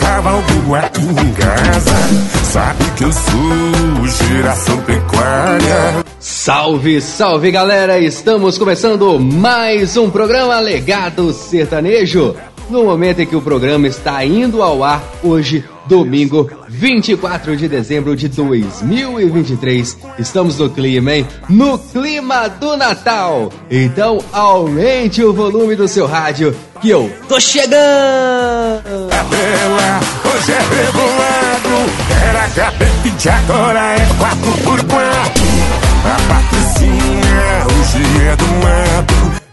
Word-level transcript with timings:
cavalgo 0.00 0.74
aqui 0.74 1.02
em 1.02 1.32
casa, 1.34 1.96
sabe 2.44 2.84
que 2.96 3.04
eu 3.04 3.12
sou 3.12 4.06
geração 4.06 4.78
pecuária. 4.82 6.09
Salve, 6.42 7.02
salve 7.02 7.50
galera! 7.50 7.98
Estamos 7.98 8.56
começando 8.56 9.20
mais 9.20 9.98
um 9.98 10.08
programa 10.08 10.58
Legado 10.58 11.34
Sertanejo. 11.34 12.34
No 12.70 12.84
momento 12.84 13.20
em 13.20 13.26
que 13.26 13.36
o 13.36 13.42
programa 13.42 13.86
está 13.86 14.24
indo 14.24 14.62
ao 14.62 14.82
ar, 14.82 15.04
hoje, 15.22 15.62
domingo 15.86 16.50
24 16.66 17.54
de 17.58 17.68
dezembro 17.68 18.16
de 18.16 18.26
2023, 18.28 19.98
estamos 20.18 20.56
no 20.56 20.70
clima, 20.70 21.12
hein? 21.12 21.26
No 21.46 21.78
clima 21.78 22.48
do 22.48 22.74
Natal! 22.74 23.52
Então 23.70 24.24
aumente 24.32 25.22
o 25.22 25.34
volume 25.34 25.76
do 25.76 25.86
seu 25.86 26.06
rádio 26.06 26.56
que 26.80 26.88
eu 26.88 27.12
tô 27.28 27.38
chegando! 27.38 27.76
É 27.76 29.14
Capela, 29.14 30.00
hoje 30.24 30.52
é 30.52 30.84
revoado, 30.84 31.90
era 32.26 32.48
capete, 32.48 33.28
agora 33.28 33.92
é 33.92 34.08
4 34.18 34.52
por 34.64 34.82
4 34.86 35.49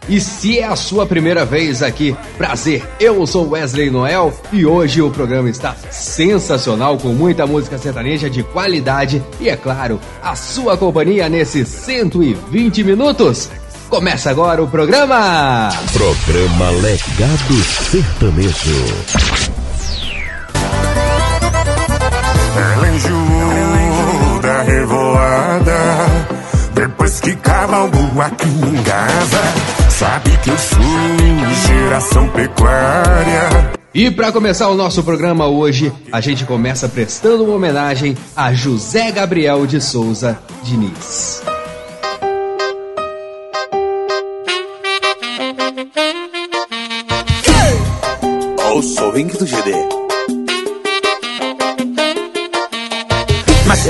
e 0.10 0.22
se 0.22 0.58
é 0.58 0.64
a 0.64 0.76
sua 0.76 1.06
primeira 1.06 1.44
vez 1.44 1.84
aqui, 1.84 2.16
prazer, 2.38 2.88
eu 2.98 3.28
sou 3.28 3.50
Wesley 3.50 3.92
Noel 3.92 4.34
e 4.54 4.66
hoje 4.66 5.02
o 5.02 5.12
programa 5.12 5.50
está 5.50 5.76
sensacional 5.92 6.98
com 6.98 7.10
muita 7.10 7.46
música 7.46 7.78
sertaneja 7.78 8.30
de 8.30 8.42
qualidade 8.42 9.22
e, 9.40 9.50
é 9.50 9.58
claro, 9.58 10.00
a 10.24 10.34
sua 10.34 10.78
companhia 10.78 11.28
nesses 11.28 11.68
120 11.68 12.84
minutos. 12.86 13.50
Começa 13.90 14.30
agora 14.30 14.64
o 14.64 14.68
programa! 14.68 15.70
Programa 15.92 16.72
Legado 16.82 17.64
Sertanejo. 17.64 18.86
Ela 22.56 22.88
ajuda 22.88 24.52
a 24.52 24.64
revoada. 24.64 26.37
Depois 26.78 27.20
que 27.20 27.36
cavalgo 27.38 28.22
aqui 28.22 28.48
em 28.48 28.84
casa, 28.84 29.90
sabe 29.90 30.30
que 30.44 30.52
eu 30.52 30.58
sou 30.60 31.68
geração 31.68 32.30
pecuária. 32.30 33.72
E 33.92 34.12
para 34.12 34.32
começar 34.32 34.70
o 34.70 34.76
nosso 34.76 35.04
programa 35.04 35.48
hoje, 35.48 35.92
a 36.12 36.22
gente 36.22 36.46
começa 36.46 36.88
prestando 36.88 37.46
uma 37.46 37.56
homenagem 37.56 38.16
a 38.36 38.54
José 38.54 39.12
Gabriel 39.12 39.66
de 39.66 39.82
Souza 39.82 40.38
Diniz. 40.62 41.42
Eu 48.78 48.84
sou 48.84 49.10
o 49.10 49.38
do 49.40 49.46
GD. 49.48 49.87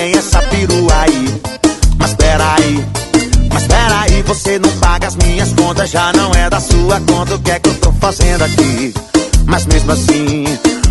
é 0.00 0.12
essa 0.16 0.40
perua 0.42 1.02
aí. 1.02 1.40
Mas 1.98 2.14
peraí, 2.14 2.84
mas 3.52 3.66
peraí, 3.66 4.22
você 4.22 4.58
não 4.58 4.70
paga 4.78 5.08
as 5.08 5.16
minhas 5.16 5.52
contas, 5.52 5.90
já 5.90 6.12
não 6.12 6.32
é 6.32 6.48
da 6.48 6.60
sua 6.60 7.00
conta, 7.00 7.34
o 7.34 7.38
que 7.38 7.50
é 7.50 7.58
que 7.58 7.68
eu 7.68 7.74
tô 7.74 7.92
fazendo 7.92 8.42
aqui? 8.42 8.94
Mas 9.46 9.66
mesmo 9.66 9.92
assim, 9.92 10.44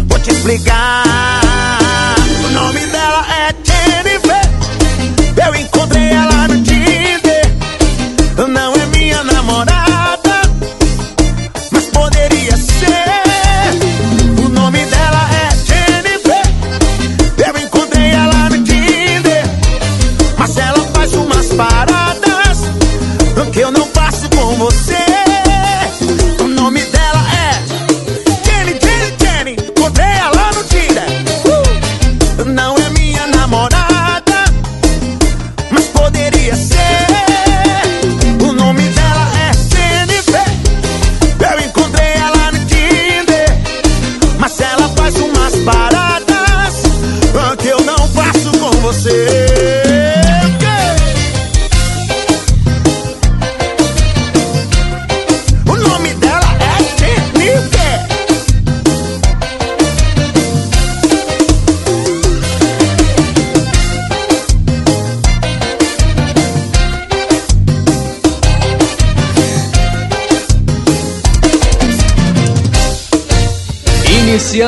vou 0.08 0.20
te 0.20 0.31
explicar. 0.31 2.16
O 2.46 2.50
nome 2.52 2.80
dela 2.88 2.99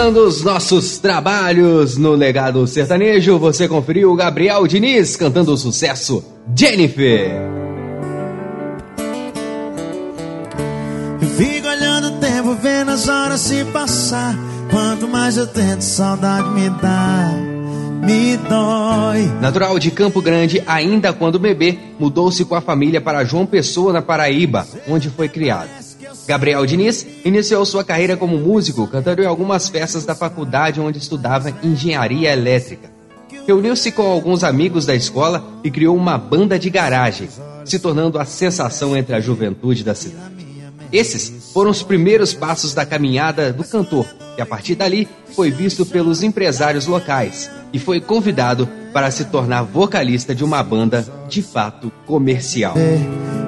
Iniciando 0.01 0.27
os 0.27 0.43
nossos 0.43 0.97
trabalhos 0.97 1.95
no 1.95 2.13
legado 2.13 2.65
sertanejo, 2.65 3.37
você 3.37 3.67
conferiu 3.67 4.11
o 4.11 4.15
Gabriel 4.15 4.65
Diniz 4.65 5.15
cantando 5.15 5.53
o 5.53 5.57
sucesso 5.57 6.25
Jennifer. 6.57 7.29
Fico 11.37 11.67
olhando 11.67 12.07
o 12.07 12.11
tempo, 12.19 12.55
vendo 12.55 12.89
as 12.89 13.07
horas 13.07 13.41
se 13.41 13.63
passar. 13.65 14.35
Quanto 14.71 15.07
mais 15.07 15.37
eu 15.37 15.45
tento, 15.45 15.81
saudade 15.81 16.49
me 16.49 16.67
dá, 16.81 17.33
me 18.03 18.37
dói. 18.37 19.31
Natural 19.39 19.77
de 19.77 19.91
Campo 19.91 20.19
Grande, 20.19 20.63
ainda 20.65 21.13
quando 21.13 21.37
bebê, 21.37 21.77
mudou-se 21.99 22.43
com 22.43 22.55
a 22.55 22.61
família 22.61 22.99
para 22.99 23.23
João 23.23 23.45
Pessoa, 23.45 23.93
na 23.93 24.01
Paraíba, 24.01 24.65
onde 24.87 25.11
foi 25.11 25.29
criado. 25.29 25.69
Gabriel 26.27 26.65
Diniz 26.65 27.05
iniciou 27.23 27.65
sua 27.65 27.83
carreira 27.83 28.17
como 28.17 28.37
músico, 28.37 28.87
cantando 28.87 29.21
em 29.21 29.25
algumas 29.25 29.69
festas 29.69 30.05
da 30.05 30.15
faculdade 30.15 30.79
onde 30.79 30.97
estudava 30.97 31.53
engenharia 31.63 32.31
elétrica. 32.31 32.89
Reuniu-se 33.47 33.91
com 33.91 34.03
alguns 34.03 34.43
amigos 34.43 34.85
da 34.85 34.95
escola 34.95 35.43
e 35.63 35.71
criou 35.71 35.95
uma 35.95 36.17
banda 36.17 36.59
de 36.59 36.69
garagem, 36.69 37.27
se 37.65 37.79
tornando 37.79 38.19
a 38.19 38.25
sensação 38.25 38.95
entre 38.95 39.15
a 39.15 39.19
juventude 39.19 39.83
da 39.83 39.95
cidade. 39.95 40.41
Esses 40.91 41.51
foram 41.53 41.71
os 41.71 41.81
primeiros 41.81 42.33
passos 42.33 42.73
da 42.73 42.85
caminhada 42.85 43.53
do 43.53 43.63
cantor, 43.63 44.05
que 44.35 44.41
a 44.41 44.45
partir 44.45 44.75
dali 44.75 45.07
foi 45.33 45.49
visto 45.49 45.85
pelos 45.85 46.21
empresários 46.21 46.85
locais 46.85 47.49
e 47.71 47.79
foi 47.79 48.01
convidado 48.01 48.67
para 48.93 49.11
se 49.11 49.25
tornar 49.25 49.63
vocalista 49.63 50.33
de 50.35 50.43
uma 50.43 50.61
banda 50.63 51.05
de 51.27 51.41
fato 51.41 51.91
comercial. 52.05 52.73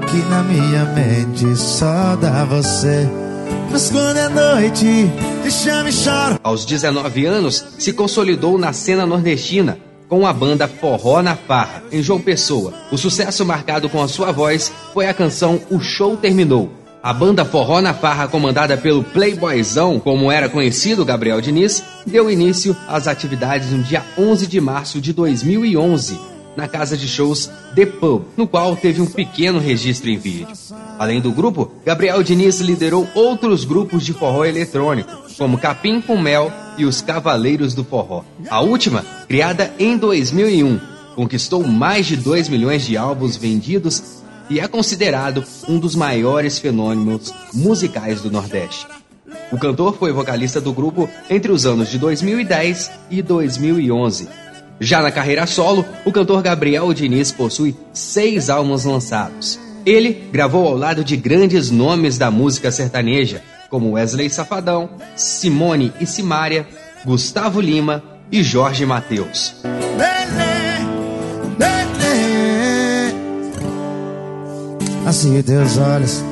Que 0.10 0.18
na 0.30 0.44
minha 0.44 0.86
mente 0.86 1.56
só 1.56 2.16
dá 2.16 2.44
você. 2.46 3.08
Mas 3.72 3.90
quando 3.90 4.18
é 4.18 4.30
noite, 4.30 5.10
deixa-me 5.42 5.92
chorar. 5.92 6.40
Aos 6.44 6.66
19 6.66 7.26
anos, 7.26 7.66
se 7.80 7.92
consolidou 7.92 8.58
na 8.58 8.72
cena 8.72 9.06
nordestina 9.06 9.80
com 10.08 10.28
a 10.28 10.34
banda 10.34 10.68
Forró 10.68 11.24
na 11.24 11.36
Farra, 11.36 11.84
em 11.92 12.02
João 12.02 12.22
Pessoa. 12.22 12.74
O 12.92 12.98
sucesso 12.98 13.44
marcado 13.44 13.90
com 13.90 14.02
a 14.02 14.08
sua 14.08 14.32
voz 14.32 14.72
foi 14.94 15.08
a 15.08 15.14
canção 15.14 15.60
O 15.72 15.80
Show 15.80 16.16
Terminou. 16.16 16.83
A 17.04 17.12
banda 17.12 17.44
Forró 17.44 17.82
na 17.82 17.94
Farra, 17.94 18.30
comandada 18.30 18.78
pelo 18.78 19.04
Playboyzão, 19.04 20.00
como 20.00 20.32
era 20.32 20.48
conhecido 20.48 21.04
Gabriel 21.04 21.42
Diniz, 21.42 21.84
deu 22.08 22.32
início 22.32 22.74
às 22.88 23.10
atividades 23.10 23.72
no 23.72 23.84
dia 23.84 24.06
11 24.18 24.48
de 24.48 24.62
março 24.62 25.02
de 25.02 25.12
2011, 25.12 26.18
na 26.56 26.66
casa 26.66 26.96
de 26.96 27.06
shows 27.06 27.52
The 27.76 27.88
Pub, 27.88 28.24
no 28.38 28.48
qual 28.48 28.78
teve 28.78 29.02
um 29.02 29.06
pequeno 29.06 29.60
registro 29.60 30.10
em 30.10 30.18
vídeo. 30.18 30.48
Além 30.98 31.20
do 31.20 31.34
grupo, 31.34 31.74
Gabriel 31.86 32.24
Diniz 32.24 32.62
liderou 32.62 33.06
outros 33.14 33.66
grupos 33.66 34.06
de 34.06 34.14
forró 34.14 34.46
eletrônico, 34.46 35.12
como 35.38 35.58
Capim 35.58 36.00
com 36.00 36.18
Mel 36.18 36.54
e 36.78 36.86
os 36.86 37.02
Cavaleiros 37.02 37.74
do 37.74 37.84
Forró. 37.84 38.24
A 38.50 38.62
última, 38.62 39.04
criada 39.28 39.74
em 39.78 39.98
2001, 39.98 40.80
conquistou 41.18 41.68
mais 41.68 42.06
de 42.06 42.16
2 42.16 42.48
milhões 42.48 42.84
de 42.84 42.96
álbuns 42.96 43.36
vendidos 43.36 44.23
e 44.50 44.60
é 44.60 44.68
considerado 44.68 45.44
um 45.68 45.80
dos 45.80 45.96
maiores 45.96 46.60
fenômenos 46.60 47.34
musicais 47.54 48.22
do 48.22 48.32
Nordeste. 48.32 48.88
O 49.52 49.58
cantor 49.58 49.98
foi 49.98 50.12
vocalista 50.12 50.60
do 50.60 50.74
grupo 50.74 51.10
entre 51.30 51.52
os 51.52 51.66
anos 51.66 51.90
de 51.90 51.98
2010 51.98 52.92
e 53.10 53.22
2011. 53.22 54.28
Já 54.80 55.02
na 55.02 55.12
carreira 55.12 55.46
solo, 55.46 55.86
o 56.04 56.12
cantor 56.12 56.42
Gabriel 56.42 56.94
Diniz 56.94 57.32
possui 57.32 57.76
seis 57.94 58.50
álbuns 58.50 58.84
lançados. 58.84 59.60
Ele 59.86 60.28
gravou 60.32 60.68
ao 60.68 60.78
lado 60.78 61.04
de 61.04 61.16
grandes 61.16 61.70
nomes 61.70 62.18
da 62.18 62.32
música 62.32 62.72
sertaneja, 62.72 63.42
como 63.70 63.92
Wesley 63.92 64.30
Safadão, 64.30 64.90
Simone 65.16 65.94
e 66.00 66.06
Simária, 66.06 66.68
Gustavo 67.06 67.60
Lima 67.60 68.04
e 68.32 68.42
Jorge 68.42 68.86
Mateus. 68.86 69.56
Assim 75.14 75.40
teus 75.44 75.78
olhos 75.78 76.24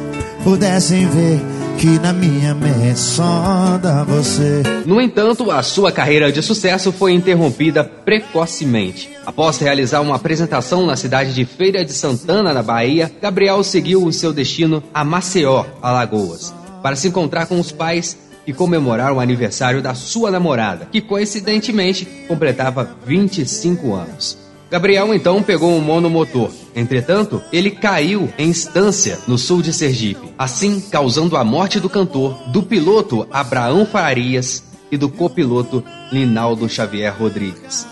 pudessem 0.44 1.08
ver 1.08 1.40
que 1.78 2.00
na 2.00 2.12
minha 2.12 2.56
mente 2.56 2.98
só 2.98 3.78
dá 3.78 4.04
você. 4.04 4.64
No 4.88 5.00
entanto, 5.00 5.52
a 5.52 5.62
sua 5.62 5.92
carreira 5.92 6.32
de 6.32 6.42
sucesso 6.42 6.92
foi 6.92 7.14
interrompida 7.14 7.84
precocemente. 7.84 9.12
Após 9.24 9.60
realizar 9.60 10.02
uma 10.02 10.16
apresentação 10.16 10.84
na 10.84 10.96
cidade 10.96 11.32
de 11.32 11.46
Feira 11.46 11.86
de 11.86 11.94
Santana, 11.94 12.52
na 12.52 12.64
Bahia, 12.64 13.12
Gabriel 13.22 13.64
seguiu 13.64 14.04
o 14.04 14.12
seu 14.12 14.34
destino 14.34 14.82
a 14.92 15.06
Maceió, 15.06 15.64
Alagoas, 15.80 16.52
para 16.82 16.96
se 16.96 17.08
encontrar 17.08 17.46
com 17.46 17.60
os 17.60 17.72
pais 17.72 18.18
e 18.48 18.52
comemorar 18.52 19.14
o 19.14 19.20
aniversário 19.20 19.84
da 19.84 19.94
sua 19.94 20.32
namorada, 20.32 20.88
que 20.92 21.02
coincidentemente 21.02 22.04
completava 22.28 22.98
25 23.06 23.94
anos. 23.94 24.51
Gabriel 24.72 25.14
então 25.14 25.44
pegou 25.44 25.76
um 25.76 25.82
monomotor. 25.82 26.50
Entretanto, 26.74 27.44
ele 27.52 27.72
caiu 27.72 28.32
em 28.38 28.50
Estância, 28.50 29.20
no 29.28 29.38
sul 29.38 29.62
de 29.62 29.74
Sergipe, 29.74 30.34
assim 30.40 30.80
causando 30.80 31.36
a 31.36 31.44
morte 31.44 31.78
do 31.78 31.90
cantor, 31.90 32.38
do 32.48 32.64
piloto 32.64 33.28
Abraão 33.30 33.86
Farias 33.86 34.64
e 34.90 34.96
do 34.96 35.10
copiloto 35.10 35.84
Linaldo 36.10 36.70
Xavier 36.70 37.14
Rodrigues. 37.14 37.86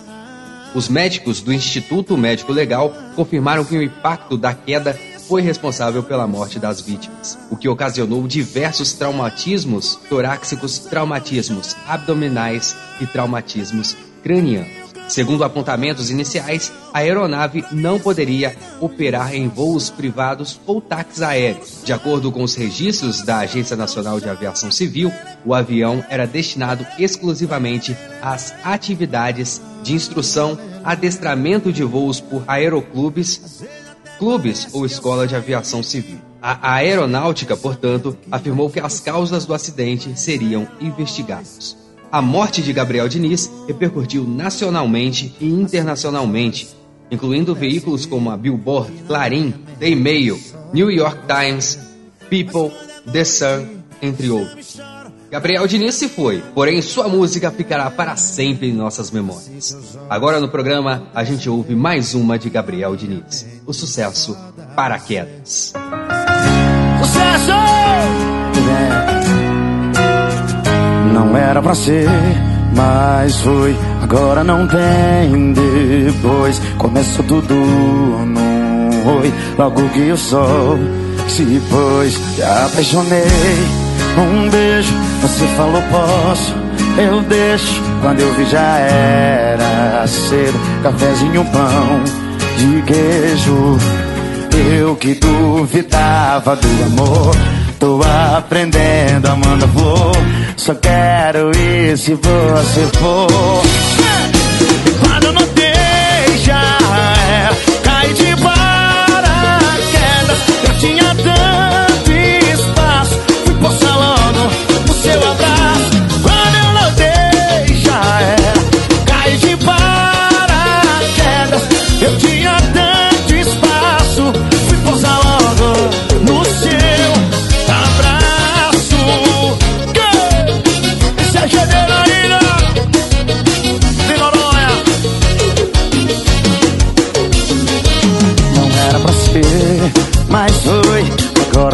Os 0.73 0.87
médicos 0.87 1.41
do 1.41 1.51
Instituto 1.51 2.17
Médico 2.17 2.53
Legal 2.53 2.93
confirmaram 3.13 3.65
que 3.65 3.75
o 3.75 3.83
impacto 3.83 4.37
da 4.37 4.53
queda 4.53 4.97
foi 5.27 5.41
responsável 5.41 6.01
pela 6.01 6.25
morte 6.27 6.59
das 6.59 6.79
vítimas, 6.79 7.37
o 7.51 7.57
que 7.57 7.67
ocasionou 7.67 8.25
diversos 8.25 8.93
traumatismos 8.93 9.99
torácicos, 10.07 10.79
traumatismos 10.79 11.75
abdominais 11.85 12.73
e 13.01 13.05
traumatismos 13.05 13.97
cranianos. 14.23 14.78
Segundo 15.09 15.43
apontamentos 15.43 16.11
iniciais, 16.11 16.71
a 16.93 16.99
aeronave 16.99 17.65
não 17.71 17.99
poderia 17.99 18.55
operar 18.79 19.33
em 19.33 19.47
voos 19.47 19.89
privados 19.89 20.61
ou 20.67 20.79
táxis 20.79 21.23
aéreos. 21.23 21.81
De 21.83 21.91
acordo 21.91 22.31
com 22.31 22.43
os 22.43 22.53
registros 22.53 23.23
da 23.23 23.39
Agência 23.39 23.75
Nacional 23.75 24.19
de 24.19 24.29
Aviação 24.29 24.71
Civil, 24.71 25.11
o 25.43 25.55
avião 25.55 26.05
era 26.09 26.27
destinado 26.27 26.85
exclusivamente 26.99 27.97
às 28.21 28.53
atividades 28.63 29.59
de 29.81 29.95
instrução, 29.95 30.55
adestramento 30.83 31.73
de 31.73 31.83
voos 31.83 32.19
por 32.19 32.43
aeroclubes, 32.47 33.63
clubes 34.19 34.67
ou 34.73 34.85
escola 34.85 35.25
de 35.25 35.35
aviação 35.35 35.81
civil. 35.81 36.19
A 36.39 36.75
aeronáutica, 36.75 37.57
portanto, 37.57 38.15
afirmou 38.31 38.69
que 38.69 38.79
as 38.79 38.99
causas 38.99 39.43
do 39.43 39.55
acidente 39.55 40.17
seriam 40.17 40.67
investigadas. 40.79 41.78
A 42.11 42.23
morte 42.23 42.63
de 42.63 42.73
Gabriel 42.73 43.07
Diniz 43.07 43.51
repercutiu 43.67 44.23
nacionalmente 44.23 45.35
e 45.39 45.47
internacionalmente, 45.47 46.67
incluindo 47.11 47.53
veículos 47.53 48.07
como 48.07 48.31
a 48.31 48.37
Billboard, 48.37 48.91
Clarim, 49.05 49.53
The 49.79 49.93
Mail, 49.93 50.39
New 50.73 50.89
York 50.89 51.19
Times, 51.27 51.77
People, 52.29 52.75
The 53.11 53.23
Sun, 53.23 53.67
entre 54.01 54.31
outros. 54.31 54.79
Gabriel 55.29 55.67
Diniz 55.67 55.93
se 55.93 56.09
foi, 56.09 56.41
porém 56.55 56.81
sua 56.81 57.07
música 57.07 57.51
ficará 57.51 57.91
para 57.91 58.15
sempre 58.15 58.69
em 58.69 58.73
nossas 58.73 59.11
memórias. 59.11 59.77
Agora 60.09 60.39
no 60.39 60.49
programa 60.49 61.09
a 61.13 61.23
gente 61.23 61.47
ouve 61.47 61.75
mais 61.75 62.15
uma 62.15 62.39
de 62.39 62.49
Gabriel 62.49 62.95
Diniz, 62.95 63.45
o 63.67 63.73
sucesso 63.73 64.35
Paraquedas. 64.75 65.73
Sucesso! 66.99 67.51
Não 71.19 71.35
era 71.35 71.61
pra 71.61 71.75
ser, 71.75 72.07
mas 72.73 73.41
foi. 73.41 73.75
Agora 74.01 74.41
não 74.41 74.65
tem 74.65 75.51
depois. 75.51 76.61
Começou 76.77 77.25
tudo 77.25 77.53
num 77.53 79.19
oi. 79.19 79.33
Logo 79.57 79.81
que 79.89 80.11
o 80.13 80.17
sol 80.17 80.79
se 81.27 81.61
pôs, 81.69 82.17
te 82.35 82.41
apaixonei. 82.41 83.27
Um 84.17 84.49
beijo, 84.49 84.93
você 85.21 85.45
falou 85.57 85.81
posso, 85.91 86.55
eu 86.97 87.19
deixo. 87.23 87.81
Quando 88.01 88.21
eu 88.21 88.33
vi 88.35 88.45
já 88.45 88.77
era 88.77 90.07
cedo. 90.07 90.57
Cafezinho, 90.81 91.43
pão 91.51 92.01
de 92.57 92.81
queijo. 92.83 93.77
Eu 94.79 94.95
que 94.95 95.15
duvidava 95.15 96.55
do 96.55 96.83
amor. 96.85 97.58
Tô 97.79 98.01
aprendendo, 98.37 99.25
Amanda 99.27 99.67
Flor. 99.69 100.11
Só 100.57 100.75
quero 100.75 101.51
ir 101.57 101.97
se 101.97 102.13
você 102.13 102.85
for. 102.99 103.78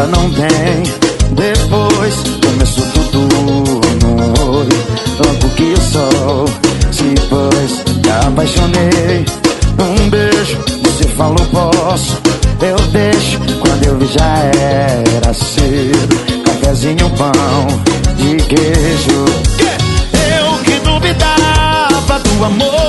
Não 0.07 0.29
tem. 0.31 0.83
Depois 1.31 2.15
começou 2.43 2.85
tudo 2.93 3.19
no 4.01 4.57
oi. 4.57 4.67
Logo 5.19 5.49
que 5.55 5.73
o 5.73 5.81
sol 5.81 6.45
se 6.91 7.15
pôs, 7.27 7.83
me 8.03 8.11
apaixonei. 8.27 9.25
Um 9.79 10.09
beijo, 10.09 10.57
você 10.83 11.03
falou 11.09 11.45
posso, 11.51 12.17
eu 12.61 12.77
deixo. 12.91 13.39
Quando 13.59 13.83
eu 13.85 13.97
vi 13.97 14.07
já 14.07 14.51
era 15.15 15.33
cedo. 15.33 16.43
Cafezinho, 16.43 17.09
pão 17.11 17.67
de 18.15 18.35
queijo. 18.45 19.25
Eu 20.13 20.57
que 20.63 20.79
duvidava 20.83 22.19
do 22.19 22.45
amor, 22.45 22.84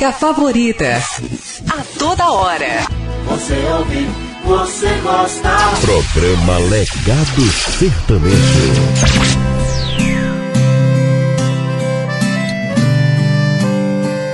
música 0.00 0.12
favorita. 0.12 1.02
A 1.68 1.98
toda 1.98 2.30
hora. 2.30 2.86
Você 3.26 3.54
ouve, 3.70 4.08
você 4.44 4.88
gosta. 5.02 5.50
Programa 5.82 6.58
Legado 6.70 7.42
Sertanejo. 7.78 8.36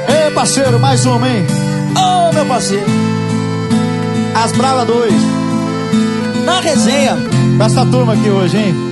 Ei, 0.08 0.30
parceiro, 0.30 0.78
mais 0.78 1.04
uma, 1.04 1.28
hein? 1.28 1.44
Ô, 1.96 2.32
meu 2.32 2.46
parceiro. 2.46 2.87
As 4.37 4.52
Brava 4.52 4.85
2. 4.85 5.12
Na 6.44 6.61
resenha. 6.61 7.16
Essa 7.61 7.85
turma 7.87 8.12
aqui 8.12 8.30
hoje, 8.30 8.56
hein? 8.56 8.86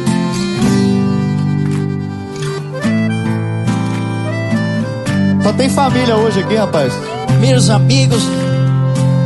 Só 5.45 5.53
tem 5.53 5.69
família 5.69 6.17
hoje 6.17 6.41
aqui, 6.41 6.55
rapaz. 6.57 6.91
Meus 7.39 7.69
amigos, 7.69 8.23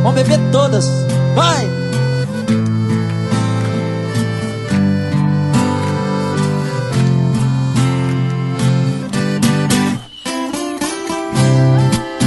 vamos 0.03 0.21
beber 0.21 0.37
todas. 0.51 0.85
Vai! 1.33 1.65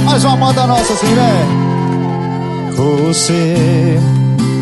Mais 0.05 0.23
uma 0.23 0.37
moda 0.37 0.65
nossa 0.65 0.93
assim, 0.93 1.13
né? 1.13 2.71
Você 2.75 3.99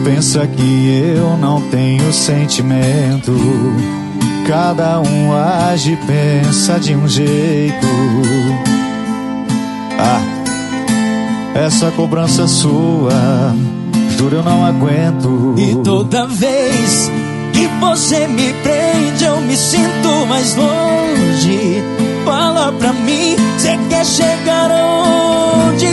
pensa 0.03 0.45
que 0.45 1.15
eu 1.15 1.37
não 1.37 1.61
tenho 1.69 2.11
sentimento. 2.11 3.31
Cada 4.45 4.99
um 4.99 5.31
age 5.33 5.93
e 5.93 5.95
pensa 5.95 6.77
de 6.77 6.93
um 6.93 7.07
jeito. 7.07 7.87
Ah, 10.03 10.19
essa 11.53 11.91
cobrança 11.91 12.47
sua, 12.47 13.53
juro 14.17 14.37
eu 14.37 14.43
não 14.43 14.65
aguento. 14.65 15.53
E 15.57 15.75
toda 15.83 16.25
vez 16.25 17.11
que 17.53 17.67
você 17.79 18.27
me 18.27 18.51
prende, 18.63 19.23
eu 19.23 19.39
me 19.41 19.55
sinto 19.55 20.25
mais 20.27 20.55
longe. 20.55 21.83
Fala 22.25 22.71
pra 22.71 22.91
mim, 22.93 23.35
você 23.57 23.77
quer 23.89 24.03
chegar 24.03 24.71
aonde? 24.71 25.87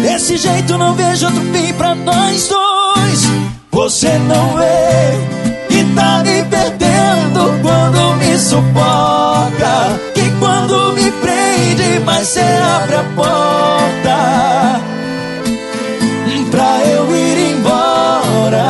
Desse 0.00 0.38
jeito 0.38 0.78
não 0.78 0.94
vejo 0.94 1.26
outro 1.26 1.42
fim 1.52 1.72
pra 1.74 1.94
nós 1.94 2.48
dois. 2.48 3.24
Você 3.72 4.08
não 4.20 4.54
vê 4.54 5.76
e 5.76 5.84
tá 5.94 6.22
me 6.24 6.42
perdendo 6.44 7.60
quando 7.60 8.16
me 8.16 8.38
sufoca. 8.38 10.13
Você 12.24 12.40
abre 12.40 12.96
a 12.96 13.04
porta 13.14 14.80
pra 16.50 16.84
eu 16.86 17.14
ir 17.14 17.52
embora. 17.52 18.64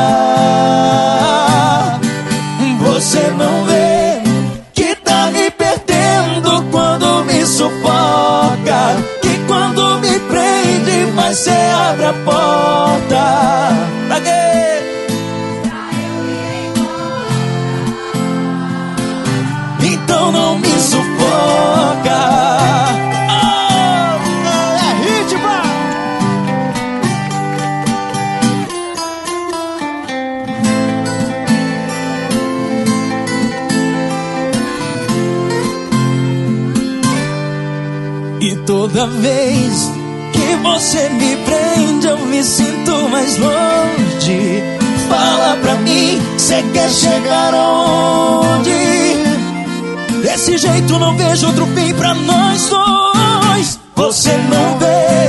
Você 2.80 3.20
não 3.38 3.64
vê 3.64 4.23
que 4.73 4.96
tá 4.96 5.30
me 5.30 5.52
perdendo 5.52 6.64
quando 6.73 7.25
me 7.26 7.46
sufoca. 7.46 8.96
Que 9.23 9.38
quando 9.46 10.00
me 10.00 10.18
prende, 10.18 11.12
mas 11.14 11.38
você 11.38 11.50
abre 11.90 12.06
a 12.06 12.12
porta. 12.25 12.74
Toda 39.04 39.18
vez 39.18 39.92
que 40.32 40.56
você 40.62 41.11
me 41.11 41.37
prende, 41.37 42.06
eu 42.06 42.16
me 42.20 42.42
sinto 42.42 43.06
mais 43.11 43.37
longe. 43.37 44.62
Fala 45.11 45.58
pra 45.61 45.75
mim, 45.75 46.18
você 46.38 46.64
quer 46.73 46.88
chegar 46.88 47.52
aonde? 47.52 48.70
Desse 50.23 50.56
jeito 50.56 50.99
não 50.99 51.14
vejo 51.18 51.49
outro 51.49 51.66
fim 51.66 51.92
pra 51.92 52.14
nós 52.14 52.70
dois. 52.70 53.78
Você 53.94 54.30
não 54.49 54.78
vê 54.78 55.28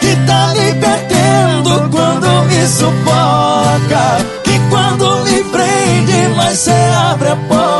que 0.00 0.16
tá 0.26 0.48
me 0.56 0.74
perdendo 0.80 1.88
quando 1.90 2.46
me 2.48 2.66
sufoca. 2.66 4.26
Que 4.42 4.58
quando 4.70 5.24
me 5.24 5.44
prende, 5.52 6.34
mas 6.36 6.58
você 6.58 6.72
abre 7.12 7.28
a 7.28 7.36
porta 7.36 7.73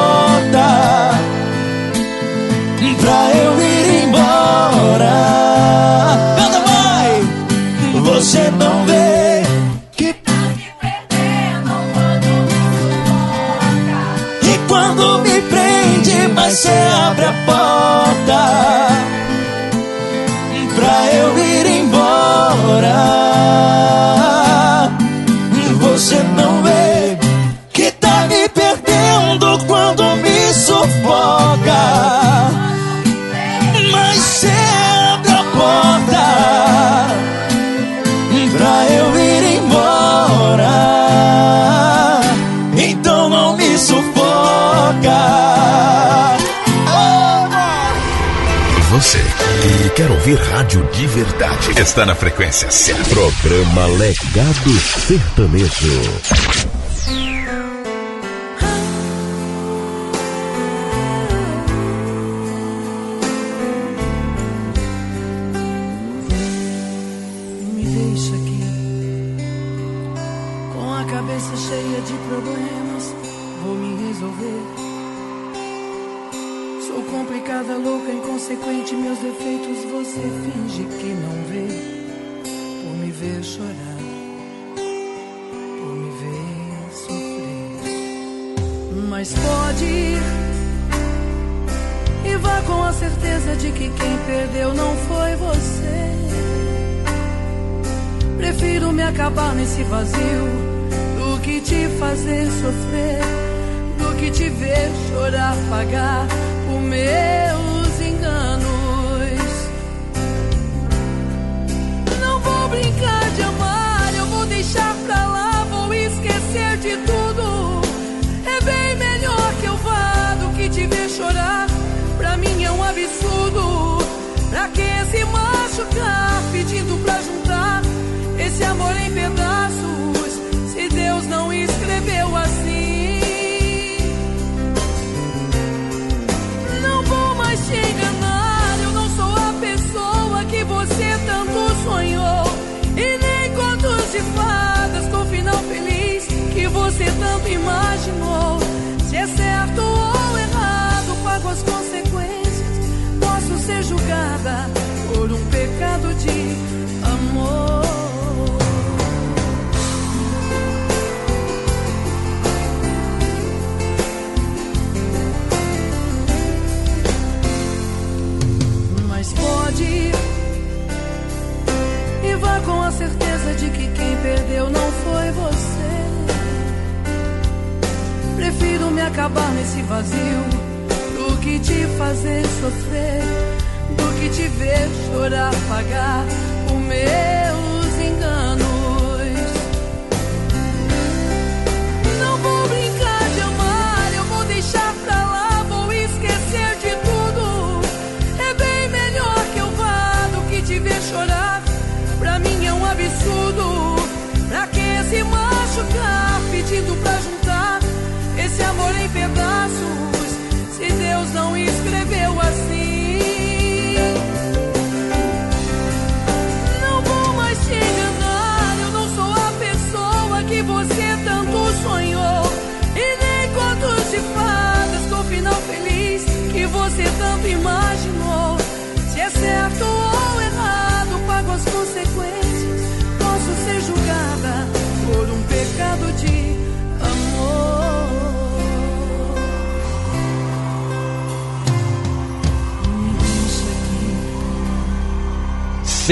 quer 49.94 50.10
ouvir 50.10 50.34
rádio 50.34 50.84
de 50.92 51.06
verdade. 51.06 51.80
Está 51.80 52.04
na 52.04 52.16
frequência 52.16 52.68
certa. 52.70 53.04
Programa 53.04 53.86
Legado 53.86 54.70
Sertanejo. 55.06 56.93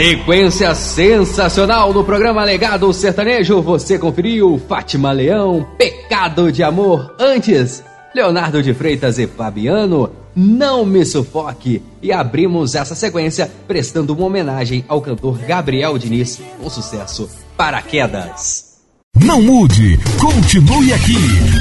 Sequência 0.05 0.75
sensacional 0.75 1.93
do 1.93 2.03
programa 2.03 2.43
Legado 2.43 2.93
Sertanejo. 2.93 3.63
Você 3.63 3.97
conferiu 4.01 4.61
Fátima 4.69 5.13
Leão, 5.13 5.65
Pecado 5.79 6.51
de 6.51 6.61
Amor. 6.61 7.15
Antes, 7.21 7.85
Leonardo 8.13 8.61
de 8.61 8.75
Freitas 8.75 9.17
e 9.21 9.29
Fabiano, 9.29 10.11
Não 10.35 10.85
Me 10.85 11.05
Sufoque. 11.05 11.81
E 12.03 12.11
abrimos 12.11 12.75
essa 12.75 12.97
sequência 12.97 13.49
prestando 13.69 14.13
uma 14.13 14.27
homenagem 14.27 14.85
ao 14.89 15.01
cantor 15.01 15.39
Gabriel 15.39 15.97
Diniz 15.97 16.43
com 16.61 16.69
sucesso 16.69 17.31
Paraquedas. 17.57 18.81
Não 19.25 19.41
mude, 19.41 20.01
continue 20.21 20.93
aqui. 20.95 21.15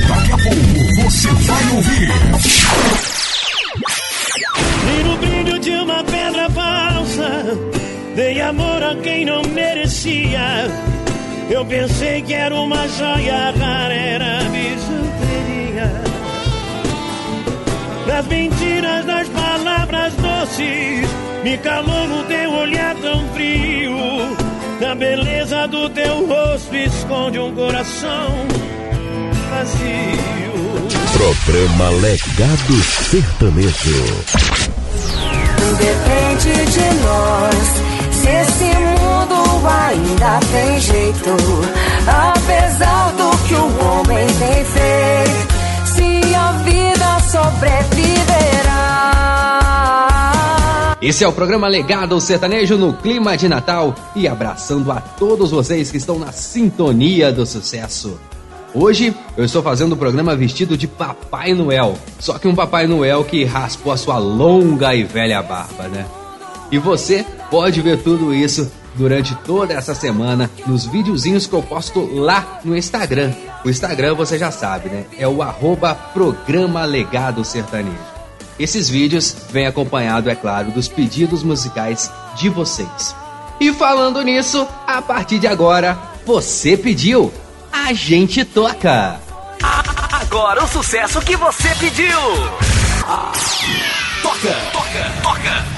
Daqui 0.07 0.31
a 0.31 0.37
pouco 0.37 1.03
você 1.03 1.27
vai 1.27 1.75
ouvir. 1.75 2.09
E 4.89 5.03
no 5.03 5.17
brilho 5.17 5.59
de 5.59 5.69
uma 5.75 6.03
pedra 6.03 6.49
falsa 6.49 7.90
Dei 8.15 8.41
amor 8.41 8.83
a 8.83 8.95
quem 8.95 9.25
não 9.25 9.41
merecia. 9.43 10.67
Eu 11.49 11.65
pensei 11.65 12.21
que 12.21 12.33
era 12.33 12.53
uma 12.53 12.87
joia 12.87 13.51
rara, 13.51 13.93
era 13.93 14.43
bijuteria. 14.49 15.91
Das 18.05 18.27
mentiras, 18.27 19.05
das 19.05 19.29
palavras 19.29 20.13
doces, 20.15 21.09
me 21.43 21.57
calou 21.59 22.07
no 22.07 22.23
teu 22.25 22.51
olhar 22.51 22.95
tão 22.95 23.27
frio. 23.29 23.97
Da 24.81 24.93
beleza 24.95 25.67
do 25.67 25.89
teu 25.89 26.27
rosto 26.27 26.75
esconde 26.75 27.39
um 27.39 27.55
coração 27.55 28.45
vazio. 29.49 30.21
Programa 31.13 31.89
Legado 32.01 32.83
Sertanejo. 33.09 34.25
Depende 35.77 36.71
de 36.71 37.03
nós 37.03 37.80
se 38.21 38.29
esse 38.29 38.65
mundo 38.65 39.67
ainda 39.67 40.39
tem 40.51 40.79
jeito, 40.79 41.35
apesar 42.07 43.11
do 43.13 43.31
que 43.47 43.55
o 43.55 43.65
homem 43.83 44.27
tem 44.27 44.63
feito, 44.63 45.53
se 45.85 46.35
a 46.35 46.51
vida 46.63 47.19
sobreviverá. 47.31 48.11
Esse 51.01 51.23
é 51.23 51.27
o 51.27 51.33
programa 51.33 51.67
Legado 51.67 52.21
Sertanejo 52.21 52.77
no 52.77 52.93
clima 52.93 53.35
de 53.35 53.49
Natal 53.49 53.95
e 54.15 54.27
abraçando 54.27 54.91
a 54.91 55.01
todos 55.01 55.49
vocês 55.49 55.89
que 55.89 55.97
estão 55.97 56.19
na 56.19 56.31
sintonia 56.31 57.31
do 57.31 57.43
sucesso. 57.43 58.19
Hoje 58.73 59.13
eu 59.35 59.43
estou 59.43 59.63
fazendo 59.63 59.93
o 59.93 59.97
programa 59.97 60.35
vestido 60.35 60.77
de 60.77 60.87
Papai 60.87 61.53
Noel, 61.53 61.97
só 62.19 62.37
que 62.37 62.47
um 62.47 62.53
Papai 62.53 62.85
Noel 62.85 63.23
que 63.23 63.43
raspou 63.43 63.91
a 63.91 63.97
sua 63.97 64.19
longa 64.19 64.93
e 64.93 65.03
velha 65.03 65.41
barba, 65.41 65.87
né? 65.87 66.05
E 66.71 66.77
você 66.77 67.25
pode 67.49 67.81
ver 67.81 68.01
tudo 68.01 68.33
isso 68.33 68.71
durante 68.95 69.35
toda 69.35 69.73
essa 69.73 69.93
semana 69.93 70.49
nos 70.65 70.85
videozinhos 70.85 71.47
que 71.47 71.53
eu 71.53 71.61
posto 71.61 71.99
lá 72.13 72.59
no 72.63 72.75
Instagram. 72.77 73.33
O 73.63 73.69
Instagram 73.69 74.15
você 74.15 74.37
já 74.37 74.51
sabe, 74.51 74.89
né? 74.89 75.05
É 75.17 75.27
o 75.27 75.41
arroba 75.41 75.93
Programa 75.93 76.85
Legado 76.85 77.43
Sertanejo. 77.43 77.97
Esses 78.57 78.89
vídeos 78.89 79.35
vêm 79.49 79.65
acompanhado, 79.65 80.29
é 80.29 80.35
claro, 80.35 80.71
dos 80.71 80.87
pedidos 80.87 81.43
musicais 81.43 82.11
de 82.35 82.47
vocês. 82.49 83.15
E 83.59 83.73
falando 83.73 84.21
nisso, 84.21 84.67
a 84.85 85.01
partir 85.01 85.39
de 85.39 85.47
agora, 85.47 85.97
você 86.25 86.77
pediu, 86.77 87.33
a 87.71 87.93
gente 87.93 88.43
toca. 88.45 89.19
Agora 90.11 90.63
o 90.63 90.67
sucesso 90.67 91.19
que 91.21 91.35
você 91.35 91.69
pediu. 91.79 92.19
Toca, 94.21 94.53
toca, 94.71 95.11
toca. 95.23 95.70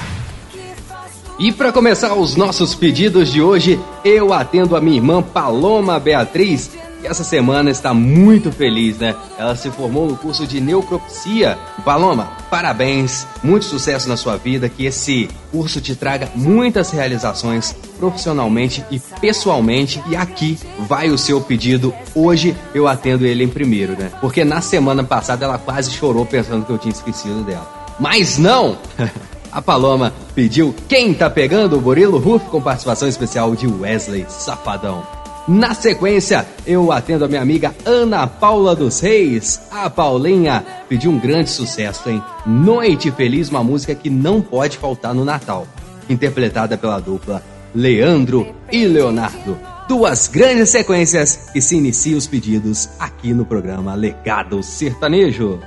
E 1.36 1.50
para 1.50 1.72
começar 1.72 2.14
os 2.14 2.36
nossos 2.36 2.76
pedidos 2.76 3.32
de 3.32 3.42
hoje, 3.42 3.80
eu 4.04 4.32
atendo 4.32 4.76
a 4.76 4.80
minha 4.80 4.98
irmã 4.98 5.20
Paloma 5.20 5.98
Beatriz, 5.98 6.70
que 7.00 7.08
essa 7.08 7.24
semana 7.24 7.72
está 7.72 7.92
muito 7.92 8.52
feliz, 8.52 8.98
né? 8.98 9.16
Ela 9.36 9.56
se 9.56 9.68
formou 9.68 10.06
no 10.06 10.16
curso 10.16 10.46
de 10.46 10.60
neuropsia. 10.60 11.58
Paloma, 11.84 12.30
parabéns, 12.48 13.26
muito 13.42 13.64
sucesso 13.64 14.08
na 14.08 14.16
sua 14.16 14.36
vida, 14.36 14.68
que 14.68 14.86
esse 14.86 15.28
curso 15.50 15.80
te 15.80 15.96
traga 15.96 16.30
muitas 16.36 16.92
realizações 16.92 17.74
profissionalmente 17.98 18.84
e 18.88 19.00
pessoalmente. 19.20 20.00
E 20.06 20.14
aqui 20.14 20.56
vai 20.78 21.10
o 21.10 21.18
seu 21.18 21.40
pedido. 21.40 21.92
Hoje 22.14 22.56
eu 22.72 22.86
atendo 22.86 23.26
ele 23.26 23.42
em 23.42 23.48
primeiro, 23.48 23.98
né? 23.98 24.12
Porque 24.20 24.44
na 24.44 24.60
semana 24.60 25.02
passada 25.02 25.44
ela 25.44 25.58
quase 25.58 25.90
chorou 25.90 26.24
pensando 26.24 26.64
que 26.64 26.70
eu 26.70 26.78
tinha 26.78 26.94
esquecido 26.94 27.42
dela. 27.42 27.68
Mas 27.98 28.38
não! 28.38 28.78
A 29.54 29.62
Paloma 29.62 30.12
pediu 30.34 30.74
Quem 30.88 31.14
tá 31.14 31.30
pegando 31.30 31.78
o 31.78 31.80
Burilo 31.80 32.18
Ruff 32.18 32.46
com 32.46 32.60
participação 32.60 33.06
especial 33.06 33.54
de 33.54 33.68
Wesley 33.68 34.26
Safadão. 34.28 35.06
Na 35.46 35.74
sequência, 35.74 36.44
eu 36.66 36.90
atendo 36.90 37.24
a 37.24 37.28
minha 37.28 37.40
amiga 37.40 37.72
Ana 37.84 38.26
Paula 38.26 38.74
dos 38.74 38.98
Reis. 38.98 39.60
A 39.70 39.88
Paulinha 39.88 40.64
pediu 40.88 41.12
um 41.12 41.18
grande 41.20 41.50
sucesso, 41.50 42.10
hein? 42.10 42.20
Noite 42.44 43.12
Feliz, 43.12 43.48
uma 43.48 43.62
música 43.62 43.94
que 43.94 44.10
não 44.10 44.40
pode 44.40 44.76
faltar 44.76 45.14
no 45.14 45.24
Natal. 45.24 45.68
Interpretada 46.08 46.76
pela 46.76 46.98
dupla 46.98 47.40
Leandro 47.72 48.52
e 48.72 48.86
Leonardo. 48.86 49.56
Duas 49.86 50.26
grandes 50.26 50.70
sequências 50.70 51.50
que 51.52 51.60
se 51.60 51.76
iniciam 51.76 52.18
os 52.18 52.26
pedidos 52.26 52.88
aqui 52.98 53.32
no 53.32 53.44
programa 53.44 53.94
Legado 53.94 54.62
Sertanejo. 54.64 55.60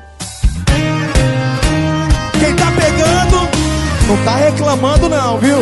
Quem 0.65 0.86
não 4.07 4.17
tá 4.23 4.35
reclamando 4.37 5.09
não, 5.09 5.37
viu? 5.37 5.57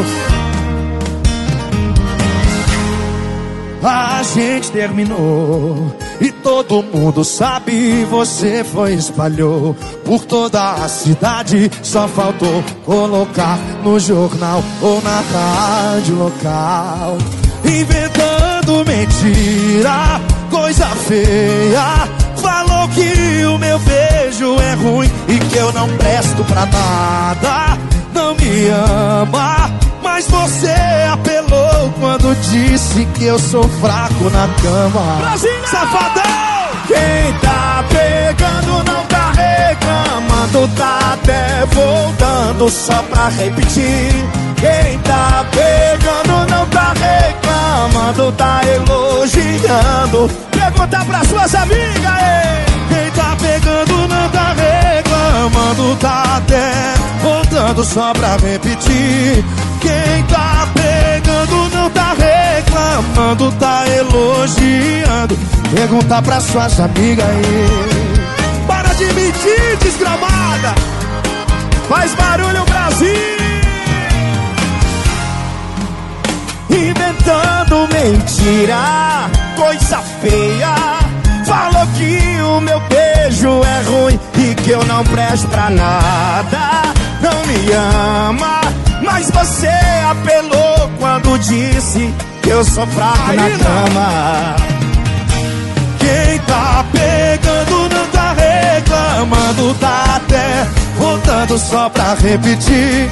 A 3.84 4.24
gente 4.24 4.72
terminou 4.72 5.96
e 6.20 6.32
todo 6.32 6.82
mundo 6.82 7.24
sabe. 7.24 8.04
Você 8.06 8.64
foi 8.64 8.94
espalhou 8.94 9.76
por 10.04 10.26
toda 10.26 10.74
a 10.74 10.88
cidade. 10.88 11.72
Só 11.84 12.08
faltou 12.08 12.64
colocar 12.84 13.60
no 13.84 14.00
jornal 14.00 14.64
ou 14.82 15.02
na 15.04 15.22
rádio 15.22 16.16
local. 16.16 17.18
Inventando 17.64 18.86
mentira, 18.86 20.20
coisa 20.50 20.88
feia. 20.88 22.08
Falou 22.38 22.88
que 22.90 23.46
o 23.46 23.58
meu 23.60 23.78
beijo 23.80 24.56
é 24.62 24.74
ruim 24.74 25.12
e 25.28 25.38
que 25.38 25.58
eu 25.58 25.72
não 25.74 25.88
presto 25.98 26.44
pra 26.46 26.66
nada. 26.66 27.95
Não 28.15 28.34
me 28.34 28.69
ama, 28.69 29.69
mas 30.01 30.25
você 30.28 30.73
apelou 31.12 31.93
quando 31.99 32.34
disse 32.49 33.06
que 33.13 33.25
eu 33.25 33.38
sou 33.38 33.67
fraco 33.82 34.30
na 34.30 34.47
cama. 34.62 35.38
Safadão! 35.69 36.23
Quem 36.88 37.34
tá 37.41 37.84
pegando 37.89 38.84
não 38.86 39.06
tá 39.08 39.34
reclamando, 39.34 40.67
tá 40.78 40.99
até 41.13 41.65
voltando 41.65 42.69
só 42.69 43.04
pra 43.04 43.28
repetir. 43.28 44.13
Quem 44.56 44.97
tá 44.99 45.45
pegando 45.51 46.49
não 46.49 46.65
tá 46.67 46.93
reclamando, 46.93 48.32
tá 48.32 48.62
elogiando. 48.63 50.32
Pergunta 50.51 51.06
pra 51.06 51.25
suas 51.25 51.54
amigas, 51.54 52.13
ei! 52.21 52.95
Quem 52.95 53.12
tá 53.12 53.36
pegando 53.41 54.08
não 54.08 54.30
tá 54.30 54.56
reclamando, 54.56 55.95
tá 55.97 56.38
até 56.38 56.95
só 57.73 58.13
pra 58.13 58.38
repetir. 58.38 59.43
Quem 59.82 60.23
tá 60.30 60.67
pegando 60.73 61.69
não 61.73 61.89
tá 61.89 62.13
reclamando, 62.13 63.51
tá 63.54 63.86
elogiando. 63.88 65.38
Pergunta 65.73 66.21
pra 66.21 66.39
suas 66.39 66.80
amigas 66.80 67.25
aí. 67.28 68.65
Para 68.67 68.93
de 68.93 69.06
mentir, 69.06 69.78
desgramada! 69.82 70.75
Faz 71.89 72.13
barulho, 72.13 72.63
Brasil! 72.65 73.36
Inventando 76.69 77.88
mentira, 77.93 79.30
coisa 79.56 79.97
feia. 80.21 80.75
Falou 81.45 81.88
que 81.95 82.41
o 82.41 82.60
meu 82.62 82.80
beijo 82.82 83.63
é 83.63 83.82
ruim 83.84 84.19
e 84.38 84.56
que 84.56 84.71
eu 84.71 84.84
não 84.86 85.04
presto 85.04 85.47
pra 85.47 85.69
nada. 85.69 86.85
Não 87.26 87.44
me 87.48 87.74
ama, 87.74 88.62
mas 89.02 89.32
você 89.32 89.68
apelou 90.08 90.92
quando 91.00 91.40
disse 91.40 92.14
que 92.44 92.50
eu 92.50 92.64
sou 92.64 92.86
fraco 92.86 93.34
na 93.34 93.50
cama. 93.50 94.56
Quem 95.98 96.38
tá 96.42 96.86
pegando 96.92 97.90
não 97.96 98.06
tá 98.10 98.36
reclamando, 98.38 99.74
tá 99.80 100.18
até 100.18 100.68
voltando 101.00 101.58
só 101.58 101.90
pra 101.90 102.14
repetir. 102.14 103.10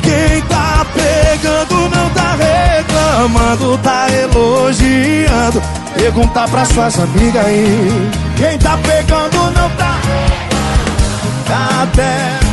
Quem 0.00 0.40
tá 0.42 0.86
pegando 0.94 1.88
não 1.90 2.08
tá 2.10 2.36
reclamando, 2.38 3.78
tá 3.78 4.06
elogiando. 4.12 5.60
Pergunta 5.96 6.46
pra 6.46 6.64
suas 6.66 7.00
amigas 7.00 7.44
aí. 7.44 8.10
Quem 8.36 8.58
tá 8.58 8.78
pegando 8.80 9.50
não 9.50 9.70
tá 9.70 10.00
Tá 11.48 11.82
até 11.82 12.45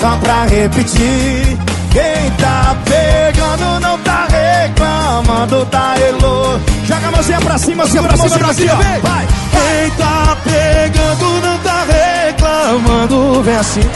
só 0.00 0.16
pra 0.16 0.44
repetir 0.44 1.58
Quem 1.92 2.30
tá 2.38 2.76
pegando 2.84 3.80
não 3.80 3.98
tá 3.98 4.26
reclamando, 4.30 5.66
tá 5.66 5.94
elo 5.98 6.60
Joga 6.86 7.08
a 7.08 7.10
mãozinha 7.10 7.40
pra 7.40 7.58
cima, 7.58 7.84
assim, 7.84 8.02
pra 8.02 8.16
cima, 8.16 8.38
pra 8.38 8.54
cima, 8.54 8.74
vem! 8.76 9.00
Vai! 9.00 9.26
Quem 9.50 9.90
tá 9.90 10.36
pegando 10.42 11.40
não 11.40 11.58
tá 11.58 11.84
reclamando, 11.84 13.42
vem 13.42 13.56
assim. 13.56 13.90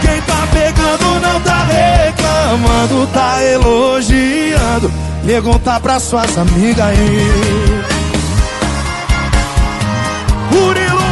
Quem 0.00 0.20
tá 0.22 0.46
pegando 0.52 1.20
não 1.20 1.40
tá 1.40 1.64
reclamando, 1.64 3.06
tá 3.08 3.44
elogiando. 3.44 4.92
Pergunta 5.24 5.80
pra 5.80 6.00
suas 6.00 6.36
amigas 6.36 6.84
aí. 6.84 7.98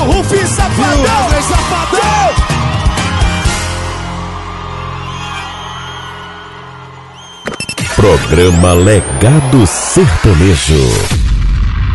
Rufi, 0.06 0.46
Safadão! 0.46 1.02
Wesley 1.02 1.42
Safadão! 1.42 2.56
Programa 7.96 8.72
Legado 8.74 9.66
Sertanejo. 9.66 10.88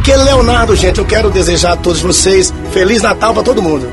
Que 0.04 0.14
Leonardo, 0.16 0.76
gente, 0.76 0.98
eu 1.00 1.06
quero 1.06 1.30
desejar 1.30 1.74
a 1.74 1.78
todos 1.78 2.02
vocês 2.02 2.54
Feliz 2.74 3.02
Natal 3.02 3.34
pra 3.34 3.44
todo 3.44 3.62
mundo. 3.62 3.88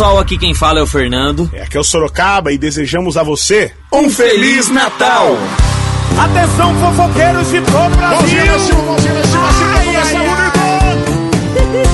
Pessoal, 0.00 0.18
aqui 0.18 0.38
quem 0.38 0.54
fala 0.54 0.78
é 0.78 0.82
o 0.82 0.86
Fernando. 0.86 1.50
É 1.52 1.60
aqui 1.60 1.76
é 1.76 1.80
o 1.80 1.84
Sorocaba 1.84 2.50
e 2.50 2.56
desejamos 2.56 3.18
a 3.18 3.22
você 3.22 3.70
um 3.92 4.08
Feliz 4.08 4.70
Natal! 4.70 5.36
Atenção, 6.18 6.74
fofoqueiros 6.76 7.50
de 7.50 7.60
todo 7.60 7.92
o 7.92 7.96
Brasil! 7.98 8.16
Mãozinha 8.16 8.44
na 8.46 8.58
cima, 8.58 8.82
mãozinha 8.82 9.12
na 9.12 9.22
bonito! 11.52 11.90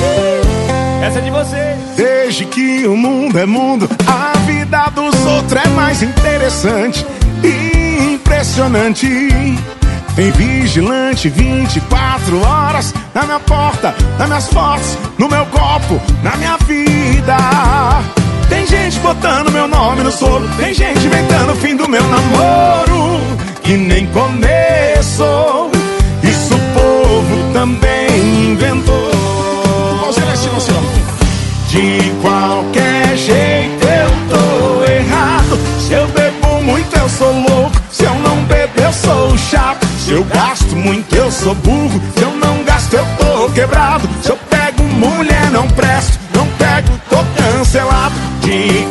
Essa 1.02 1.18
é 1.18 1.20
de 1.20 1.30
vocês! 1.30 1.78
Desde 1.96 2.44
que 2.44 2.86
o 2.86 2.96
mundo 2.96 3.40
é 3.40 3.44
mundo, 3.44 3.88
a 4.06 4.38
vida 4.38 4.88
dos 4.94 5.26
outros 5.26 5.64
é 5.64 5.68
mais 5.70 6.00
interessante 6.00 7.04
e 7.42 8.14
impressionante. 8.14 9.08
Tem 10.14 10.30
vigilante 10.30 11.28
24 11.28 12.40
horas 12.40 12.94
na 13.12 13.24
minha 13.24 13.40
porta, 13.40 13.96
nas 14.16 14.28
minhas 14.28 14.48
fotos, 14.48 14.96
no 15.18 15.28
meu 15.28 15.44
copo, 15.46 16.00
na 16.22 16.36
minha 16.36 16.56
vida. 16.58 16.95
Tem 18.48 18.66
gente 18.66 18.98
botando 19.00 19.50
meu 19.50 19.66
nome 19.66 20.02
no 20.02 20.12
solo, 20.12 20.48
tem 20.56 20.72
gente 20.72 21.06
inventando 21.06 21.52
o 21.52 21.56
fim 21.56 21.76
do 21.76 21.88
meu 21.88 22.02
namoro. 22.02 23.20
Que 23.62 23.76
nem 23.76 24.06
começou, 24.06 25.70
isso 26.22 26.54
o 26.54 26.60
povo 26.74 27.52
também 27.52 28.52
inventou. 28.52 29.06
De 31.68 32.10
qualquer 32.22 33.16
jeito 33.16 33.84
eu 33.84 34.10
tô 34.30 34.90
errado. 34.90 35.58
Se 35.80 35.92
eu 35.92 36.06
bebo 36.08 36.62
muito, 36.62 36.96
eu 36.96 37.08
sou 37.08 37.32
louco. 37.32 37.76
Se 37.90 38.04
eu 38.04 38.14
não 38.14 38.36
bebo, 38.44 38.80
eu 38.80 38.92
sou 38.92 39.36
chato. 39.36 39.86
Se 39.98 40.12
eu 40.12 40.24
gasto 40.24 40.74
muito, 40.74 41.14
eu 41.14 41.30
sou 41.30 41.54
burro. 41.56 42.00
Se 42.16 42.22
eu 42.22 42.30
não 42.30 42.62
gasto, 42.64 42.94
eu 42.94 43.06
tô 43.18 43.50
quebrado. 43.50 44.08
Se 44.22 44.30
eu 44.30 44.38
pego 44.48 44.82
mulher, 44.84 45.50
não 45.50 45.66
presto. 45.68 46.15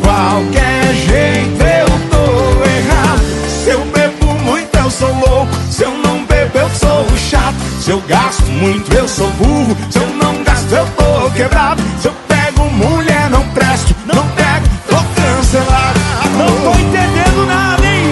Qualquer 0.06 0.94
jeito 0.94 1.64
eu 1.64 1.88
tô 2.10 2.64
errado. 2.64 3.22
Se 3.64 3.70
eu 3.72 3.86
bebo 3.86 4.34
muito, 4.44 4.76
eu 4.78 4.90
sou 4.92 5.14
louco. 5.14 5.52
Se 5.70 5.84
eu 5.84 5.92
não 5.98 6.24
bebo, 6.26 6.58
eu 6.58 6.70
sou 6.70 7.06
chato. 7.18 7.56
Se 7.82 7.92
eu 7.92 8.00
gasto 8.02 8.46
muito, 8.46 8.94
eu 8.94 9.08
sou 9.08 9.30
burro. 9.32 9.76
Se 9.90 9.98
eu 9.98 10.08
não 10.08 10.44
gasto, 10.44 10.72
eu 10.72 10.86
tô 10.96 11.32
quebrado. 11.32 11.82
Se 12.00 12.08
eu 12.08 12.14
pego 12.28 12.70
mulher, 12.72 13.30
não 13.30 13.44
presto. 13.50 13.96
Não 14.06 14.24
pego, 14.30 14.68
tô 14.88 14.98
cancelado. 15.20 16.00
Não 16.38 16.48
tô 16.48 16.80
entendendo 16.80 17.46
nada, 17.48 17.86
hein? 17.86 18.06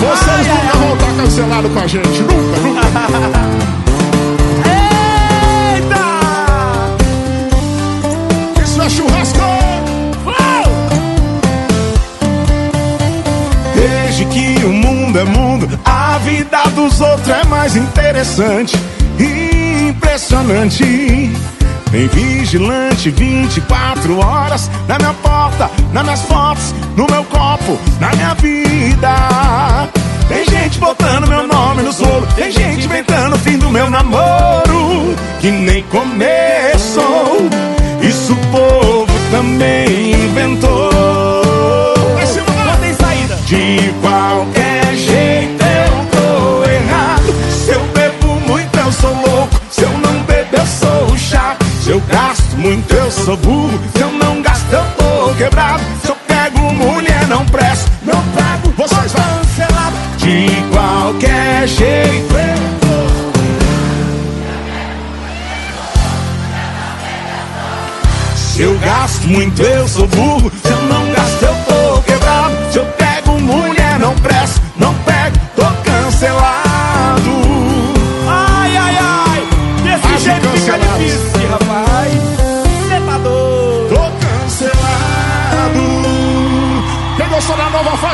Vocês 0.00 0.46
nunca 0.46 0.78
vão 0.78 0.94
estar 0.94 1.22
cancelados 1.22 1.72
com 1.72 1.78
a 1.78 1.86
gente. 1.86 2.22
Nunca, 2.22 2.60
nunca. 2.60 3.33
dos 16.74 17.00
outros 17.00 17.28
é 17.28 17.44
mais 17.44 17.76
interessante 17.76 18.76
e 19.18 19.88
impressionante. 19.88 21.32
Tem 21.90 22.08
vigilante 22.08 23.10
24 23.10 24.18
horas 24.18 24.68
na 24.88 24.98
minha 24.98 25.14
porta, 25.14 25.70
nas 25.92 26.02
minhas 26.02 26.22
fotos, 26.22 26.74
no 26.96 27.06
meu 27.06 27.22
copo, 27.24 27.78
na 28.00 28.10
minha 28.14 28.34
vida. 28.34 29.88
Tem 30.28 30.44
gente 30.44 30.78
botando 30.78 31.28
meu 31.28 31.46
nome 31.46 31.82
no 31.82 31.92
solo, 31.92 32.26
tem 32.34 32.50
gente 32.50 32.86
inventando 32.86 33.36
o 33.36 33.38
fim 33.38 33.56
do 33.58 33.70
meu 33.70 33.88
namoro. 33.88 35.14
Que 35.40 35.50
nem 35.50 35.82
começou, 35.84 37.48
isso 38.02 38.32
o 38.32 38.36
povo 38.50 39.12
também 39.30 40.12
inventou. 40.24 40.90
Não 42.66 42.76
tem 42.78 42.94
saída! 42.94 43.36
De 43.46 43.92
qualquer 44.00 44.63
sou 53.24 53.36
burro. 53.38 53.80
Se 53.96 54.02
eu 54.02 54.12
não 54.12 54.42
gasto, 54.42 54.70
eu 54.70 54.84
tô 54.96 55.34
quebrado. 55.34 55.82
Se 56.02 56.08
eu 56.10 56.16
pego 56.26 56.60
mulher, 56.74 57.26
não 57.26 57.44
presto. 57.46 57.90
Não 58.02 58.22
pago, 58.34 58.72
vocês 58.76 59.12
vão 59.12 59.34
cancelado. 59.38 59.96
De 60.18 60.46
qualquer 60.72 61.66
jeito 61.66 62.34
eu. 62.34 62.54
Se 68.36 68.62
eu 68.62 68.78
gasto 68.78 69.26
muito, 69.26 69.62
eu 69.62 69.88
sou 69.88 70.06
burro. 70.06 70.52
Se 70.62 70.70
eu 70.70 70.82
não 70.82 71.03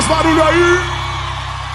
faz 0.00 0.06
barulho 0.06 0.42
aí. 0.42 1.00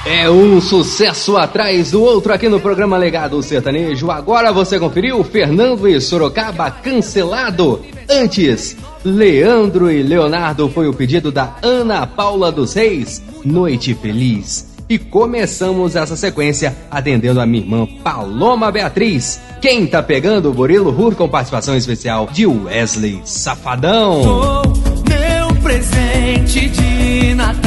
É 0.06 0.30
um 0.30 0.62
sucesso 0.62 1.36
atrás 1.36 1.92
do 1.92 2.02
outro 2.02 2.32
aqui 2.32 2.48
no 2.48 2.60
programa 2.60 2.96
Legado 2.96 3.42
Sertanejo. 3.42 4.12
Agora 4.12 4.52
você 4.52 4.80
conferiu 4.80 5.24
Fernando 5.24 5.88
e 5.88 6.00
Sorocaba 6.00 6.70
cancelado. 6.70 7.82
Antes, 8.10 8.78
Leandro 9.04 9.92
e 9.92 10.04
Leonardo 10.04 10.70
foi 10.70 10.88
o 10.88 10.94
pedido 10.94 11.32
da 11.32 11.56
Ana 11.62 12.06
Paula 12.06 12.52
dos 12.52 12.76
Reis, 12.76 13.22
Noite 13.44 13.96
Feliz. 13.96 14.76
E 14.88 15.00
começamos 15.00 15.96
essa 15.96 16.16
sequência 16.16 16.76
atendendo 16.92 17.42
a 17.42 17.46
minha 17.46 17.64
irmã 17.64 17.88
Paloma 18.04 18.72
Beatriz. 18.72 19.42
Quem 19.60 19.88
tá 19.88 20.04
pegando 20.04 20.52
o 20.52 20.54
Burilo 20.54 20.92
Hur 20.92 21.16
com 21.16 21.28
participação 21.28 21.76
especial 21.76 22.30
de 22.32 22.46
Wesley 22.46 23.22
Safadão. 23.26 24.22
Oh, 24.22 25.10
meu 25.10 25.62
presente 25.64 26.70
de 26.70 27.34
Natal. 27.34 27.65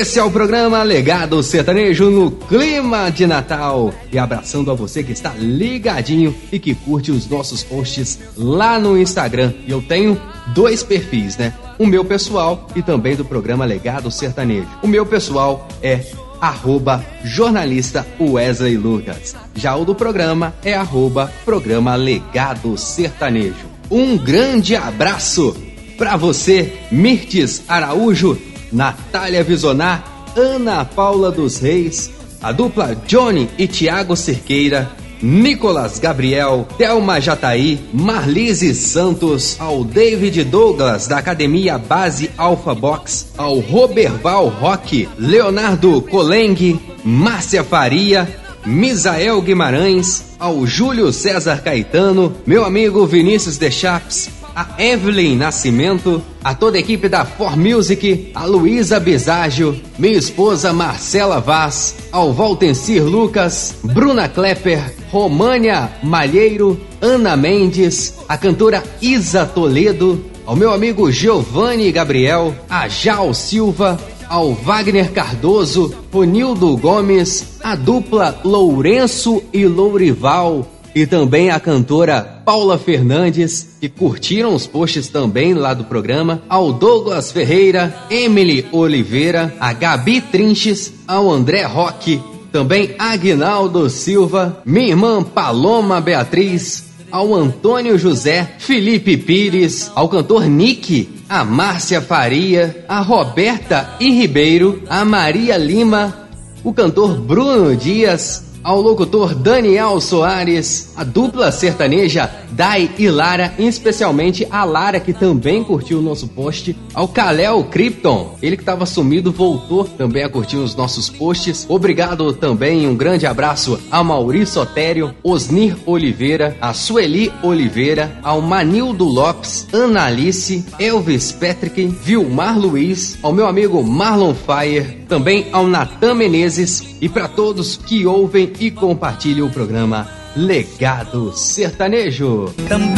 Esse 0.00 0.20
é 0.20 0.22
o 0.22 0.30
programa 0.30 0.80
Legado 0.84 1.42
Sertanejo 1.42 2.08
no 2.08 2.30
clima 2.30 3.10
de 3.10 3.26
Natal. 3.26 3.92
E 4.12 4.16
abraçando 4.16 4.70
a 4.70 4.74
você 4.74 5.02
que 5.02 5.10
está 5.10 5.34
ligadinho 5.36 6.32
e 6.52 6.58
que 6.60 6.72
curte 6.72 7.10
os 7.10 7.28
nossos 7.28 7.64
posts 7.64 8.16
lá 8.36 8.78
no 8.78 8.96
Instagram. 8.96 9.52
E 9.66 9.72
eu 9.72 9.82
tenho 9.82 10.16
dois 10.54 10.84
perfis, 10.84 11.36
né? 11.36 11.52
O 11.80 11.84
meu 11.84 12.04
pessoal 12.04 12.68
e 12.76 12.80
também 12.80 13.16
do 13.16 13.24
programa 13.24 13.64
Legado 13.64 14.08
Sertanejo. 14.08 14.68
O 14.84 14.86
meu 14.86 15.04
pessoal 15.04 15.66
é 15.82 16.00
arroba 16.40 17.04
jornalista 17.24 18.06
Wesley 18.20 18.76
Lucas. 18.76 19.34
Já 19.56 19.74
o 19.74 19.84
do 19.84 19.96
programa 19.96 20.54
é 20.64 20.74
arroba 20.74 21.28
programa 21.44 21.96
Legado 21.96 22.78
Sertanejo. 22.78 23.66
Um 23.90 24.16
grande 24.16 24.76
abraço 24.76 25.56
para 25.98 26.16
você, 26.16 26.72
Mirtes 26.92 27.64
Araújo, 27.66 28.38
Natália 28.72 29.42
Visonar, 29.42 30.04
Ana 30.36 30.84
Paula 30.84 31.30
dos 31.30 31.58
Reis, 31.58 32.10
a 32.42 32.52
dupla 32.52 32.94
Johnny 33.06 33.48
e 33.58 33.66
Tiago 33.66 34.16
Cerqueira, 34.16 34.90
Nicolas 35.20 35.98
Gabriel, 35.98 36.66
Thelma 36.78 37.20
Jataí, 37.20 37.80
Marlise 37.92 38.74
Santos, 38.74 39.56
ao 39.58 39.82
David 39.82 40.44
Douglas 40.44 41.08
da 41.08 41.18
Academia 41.18 41.76
Base 41.76 42.30
Alpha 42.38 42.74
Box, 42.74 43.32
ao 43.36 43.58
Roberval 43.58 44.48
Roque, 44.48 45.08
Leonardo 45.18 46.00
Coleng, 46.02 46.78
Márcia 47.04 47.64
Faria, 47.64 48.28
Misael 48.64 49.40
Guimarães, 49.42 50.36
ao 50.38 50.64
Júlio 50.66 51.12
César 51.12 51.62
Caetano, 51.62 52.36
meu 52.46 52.64
amigo 52.64 53.04
Vinícius 53.06 53.58
De 53.58 53.70
Chaps, 53.70 54.37
a 54.58 54.74
Evelyn 54.76 55.36
Nascimento, 55.36 56.20
a 56.42 56.52
toda 56.52 56.78
a 56.78 56.80
equipe 56.80 57.08
da 57.08 57.24
For 57.24 57.56
Music, 57.56 58.32
a 58.34 58.44
Luísa 58.44 58.98
Biságio, 58.98 59.80
minha 59.96 60.18
esposa 60.18 60.72
Marcela 60.72 61.40
Vaz, 61.40 61.94
ao 62.10 62.32
Valtencir 62.32 63.04
Lucas, 63.04 63.76
Bruna 63.84 64.28
Klepper, 64.28 64.92
România 65.12 65.88
Malheiro, 66.02 66.80
Ana 67.00 67.36
Mendes, 67.36 68.14
a 68.28 68.36
cantora 68.36 68.82
Isa 69.00 69.46
Toledo, 69.46 70.24
ao 70.44 70.56
meu 70.56 70.72
amigo 70.72 71.08
Giovanni 71.12 71.92
Gabriel, 71.92 72.52
a 72.68 72.88
Jal 72.88 73.32
Silva, 73.34 73.96
ao 74.28 74.54
Wagner 74.54 75.12
Cardoso, 75.12 75.94
Ronildo 76.12 76.76
Gomes, 76.76 77.58
a 77.62 77.76
dupla 77.76 78.40
Lourenço 78.44 79.40
e 79.52 79.66
Lourival, 79.66 80.66
e 80.98 81.06
também 81.06 81.48
a 81.48 81.60
cantora 81.60 82.42
Paula 82.44 82.76
Fernandes, 82.76 83.76
que 83.80 83.88
curtiram 83.88 84.52
os 84.52 84.66
posts 84.66 85.06
também 85.06 85.54
lá 85.54 85.72
do 85.72 85.84
programa, 85.84 86.42
ao 86.48 86.72
Douglas 86.72 87.30
Ferreira, 87.30 87.94
Emily 88.10 88.66
Oliveira, 88.72 89.54
a 89.60 89.72
Gabi 89.72 90.20
Trinches, 90.20 90.92
ao 91.06 91.30
André 91.30 91.62
Roque, 91.62 92.20
também 92.50 92.96
Agnaldo 92.98 93.88
Silva, 93.88 94.60
minha 94.66 94.88
irmã 94.88 95.22
Paloma 95.22 96.00
Beatriz, 96.00 96.86
ao 97.12 97.32
Antônio 97.32 97.96
José, 97.96 98.56
Felipe 98.58 99.16
Pires, 99.16 99.92
ao 99.94 100.08
cantor 100.08 100.46
Nick, 100.46 101.08
a 101.28 101.44
Márcia 101.44 102.02
Faria, 102.02 102.84
a 102.88 103.00
Roberta 103.02 103.94
e 104.00 104.10
Ribeiro, 104.10 104.82
a 104.88 105.04
Maria 105.04 105.56
Lima, 105.56 106.28
o 106.64 106.72
cantor 106.72 107.20
Bruno 107.20 107.76
Dias, 107.76 108.47
ao 108.62 108.80
locutor 108.80 109.34
Daniel 109.34 110.00
Soares, 110.00 110.92
a 110.96 111.04
dupla 111.04 111.50
sertaneja 111.52 112.30
Dai 112.50 112.90
e 112.98 113.08
Lara, 113.08 113.54
especialmente 113.58 114.46
a 114.50 114.64
Lara 114.64 115.00
que 115.00 115.12
também 115.12 115.62
curtiu 115.62 115.98
o 115.98 116.02
nosso 116.02 116.28
post, 116.28 116.76
ao 116.94 117.08
Kalel 117.08 117.64
Krypton, 117.64 118.36
ele 118.42 118.56
que 118.56 118.62
estava 118.62 118.86
sumido 118.86 119.30
voltou 119.30 119.84
também 119.84 120.24
a 120.24 120.28
curtir 120.28 120.56
os 120.56 120.74
nossos 120.74 121.08
posts. 121.08 121.66
Obrigado 121.68 122.32
também, 122.32 122.86
um 122.86 122.96
grande 122.96 123.26
abraço 123.26 123.78
a 123.90 124.02
Maurício 124.02 124.60
Otério, 124.60 125.14
Osnir 125.22 125.76
Oliveira, 125.86 126.56
a 126.60 126.72
Sueli 126.72 127.32
Oliveira, 127.42 128.18
ao 128.22 128.40
Manildo 128.40 129.04
Lopes, 129.04 129.66
Ana 129.72 130.06
Alice, 130.06 130.64
Elvis 130.78 131.32
Patrick, 131.32 131.86
Vilmar 131.86 132.58
Luiz, 132.58 133.18
ao 133.22 133.32
meu 133.32 133.46
amigo 133.46 133.82
Marlon 133.82 134.34
Fire, 134.34 134.97
também 135.08 135.46
ao 135.52 135.66
Natan 135.66 136.14
Menezes 136.14 136.96
e 137.00 137.08
para 137.08 137.26
todos 137.26 137.76
que 137.76 138.06
ouvem 138.06 138.52
e 138.60 138.70
compartilham 138.70 139.46
o 139.46 139.50
programa 139.50 140.06
Legado 140.36 141.32
Sertanejo. 141.32 142.52
Também 142.68 142.94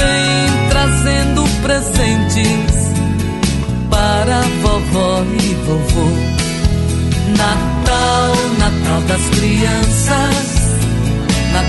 trazendo 0.69 1.45
presentes 1.63 2.91
para 3.89 4.41
vovó 4.61 5.23
e 5.23 5.55
vovô. 5.65 6.41
Natal, 7.37 8.35
Natal 8.59 9.01
das 9.03 9.29
crianças. 9.39 10.61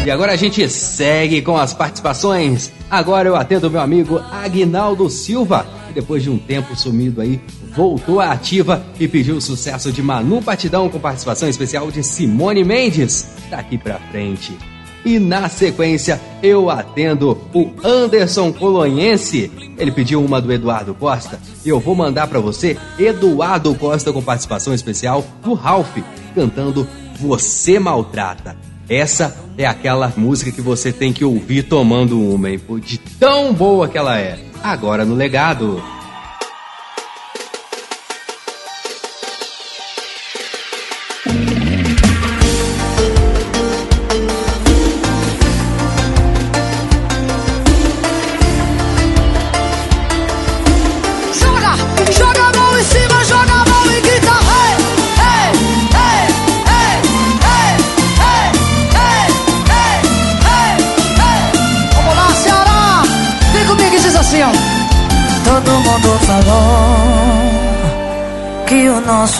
E 0.05 0.09
agora 0.09 0.33
a 0.33 0.35
gente 0.35 0.67
segue 0.67 1.41
com 1.41 1.57
as 1.57 1.73
participações. 1.73 2.71
Agora 2.89 3.29
eu 3.29 3.35
atendo 3.35 3.69
meu 3.69 3.81
amigo 3.81 4.19
Agnaldo 4.31 5.09
Silva, 5.09 5.65
depois 5.91 6.23
de 6.23 6.29
um 6.29 6.37
tempo 6.37 6.75
sumido 6.75 7.21
aí, 7.21 7.39
voltou 7.75 8.19
à 8.19 8.31
ativa 8.31 8.83
e 8.99 9.07
pediu 9.07 9.35
o 9.35 9.41
sucesso 9.41 9.91
de 9.91 10.01
Manu 10.01 10.41
Batidão 10.41 10.89
com 10.89 10.99
participação 10.99 11.49
especial 11.49 11.91
de 11.91 12.03
Simone 12.03 12.63
Mendes. 12.63 13.27
Daqui 13.49 13.77
pra 13.77 13.99
frente. 14.11 14.57
E 15.03 15.17
na 15.17 15.49
sequência 15.49 16.21
eu 16.43 16.69
atendo 16.69 17.31
o 17.53 17.71
Anderson 17.83 18.53
Colonhense. 18.53 19.51
Ele 19.77 19.91
pediu 19.91 20.23
uma 20.23 20.39
do 20.39 20.51
Eduardo 20.51 20.93
Costa 20.93 21.39
e 21.65 21.69
eu 21.69 21.79
vou 21.79 21.95
mandar 21.95 22.27
para 22.27 22.39
você 22.39 22.77
Eduardo 22.99 23.73
Costa 23.75 24.13
com 24.13 24.21
participação 24.21 24.73
especial 24.73 25.25
do 25.43 25.53
Ralph 25.53 25.97
cantando 26.35 26.87
Você 27.19 27.79
Maltrata. 27.79 28.55
Essa 28.87 29.35
é 29.57 29.65
aquela 29.65 30.13
música 30.15 30.51
que 30.51 30.61
você 30.61 30.91
tem 30.91 31.13
que 31.13 31.25
ouvir 31.25 31.63
tomando 31.63 32.21
uma, 32.21 32.49
hein? 32.49 32.59
De 32.83 32.97
tão 32.97 33.53
boa 33.53 33.87
que 33.87 33.97
ela 33.97 34.19
é. 34.19 34.50
Agora 34.63 35.03
no 35.03 35.15
legado. 35.15 35.81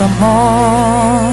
nosso 0.02 0.04
amor 0.04 1.32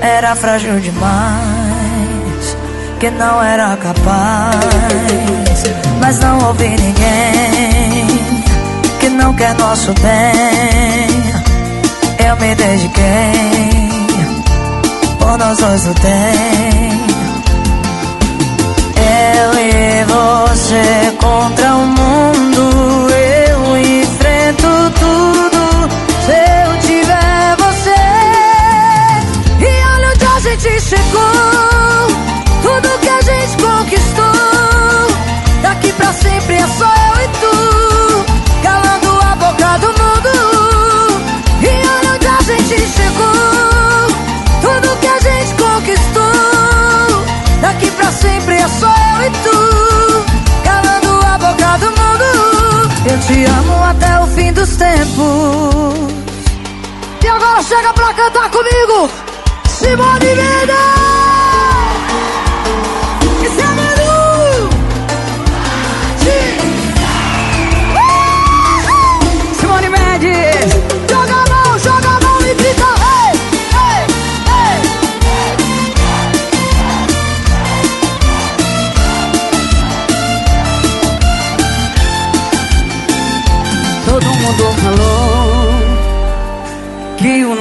era 0.00 0.36
frágil 0.36 0.78
demais, 0.80 2.56
que 3.00 3.10
não 3.10 3.42
era 3.42 3.76
capaz. 3.76 5.64
Mas 6.00 6.18
não 6.18 6.38
houve 6.46 6.68
ninguém 6.68 8.06
que 9.00 9.08
não 9.08 9.32
quer 9.34 9.54
nosso 9.54 9.94
bem. 9.94 11.08
Eu 12.26 12.36
me 12.36 12.54
dediquei, 12.54 13.88
por 15.18 15.38
nós 15.38 15.58
dois 15.58 15.86
o 15.86 15.94
tem. 15.94 17.06
Eu 18.98 19.58
e 19.58 20.04
você 20.04 21.16
contra 21.18 21.74
o 21.74 21.86
mundo, 21.86 23.10
eu 23.10 23.76
enfrento 23.78 24.66
tudo. 24.98 25.55
tudo 32.76 32.98
que 32.98 33.08
a 33.08 33.20
gente 33.22 33.56
conquistou. 33.62 34.32
Daqui 35.62 35.92
pra 35.92 36.12
sempre 36.12 36.56
é 36.56 36.66
só 36.66 36.84
eu 36.84 37.24
e 37.24 37.28
tu, 37.40 38.24
calando 38.62 39.18
a 39.24 39.36
boca 39.36 39.78
do 39.78 39.86
mundo. 39.88 40.32
E 41.62 41.88
olha 41.88 42.14
onde 42.14 42.26
a 42.26 42.42
gente 42.42 42.86
chegou, 42.88 44.08
tudo 44.60 44.96
que 45.00 45.06
a 45.06 45.18
gente 45.18 45.54
conquistou. 45.54 47.24
Daqui 47.60 47.90
pra 47.92 48.12
sempre 48.12 48.54
é 48.56 48.68
só 48.68 48.86
eu 48.86 49.26
e 49.26 49.30
tu, 49.44 50.24
calando 50.64 51.26
a 51.26 51.38
boca 51.38 51.78
do 51.78 51.86
mundo. 51.86 52.28
Eu 53.10 53.18
te 53.20 53.44
amo 53.44 53.84
até 53.84 54.20
o 54.20 54.26
fim 54.26 54.52
dos 54.52 54.76
tempos. 54.76 56.14
E 57.24 57.28
agora 57.28 57.62
chega 57.62 57.92
pra 57.92 58.14
cantar 58.14 58.50
comigo, 58.50 59.10
Simone 59.66 60.26
Mendes! 60.26 60.95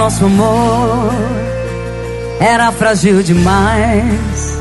Nosso 0.06 0.26
amor 0.26 1.12
era 2.39 2.72
frágil 2.72 3.24
demais 3.24 4.60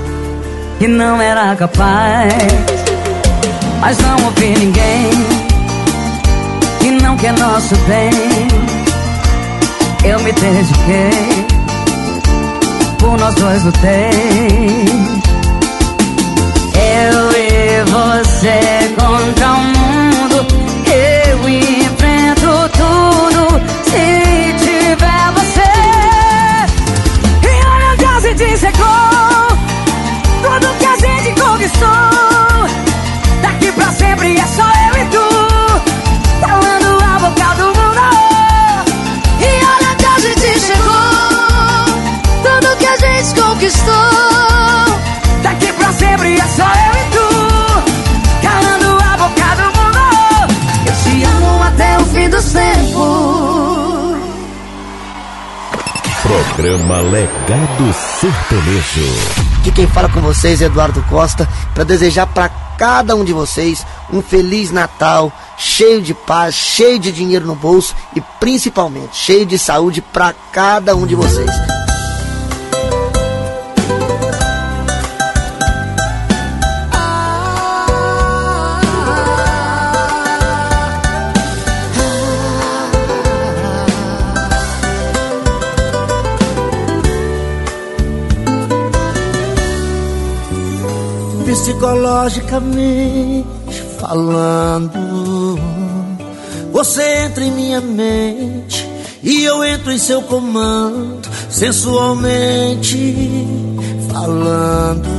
e 0.80 0.88
não 0.88 1.20
era 1.20 1.54
capaz. 1.54 2.32
Mas 3.78 3.98
não 3.98 4.24
ouvi 4.24 4.54
ninguém 4.58 5.10
que 6.80 6.90
não 6.92 7.14
quer 7.18 7.38
nosso 7.38 7.76
bem. 7.86 8.10
Eu 10.02 10.18
me 10.20 10.32
dediquei, 10.32 11.46
por 12.98 13.18
nós 13.18 13.34
dois 13.34 13.64
lutei. 13.64 14.10
Eu 16.74 17.32
e 17.32 17.84
você 17.90 18.94
contra 18.96 19.52
o 19.52 19.60
mundo, 19.60 20.46
eu 20.86 21.48
enfrento 21.50 22.70
tudo. 22.78 23.60
Se 23.90 24.54
tiver 24.64 25.33
Daqui 33.42 33.72
pra 33.72 33.90
sempre 33.92 34.38
é 34.38 34.46
só 34.46 34.62
eu 34.62 35.02
e 35.02 35.06
tu. 35.10 35.28
Falando 36.40 37.02
a 37.02 37.18
boca 37.18 37.54
do 37.56 37.66
mundo. 37.66 38.06
E 39.40 39.64
olha 39.64 39.88
onde 39.92 40.06
a 40.06 40.18
gente 40.20 40.60
chegou. 40.60 41.14
Tudo 42.42 42.76
que 42.76 42.86
a 42.86 42.96
gente 42.96 43.40
conquistou. 43.40 43.94
Daqui 45.42 45.72
pra 45.72 45.92
sempre 45.92 46.38
é 46.38 46.46
só 46.48 46.64
eu 46.64 46.94
e 47.00 47.04
tu. 47.10 47.28
Calando 48.42 48.98
a 49.02 49.16
boca 49.16 49.48
do 49.56 49.66
mundo. 49.78 50.04
Eu 50.86 50.94
te 51.02 51.24
amo 51.24 51.62
até 51.62 51.98
o 51.98 52.04
fim 52.06 52.28
dos 52.28 52.44
tempos. 52.52 53.34
Programa 56.22 57.00
Legado 57.00 57.94
Sertanejo. 58.20 59.53
Que 59.64 59.72
quem 59.72 59.86
fala 59.86 60.10
com 60.10 60.20
vocês 60.20 60.60
é 60.60 60.66
Eduardo 60.66 61.02
Costa 61.04 61.48
para 61.72 61.84
desejar 61.84 62.26
para 62.26 62.50
cada 62.76 63.16
um 63.16 63.24
de 63.24 63.32
vocês 63.32 63.84
um 64.12 64.20
feliz 64.20 64.70
Natal, 64.70 65.32
cheio 65.56 66.02
de 66.02 66.12
paz, 66.12 66.54
cheio 66.54 66.98
de 66.98 67.10
dinheiro 67.10 67.46
no 67.46 67.54
bolso 67.54 67.96
e 68.14 68.20
principalmente 68.38 69.16
cheio 69.16 69.46
de 69.46 69.58
saúde 69.58 70.02
para 70.02 70.34
cada 70.52 70.94
um 70.94 71.06
de 71.06 71.14
vocês. 71.14 71.73
Psicologicamente 91.84 93.44
falando, 94.00 95.58
você 96.72 97.26
entra 97.26 97.44
em 97.44 97.50
minha 97.50 97.78
mente 97.78 98.88
e 99.22 99.44
eu 99.44 99.62
entro 99.62 99.92
em 99.92 99.98
seu 99.98 100.22
comando, 100.22 101.28
sensualmente 101.50 103.46
falando. 104.10 105.10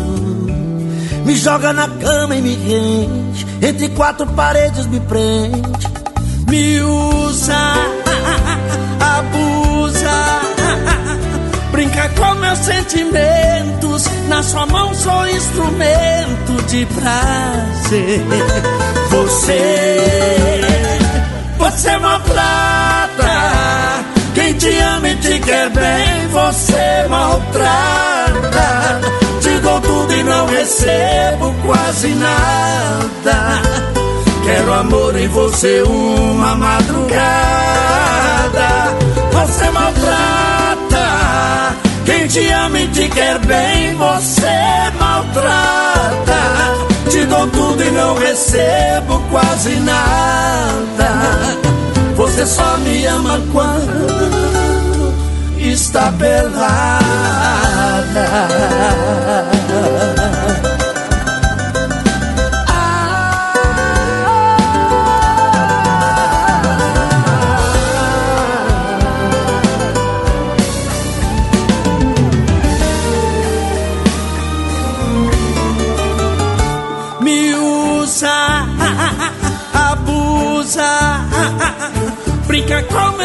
Me 1.24 1.36
joga 1.36 1.72
na 1.72 1.88
cama 1.88 2.36
e 2.36 2.42
me 2.42 2.56
rende, 2.56 3.46
entre 3.62 3.90
quatro 3.90 4.26
paredes 4.26 4.88
me 4.88 5.00
prende, 5.02 5.88
me 6.50 6.82
usa, 6.82 7.76
abusa. 9.00 10.45
Brinca 11.76 12.08
com 12.16 12.36
meus 12.36 12.60
sentimentos, 12.60 14.06
na 14.30 14.42
sua 14.42 14.66
mão 14.66 14.94
sou 14.96 15.28
instrumento 15.28 16.64
de 16.70 16.86
prazer. 16.86 18.22
Você, 19.10 20.62
você 21.58 21.98
maltrata. 21.98 23.26
Quem 24.34 24.54
te 24.54 24.70
ama 24.70 25.10
e 25.10 25.18
te 25.18 25.38
quer 25.40 25.70
bem, 25.72 26.28
você 26.30 27.08
maltrata. 27.10 29.02
Te 29.42 29.60
dou 29.60 29.82
tudo 29.82 30.14
e 30.14 30.24
não 30.24 30.46
recebo 30.46 31.54
quase 31.66 32.08
nada. 32.16 33.62
Quero 34.46 34.74
amor 34.76 35.14
em 35.18 35.28
você 35.28 35.82
uma 35.82 36.56
madrugada. 36.56 37.20
Você 39.34 39.70
maltrata. 39.72 40.75
Quem 42.06 42.28
te 42.28 42.48
ama 42.52 42.80
e 42.80 42.88
te 42.90 43.10
quer 43.10 43.40
bem, 43.40 43.96
você 43.96 44.92
maltrata. 45.00 46.36
Te 47.10 47.26
dou 47.26 47.48
tudo 47.48 47.84
e 47.84 47.92
não 47.92 48.16
recebo 48.16 49.20
quase 49.32 49.76
nada. 49.80 51.12
Você 52.16 52.46
só 52.46 52.78
me 52.78 53.06
ama 53.08 53.42
quando 53.52 55.14
está 55.58 56.12
pelada. 56.14 57.02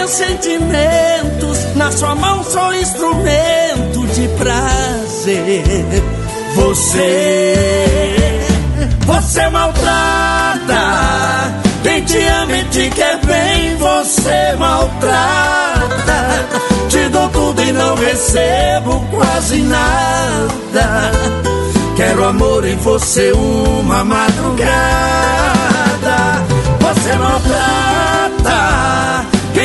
Meus 0.01 0.11
sentimentos. 0.12 1.76
Na 1.76 1.92
sua 1.92 2.14
mão 2.14 2.42
sou 2.42 2.74
instrumento 2.74 4.07
de 4.14 4.28
prazer. 4.38 6.03
Você, 6.55 7.55
você 9.01 9.48
maltrata. 9.51 10.80
Quem 11.82 12.03
te 12.05 12.18
ama 12.18 12.57
e 12.57 12.64
te 12.64 12.90
quer 12.90 13.18
bem, 13.26 13.76
você 13.76 14.57
maltrata. 14.59 16.46
Te 16.88 17.09
dou 17.11 17.28
tudo 17.28 17.62
e 17.62 17.72
não 17.72 17.94
recebo 17.96 19.05
quase 19.11 19.59
nada. 19.59 21.11
Quero 21.96 22.24
amor 22.24 22.66
em 22.66 22.76
você 22.76 23.32
uma 23.32 24.03
madrugada. 24.03 24.70
Você 26.80 27.16
maltrata. 27.16 28.19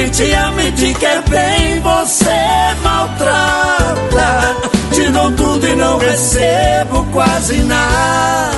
Quem 0.05 0.11
te 0.11 0.31
ama 0.33 0.61
e 0.61 0.71
te 0.73 0.93
quer 0.93 1.19
bem, 1.29 1.79
você 1.79 2.75
maltrata. 2.83 4.55
Te 4.93 5.09
dou 5.09 5.31
tudo 5.31 5.67
e 5.67 5.75
não 5.75 5.97
recebo 5.97 7.03
quase 7.11 7.57
nada. 7.63 8.53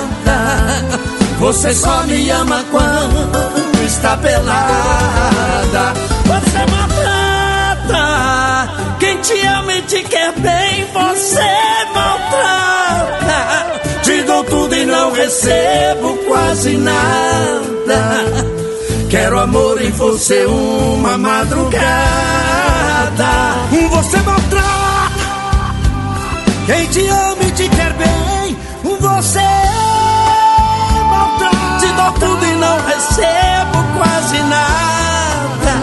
Você 1.40 1.74
só 1.74 2.04
me 2.04 2.30
ama 2.32 2.66
quando 2.70 3.82
está 3.86 4.18
pelada. 4.18 5.94
Você 6.26 6.66
maltrata. 6.70 8.04
Quem 9.00 9.18
te 9.22 9.48
ama 9.48 9.74
e 9.74 9.82
te 9.84 10.04
quer 10.04 10.34
bem, 10.34 10.86
você 10.92 11.48
maltrata. 11.96 13.80
Te 14.04 14.22
dou 14.24 14.44
tudo 14.44 14.76
e 14.76 14.86
não 14.86 15.14
recebo 15.14 16.18
quase 16.28 16.76
nada. 16.76 18.67
Quero 19.10 19.40
amor 19.40 19.82
em 19.82 19.90
você 19.92 20.46
uma 20.46 21.18
madrugada. 21.18 21.88
Você 23.92 24.18
maltrata 24.18 24.68
quem 26.66 26.86
te 26.88 27.08
ama 27.08 27.44
e 27.44 27.52
te 27.52 27.70
quer 27.70 27.94
bem. 27.94 28.58
Você 28.84 29.40
maltrata, 31.10 31.80
te 31.80 31.88
dou 31.94 32.12
tudo 32.14 32.46
e 32.46 32.54
não 32.56 32.78
recebo 32.86 33.84
quase 33.98 34.40
nada. 34.44 35.78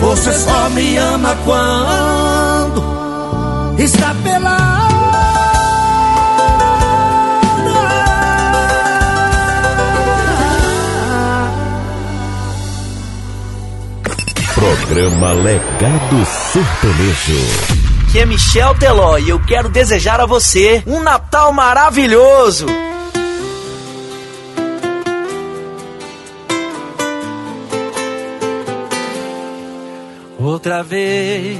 Você 0.00 0.32
só 0.32 0.68
me 0.70 0.96
ama 0.96 1.36
quando 1.44 2.82
está 3.78 4.12
pelado. 4.24 4.73
Programa 14.86 15.32
Legado 15.32 16.26
Sertanejo. 16.26 17.40
Aqui 18.06 18.18
é 18.18 18.26
Michel 18.26 18.74
Teló 18.74 19.16
e 19.16 19.30
eu 19.30 19.40
quero 19.40 19.70
desejar 19.70 20.20
a 20.20 20.26
você 20.26 20.82
um 20.86 21.00
Natal 21.02 21.54
maravilhoso. 21.54 22.66
Outra 30.38 30.82
vez 30.82 31.58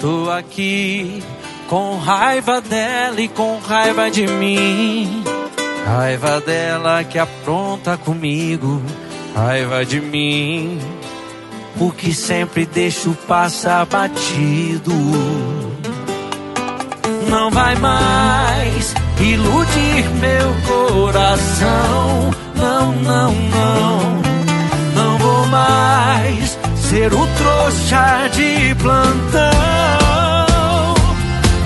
tô 0.00 0.28
aqui 0.28 1.22
com 1.68 1.96
raiva 1.96 2.60
dela 2.60 3.20
e 3.20 3.28
com 3.28 3.60
raiva 3.60 4.10
de 4.10 4.26
mim. 4.26 5.22
Raiva 5.86 6.40
dela 6.40 7.04
que 7.04 7.20
apronta 7.20 7.96
comigo, 7.96 8.82
raiva 9.32 9.84
de 9.84 10.00
mim, 10.00 10.80
porque 11.78 12.12
sempre 12.12 12.66
deixo 12.66 13.12
passar 13.26 13.86
batido. 13.86 14.92
Não 17.30 17.50
vai 17.50 17.76
mais 17.76 18.94
iludir 19.20 20.08
meu 20.20 20.54
coração, 20.66 22.30
não, 22.56 22.92
não, 22.92 23.32
não, 23.32 24.22
não 24.94 25.18
vou 25.18 25.46
mais 25.46 26.58
ser 26.76 27.12
o 27.12 27.26
trouxa 27.26 28.28
de 28.32 28.74
plantão. 28.76 29.52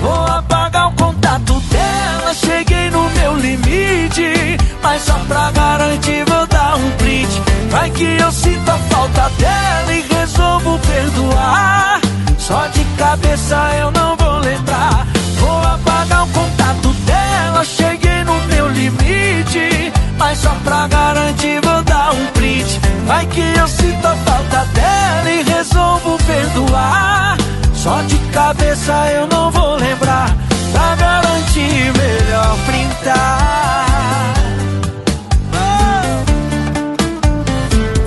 Vou 0.01 0.25
apagar 0.25 0.89
o 0.89 0.91
contato 0.91 1.59
dela, 1.71 2.33
cheguei 2.33 2.89
no 2.91 3.09
meu 3.09 3.35
limite. 3.37 4.57
Mas 4.81 5.01
só 5.03 5.17
pra 5.27 5.49
garantir 5.51 6.25
vou 6.27 6.45
dar 6.47 6.75
um 6.75 6.91
print. 6.97 7.52
Vai 7.73 7.89
que 7.89 8.03
eu 8.03 8.31
sinto 8.31 8.69
a 8.69 8.77
falta 8.77 9.31
dela 9.31 9.93
e 9.95 10.01
resolvo 10.01 10.77
perdoar. 10.77 11.99
Só 12.37 12.67
de 12.67 12.85
cabeça 12.99 13.55
eu 13.79 13.89
não 13.91 14.15
vou 14.15 14.37
lembrar. 14.41 15.07
Vou 15.39 15.57
apagar 15.57 16.23
o 16.23 16.27
contato 16.27 16.93
dela, 17.03 17.65
cheguei 17.65 18.23
no 18.25 18.39
meu 18.45 18.67
limite. 18.69 19.91
Mas 20.19 20.37
só 20.37 20.51
pra 20.63 20.87
garantir 20.87 21.59
vou 21.63 21.81
dar 21.81 22.13
um 22.13 22.27
print. 22.27 22.79
Vai 23.07 23.25
que 23.25 23.41
eu 23.41 23.67
sinto 23.67 24.05
a 24.05 24.15
falta 24.17 24.65
dela 24.65 25.31
e 25.31 25.41
resolvo 25.41 26.19
perdoar. 26.27 27.37
Só 27.73 28.03
de 28.03 28.17
cabeça 28.31 28.93
eu 29.13 29.25
não 29.25 29.49
vou 29.49 29.77
lembrar. 29.77 30.29
Pra 30.71 30.95
garantir, 30.95 31.91
melhor 31.97 32.55
printar. 32.67 33.73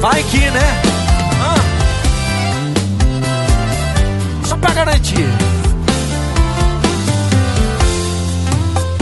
Vai 0.01 0.22
que, 0.24 0.51
né? 0.51 0.82
Ah. 1.42 1.57
Só 4.44 4.57
pra 4.57 4.72
garantir. 4.72 5.28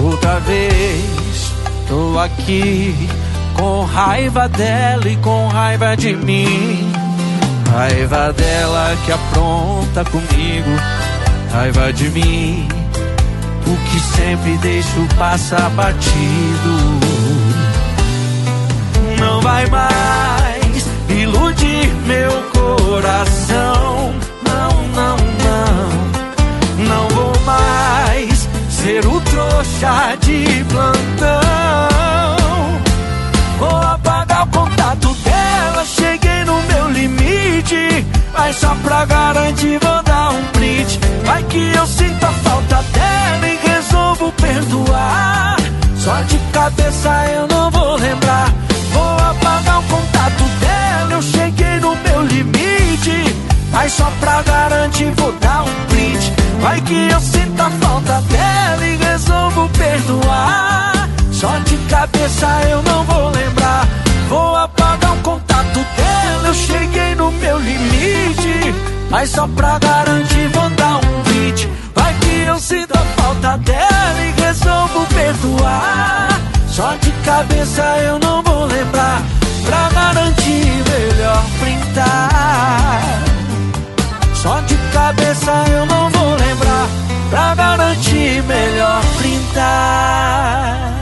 Outra 0.02 0.38
vez, 0.40 1.52
tô 1.88 2.18
aqui 2.18 3.08
com 3.54 3.84
raiva 3.84 4.48
dela 4.48 5.08
e 5.08 5.16
com 5.16 5.48
raiva 5.48 5.96
de 5.96 6.14
mim. 6.14 6.92
Raiva 7.70 8.32
dela 8.32 8.96
que 9.04 9.12
apronta 9.12 10.04
comigo, 10.04 10.70
raiva 11.52 11.92
de 11.92 12.08
mim, 12.10 12.68
o 13.66 13.76
que 13.90 14.00
sempre 14.00 14.56
deixo 14.58 15.08
passar 15.18 15.70
batido. 15.70 17.00
Não 19.18 19.40
vai 19.40 19.66
mais 19.66 20.43
iludir 21.14 21.92
meu 22.06 22.32
coração, 22.52 24.12
não, 24.46 24.70
não, 24.94 25.16
não, 25.44 26.84
não 26.86 27.08
vou 27.08 27.32
mais 27.44 28.48
ser 28.68 29.06
o 29.06 29.20
trouxa 29.20 30.16
de 30.20 30.64
plantão. 30.64 31.44
Vou 33.58 33.76
apagar 33.76 34.42
o 34.42 34.46
contato 34.48 35.14
dela, 35.24 35.84
cheguei 35.84 36.44
no 36.44 36.60
meu 36.62 36.90
limite. 36.90 38.04
Mas 38.32 38.56
só 38.56 38.74
pra 38.82 39.04
garantir 39.04 39.78
vou 39.80 40.02
dar 40.02 40.30
um 40.30 40.42
print. 40.52 40.98
Vai 41.24 41.42
que 41.44 41.72
eu 41.74 41.86
sinto 41.86 42.24
a 42.24 42.32
falta 42.32 42.82
dela 42.92 43.48
e 43.48 43.56
resolvo 43.68 44.32
perdoar. 44.32 45.56
Só 45.96 46.20
de 46.22 46.38
cabeça 46.52 47.10
eu 47.28 47.46
não 47.46 47.70
vou 47.70 47.96
lembrar. 47.96 48.52
Apagar 49.40 49.80
o 49.80 49.82
contato 49.84 50.44
dela, 50.60 51.12
eu 51.12 51.22
cheguei 51.22 51.80
no 51.80 51.96
meu 51.96 52.22
limite. 52.22 53.34
Mas 53.72 53.92
só 53.92 54.10
pra 54.20 54.42
garantir 54.42 55.12
vou 55.16 55.32
dar 55.40 55.62
um 55.62 55.86
print. 55.88 56.32
Vai 56.60 56.80
que 56.80 57.08
eu 57.10 57.20
sinto 57.20 57.60
a 57.60 57.70
falta 57.70 58.20
dela 58.22 58.86
e 58.86 58.96
resolvo 58.96 59.68
perdoar. 59.70 61.08
Só 61.32 61.58
de 61.58 61.76
cabeça 61.88 62.46
eu 62.70 62.82
não 62.82 63.04
vou 63.04 63.30
lembrar. 63.30 63.86
Vou 64.28 64.56
apagar 64.56 65.12
o 65.12 65.16
contato 65.18 65.80
dela, 65.96 66.48
eu 66.48 66.54
cheguei 66.54 67.14
no 67.14 67.30
meu 67.32 67.58
limite. 67.58 68.74
Mas 69.10 69.30
só 69.30 69.46
pra 69.48 69.78
garantir 69.78 70.48
vou 70.48 70.70
dar 70.70 70.96
um 70.96 71.22
print. 71.24 71.68
Vai 71.94 72.14
que 72.14 72.44
eu 72.46 72.58
sinto 72.58 72.92
a 72.96 73.04
falta 73.20 73.58
dela 73.58 74.20
e 74.22 74.40
resolvo 74.40 75.06
perdoar. 75.14 76.40
Só 76.68 76.96
de 76.96 77.10
cabeça 77.24 77.82
eu 77.98 78.18
não 78.18 78.23
lembrar. 78.66 79.22
Pra 79.64 79.88
garantir, 79.90 80.84
melhor 80.90 81.44
printar. 81.60 83.22
Só 84.34 84.60
de 84.60 84.76
cabeça 84.92 85.52
eu 85.70 85.86
não 85.86 86.10
vou 86.10 86.30
lembrar. 86.36 86.88
Pra 87.30 87.54
garantir, 87.54 88.42
melhor 88.42 89.02
printar. 89.18 90.94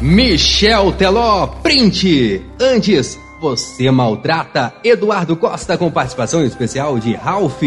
Michel 0.00 0.92
Teló, 0.92 1.46
print! 1.46 2.42
Antes, 2.58 3.18
você 3.40 3.90
maltrata 3.90 4.72
Eduardo 4.82 5.36
Costa 5.36 5.76
com 5.78 5.90
participação 5.90 6.44
especial 6.44 6.98
de 6.98 7.14
Ralph. 7.14 7.62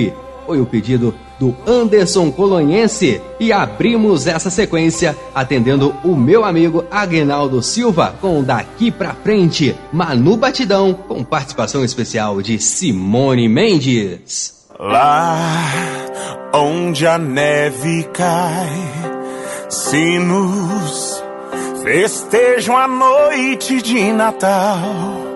Foi 0.45 0.59
o 0.59 0.65
pedido 0.65 1.13
do 1.39 1.55
Anderson 1.65 2.31
Colonhense 2.31 3.21
e 3.39 3.51
abrimos 3.51 4.27
essa 4.27 4.49
sequência 4.49 5.15
atendendo 5.33 5.95
o 6.03 6.15
meu 6.15 6.45
amigo 6.45 6.85
Aguinaldo 6.91 7.61
Silva 7.61 8.15
com 8.21 8.43
Daqui 8.43 8.91
Pra 8.91 9.13
Frente, 9.13 9.75
Manu 9.91 10.37
Batidão 10.37 10.93
com 10.93 11.23
participação 11.23 11.83
especial 11.83 12.41
de 12.41 12.59
Simone 12.59 13.47
Mendes. 13.47 14.63
Lá 14.79 15.47
onde 16.53 17.07
a 17.07 17.17
neve 17.17 18.03
cai, 18.13 18.69
sinos 19.69 21.23
festejam 21.83 22.77
a 22.77 22.87
noite 22.87 23.81
de 23.81 24.11
Natal. 24.11 25.33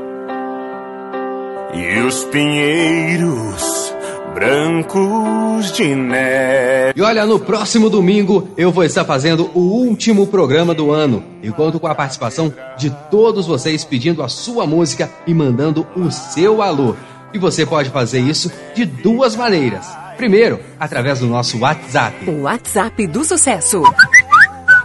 E 1.73 1.99
os 1.99 2.23
pinheiros 2.25 3.93
brancos 4.37 5.71
de 5.71 5.95
neve. 5.95 6.93
E 6.95 7.01
olha, 7.01 7.25
no 7.25 7.39
próximo 7.39 7.89
domingo 7.89 8.47
eu 8.55 8.71
vou 8.71 8.83
estar 8.83 9.03
fazendo 9.03 9.49
o 9.55 9.59
último 9.59 10.27
programa 10.27 10.75
do 10.75 10.91
ano 10.91 11.23
e 11.41 11.49
conto 11.49 11.79
com 11.79 11.87
a 11.87 11.95
participação 11.95 12.53
de 12.77 12.91
todos 13.09 13.47
vocês 13.47 13.83
pedindo 13.83 14.21
a 14.21 14.29
sua 14.29 14.67
música 14.67 15.09
e 15.25 15.33
mandando 15.33 15.87
o 15.95 16.11
seu 16.11 16.61
alô. 16.61 16.95
E 17.33 17.39
você 17.39 17.65
pode 17.65 17.89
fazer 17.89 18.19
isso 18.19 18.51
de 18.75 18.85
duas 18.85 19.35
maneiras. 19.35 19.87
Primeiro, 20.17 20.59
através 20.79 21.19
do 21.19 21.25
nosso 21.25 21.57
WhatsApp. 21.57 22.29
O 22.29 22.43
WhatsApp 22.43 23.07
do 23.07 23.25
sucesso. 23.25 23.81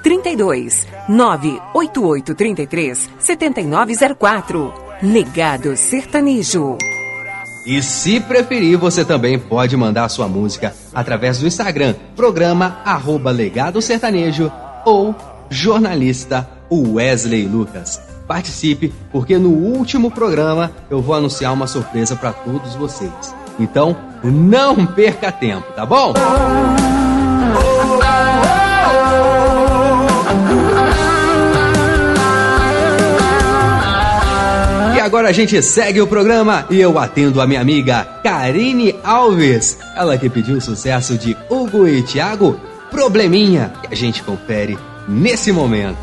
32 0.03 0.87
98833 1.11 3.11
7904. 3.19 4.73
Legado 5.03 5.77
Sertanejo. 5.77 6.79
E 7.65 7.81
se 7.81 8.19
preferir, 8.19 8.77
você 8.77 9.05
também 9.05 9.39
pode 9.39 9.77
mandar 9.77 10.09
sua 10.09 10.27
música 10.27 10.75
através 10.93 11.39
do 11.39 11.47
Instagram, 11.47 11.95
programa 12.17 12.79
arroba 12.85 13.31
Legado 13.31 13.81
Sertanejo 13.81 14.51
ou 14.85 15.15
jornalista 15.49 16.49
Wesley 16.71 17.47
Lucas. 17.47 18.01
Participe, 18.27 18.93
porque 19.13 19.39
no 19.39 19.51
último 19.51 20.11
programa 20.11 20.73
eu 20.91 21.01
vou 21.01 21.15
anunciar 21.15 21.53
uma 21.53 21.67
surpresa 21.67 22.17
para 22.17 22.33
todos 22.33 22.75
vocês. 22.75 23.35
Então, 23.59 23.97
não 24.25 24.87
perca 24.87 25.31
tempo, 25.31 25.73
tá 25.75 25.85
bom? 25.85 26.15
Agora 35.13 35.29
a 35.29 35.33
gente 35.33 35.61
segue 35.61 36.01
o 36.01 36.07
programa 36.07 36.67
e 36.71 36.81
eu 36.81 36.99
atendo 36.99 37.43
a 37.43 37.47
minha 37.47 37.61
amiga 37.61 38.03
Karine 38.25 38.95
Alves. 39.05 39.77
Ela 39.95 40.17
que 40.17 40.31
pediu 40.31 40.57
o 40.57 40.61
sucesso 40.61 41.19
de 41.19 41.37
Hugo 41.51 41.87
e 41.87 42.03
Thiago, 42.03 42.59
Probleminha, 42.91 43.71
que 43.83 43.93
a 43.93 43.95
gente 43.95 44.23
confere 44.23 44.79
nesse 45.07 45.53
momento. 45.53 45.99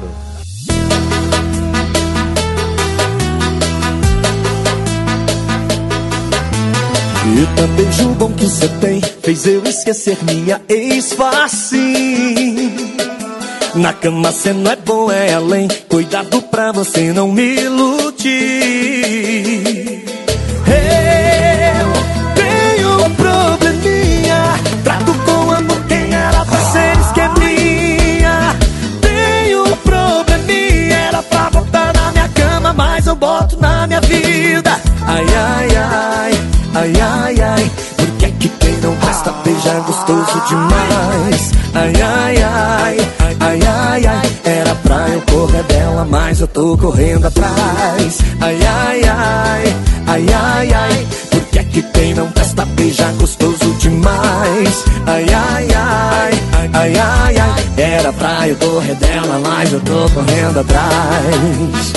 Eita, 7.35 7.67
beijo 7.75 8.09
bom 8.09 8.31
que 8.33 8.45
você 8.45 8.67
tem 8.79 9.01
Fez 9.01 9.47
eu 9.47 9.63
esquecer 9.63 10.19
minha 10.23 10.61
ex-face 10.69 11.77
Na 13.75 13.93
cama 13.93 14.31
cê 14.31 14.51
não 14.51 14.71
é 14.71 14.75
bom, 14.75 15.11
é 15.11 15.33
além. 15.33 15.67
Cuidado 15.87 16.41
pra 16.43 16.71
você 16.71 17.13
não 17.13 17.27
me 17.27 17.55
iludir. 17.55 18.29
Eu 20.67 21.93
tenho 22.35 23.05
um 23.05 23.15
probleminha. 23.15 24.59
Trato 24.83 25.13
com 25.25 25.51
amor 25.51 25.81
quem 25.87 26.13
era 26.13 26.45
pra 26.45 26.59
ser 26.71 26.97
esqueminha 26.99 28.55
Tenho 29.01 29.63
um 29.65 29.77
probleminha. 29.77 30.95
Era 30.95 31.23
pra 31.23 31.49
botar 31.49 31.93
na 31.93 32.11
minha 32.11 32.29
cama 32.29 32.73
Mas 32.73 33.07
eu 33.07 33.15
boto 33.15 33.59
na 33.59 33.87
minha 33.87 34.01
vida. 34.01 34.79
Ai, 35.05 35.25
ai, 35.35 35.75
ai 35.75 36.49
Ai, 36.75 36.93
ai, 37.01 37.41
ai, 37.41 37.71
porque 37.97 38.25
é 38.25 38.31
que 38.31 38.47
quem 38.47 38.73
não 38.77 38.95
presta 38.97 39.31
beijar 39.43 39.81
gostoso 39.81 40.41
demais? 40.47 41.51
Ai, 41.73 41.93
ai, 42.01 42.37
ai, 42.37 42.43
ai, 42.43 42.43
ai, 42.43 42.43
ai, 42.43 42.68
eu 45.19 45.33
correr 45.33 45.63
dela, 45.63 46.05
mas 46.05 46.39
eu 46.39 46.47
tô 46.47 46.77
correndo 46.77 47.25
atrás. 47.25 48.19
Ai, 48.39 48.57
ai, 48.65 49.01
ai, 49.03 49.75
ai, 50.07 50.25
ai, 50.33 50.73
ai, 50.73 51.07
porque 51.29 51.59
é 51.59 51.63
que 51.63 51.81
quem 51.81 52.13
não 52.13 52.29
presta 52.31 52.65
beijar 52.65 53.11
gostoso 53.13 53.73
demais? 53.79 54.85
Ai, 55.05 55.25
ai, 55.33 55.67
ai, 55.75 56.31
ai, 56.73 56.97
ai, 56.97 57.37
ai, 57.37 57.65
era 57.77 58.13
pra 58.13 58.47
eu 58.47 58.55
correr 58.55 58.95
dela, 58.95 59.39
mas 59.43 59.73
eu 59.73 59.79
tô 59.81 60.09
correndo 60.13 60.59
atrás. 60.59 61.93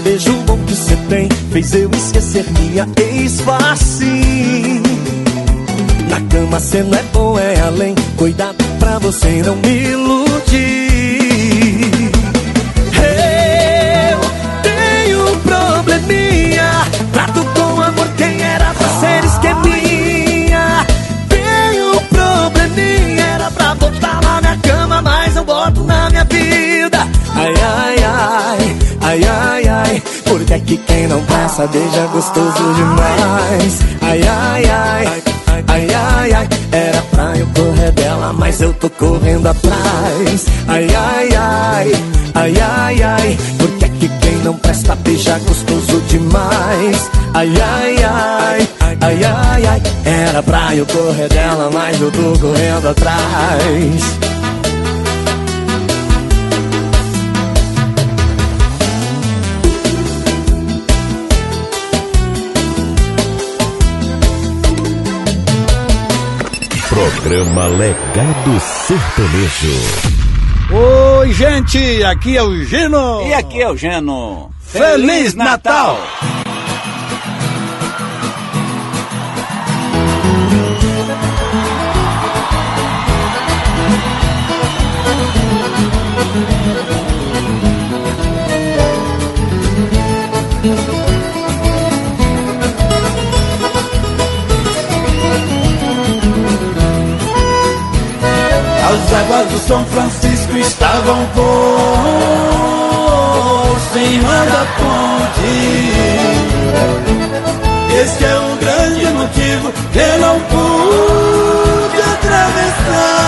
Beijo 0.00 0.32
bom 0.46 0.58
que 0.64 0.74
você 0.74 0.96
tem 1.08 1.28
Fez 1.52 1.74
eu 1.74 1.90
esquecer 1.90 2.44
minha 2.52 2.88
ex-face. 2.96 4.04
Na 6.08 6.20
cama 6.28 6.60
cê 6.60 6.82
não 6.82 6.98
é 6.98 7.02
bom, 7.12 7.38
é 7.38 7.60
além 7.60 7.94
Cuidado 8.16 8.56
pra 8.78 8.98
você 8.98 9.42
não 9.44 9.56
me 9.56 9.82
iludir. 9.90 10.60
Eu 14.12 14.20
tenho 14.62 15.32
um 15.32 15.38
probleminha 15.40 16.70
Trato 17.12 17.44
com 17.44 17.80
amor 17.80 18.08
quem 18.16 18.42
era 18.42 18.72
pra 18.74 18.88
ser 19.00 19.24
esqueminha. 19.24 20.86
Tenho 21.28 21.96
um 21.96 22.04
probleminha 22.06 23.24
Era 23.34 23.50
pra 23.50 23.74
botar 23.74 24.20
na 24.22 24.40
minha 24.40 24.56
cama 24.58 25.02
Mas 25.02 25.36
eu 25.36 25.44
boto 25.44 25.84
na 25.84 26.10
minha 26.10 26.24
vida 26.24 26.79
é 30.52 30.58
que 30.58 30.76
quem 30.76 31.06
não 31.06 31.22
passa 31.26 31.66
beija 31.68 32.06
gostoso 32.12 32.74
demais 32.74 33.80
Ai, 34.02 34.20
ai, 34.22 34.64
ai, 34.64 35.22
ai, 35.68 35.86
ai, 35.94 36.32
ai 36.32 36.48
Era 36.72 37.02
pra 37.02 37.36
eu 37.36 37.46
correr 37.54 37.92
dela, 37.92 38.32
mas 38.32 38.60
eu 38.60 38.72
tô 38.74 38.90
correndo 38.90 39.46
atrás 39.46 40.46
Ai, 40.66 40.88
ai, 40.92 41.28
ai, 41.36 41.92
ai, 42.34 42.54
ai, 42.60 43.02
ai 43.02 43.38
Porque 43.58 43.84
é 43.84 43.88
que 43.88 44.08
quem 44.08 44.36
não 44.38 44.54
presta 44.54 44.96
beija 44.96 45.38
gostoso 45.38 46.00
demais 46.08 47.10
Ai, 47.34 47.48
ai, 47.48 47.96
ai, 48.04 48.68
ai, 49.00 49.24
ai, 49.24 49.66
ai 49.66 49.82
Era 50.04 50.42
pra 50.42 50.74
eu 50.74 50.86
correr 50.86 51.28
dela, 51.28 51.70
mas 51.72 52.00
eu 52.00 52.10
tô 52.10 52.38
correndo 52.40 52.88
atrás 52.88 54.39
Programa 67.00 67.66
Legado 67.66 68.60
Sertanejo. 68.60 69.74
Oi, 70.70 71.32
gente, 71.32 72.04
aqui 72.04 72.36
é 72.36 72.42
o 72.42 72.62
Gino. 72.62 73.26
E 73.26 73.32
aqui 73.32 73.62
é 73.62 73.70
o 73.70 73.74
Geno. 73.74 74.50
Feliz 74.60 75.34
Natal. 75.34 75.98
As 98.90 99.12
águas 99.12 99.46
do 99.52 99.58
São 99.68 99.84
Francisco 99.84 100.56
estavam 100.56 101.24
por 101.26 101.42
cima 103.92 104.44
da 104.46 104.66
ponte. 104.78 105.90
Este 108.02 108.24
é 108.24 108.36
o 108.36 108.56
grande 108.56 109.06
motivo 109.06 109.72
que 109.92 109.98
eu 110.00 110.18
não 110.18 110.40
pude 110.40 112.02
atravessar. 112.02 113.20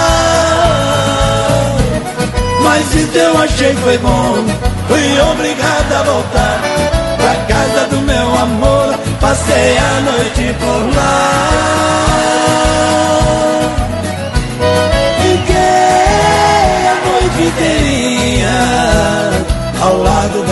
Mas 2.65 3.15
eu 3.15 3.39
achei 3.41 3.73
foi 3.77 3.99
bom, 3.99 4.45
fui 4.89 5.21
obrigado 5.31 5.93
a 5.93 6.03
voltar 6.03 6.61
pra 7.19 7.37
casa 7.47 7.87
do 7.87 7.99
meu 7.99 8.37
amor. 8.37 8.99
Passei 9.21 9.79
a 9.79 10.01
noite 10.01 10.57
por 10.59 10.97
lá. 10.97 11.83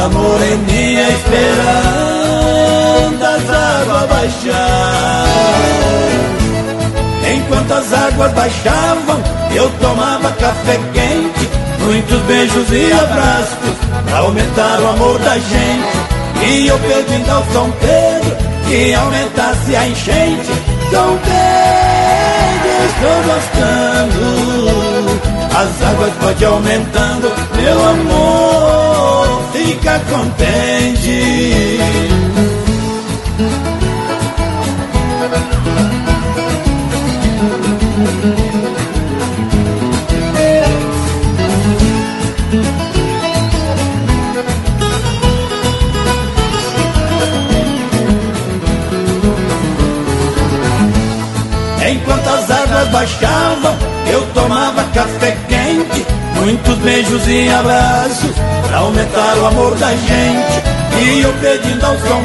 Da 0.00 0.08
moreninha 0.08 1.08
Esperando 1.10 1.60
as 3.22 3.50
águas 3.50 4.08
baixar 4.08 5.26
Enquanto 7.34 7.72
as 7.72 7.92
águas 7.92 8.32
baixavam 8.32 9.22
Eu 9.54 9.70
tomava 9.80 10.32
café 10.32 10.80
quente 10.94 11.50
Muitos 11.84 12.20
beijos 12.22 12.72
e 12.72 12.92
abraços 12.92 13.76
Pra 14.06 14.18
aumentar 14.18 14.80
o 14.80 14.88
amor 14.88 15.18
da 15.20 15.38
gente. 15.38 15.98
E 16.42 16.66
eu 16.66 16.78
pedindo 16.78 17.30
ao 17.30 17.44
São 17.52 17.70
Pedro 17.72 18.36
Que 18.66 18.94
aumentasse 18.94 19.76
a 19.76 19.86
enchente. 19.86 20.50
São 20.90 21.18
Pedro, 21.18 22.84
estou 22.88 23.22
gostando. 23.34 24.70
As 25.60 25.82
águas 25.82 26.12
pode 26.20 26.44
aumentando, 26.44 27.30
meu 27.56 27.88
amor, 27.88 28.69
fica 29.60 30.00
contente. 30.10 31.20
Enquanto 51.90 52.28
as 52.28 52.50
águas 52.50 52.88
baixavam, 52.88 53.76
eu 54.10 54.22
tomava 54.32 54.84
café 54.94 55.36
quente, 55.48 56.06
muitos 56.36 56.78
beijos 56.78 57.28
e 57.28 57.48
abraços, 57.50 58.34
pra 58.70 58.78
aumentar 58.78 59.36
o 59.38 59.46
amor 59.46 59.74
da 59.74 59.90
gente. 59.90 60.62
E 61.02 61.20
eu 61.22 61.32
pedindo 61.34 61.84
ao 61.84 61.98
São 61.98 62.22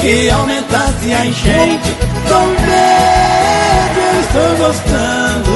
que 0.00 0.30
aumentasse 0.30 1.12
a 1.12 1.26
enchente. 1.26 1.96
São 2.28 2.46
Pedro, 2.56 4.02
eu 4.14 4.20
estou 4.20 4.56
gostando. 4.66 5.52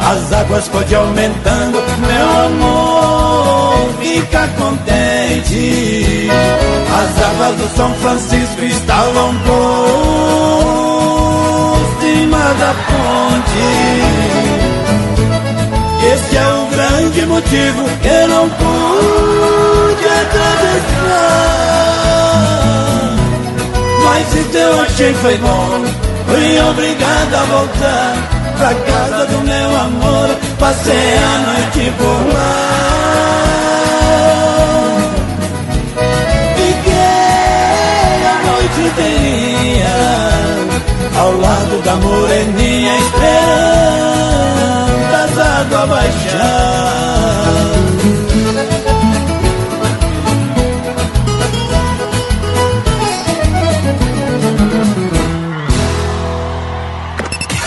As 0.00 0.32
águas 0.32 0.68
pode 0.68 0.94
aumentando, 0.94 1.82
meu 2.00 2.30
amor, 2.46 3.88
fica 4.00 4.48
contente. 4.58 6.28
As 6.92 7.22
águas 7.22 7.56
do 7.56 7.68
São 7.76 7.92
Francisco 7.94 8.62
estavam 8.62 9.34
por 9.38 10.38
cima 12.00 12.54
da 12.54 12.74
ponte. 12.86 14.75
Esse 16.12 16.36
é 16.36 16.46
o 16.46 16.66
grande 16.66 17.26
motivo 17.26 17.84
que 18.02 18.26
não 18.28 18.48
pude 18.48 20.06
atravessar. 20.06 21.26
Mas 24.04 24.34
então 24.36 24.80
achei 24.82 25.14
foi 25.14 25.36
bom, 25.38 25.84
fui 26.26 26.60
obrigado 26.70 27.34
a 27.34 27.44
voltar 27.44 28.16
pra 28.58 28.74
casa 28.74 29.26
do 29.26 29.40
meu 29.42 29.76
amor. 29.76 30.36
Passei 30.58 31.18
a 31.18 31.38
noite 31.38 31.92
por 31.98 32.34
lá. 32.34 32.76
inteirinha 38.86 40.55
Ao 41.18 41.32
lado 41.38 41.82
da 41.82 41.96
moreninha 41.96 42.98
Esperando 42.98 43.46
as 45.14 45.38
águas 45.38 45.88
baixar 45.88 46.96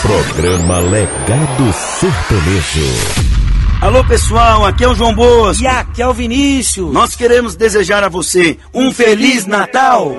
Programa 0.02 0.78
Legado 0.80 1.72
Sertanejo. 1.72 3.30
Alô 3.80 4.04
pessoal, 4.04 4.66
aqui 4.66 4.84
é 4.84 4.88
o 4.88 4.94
João 4.94 5.14
Boas. 5.14 5.60
E 5.60 5.66
aqui 5.66 6.02
é 6.02 6.06
o 6.08 6.12
Vinícius. 6.12 6.92
Nós 6.92 7.14
queremos 7.14 7.54
desejar 7.54 8.02
a 8.02 8.08
você 8.08 8.58
um 8.74 8.90
Feliz 8.92 9.46
Natal. 9.46 10.16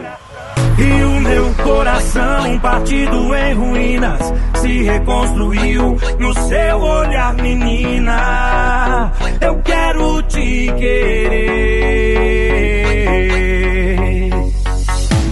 E 0.82 1.04
o 1.04 1.22
meu 1.22 1.54
coração, 1.64 2.58
partido 2.60 3.36
em 3.36 3.54
ruínas, 3.54 4.34
se 4.56 4.82
reconstruiu 4.82 5.96
no 6.18 6.34
seu 6.48 6.80
olhar, 6.80 7.36
menina. 7.36 9.12
Eu 9.40 9.62
quero 9.62 10.24
te 10.24 10.74
querer. 10.80 11.92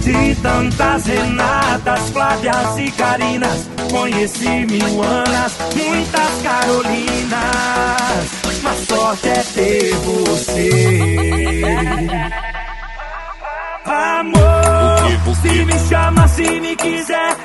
De 0.04 0.34
tantas 0.36 1.06
Renatas, 1.06 2.10
Flávias 2.10 2.78
e 2.78 2.90
Carinas, 2.92 3.68
conheci 3.90 4.66
mil 4.70 5.02
Anas, 5.02 5.58
muitas 5.74 6.42
Carolinas. 6.42 7.30
Mas 8.62 8.78
sorte 8.86 9.28
é 9.28 9.42
ter 9.52 9.94
você. 9.96 10.70
Se 15.60 15.66
me 15.66 15.88
chama, 15.88 16.28
se 16.28 16.60
me 16.60 16.76
quiser, 16.76 17.36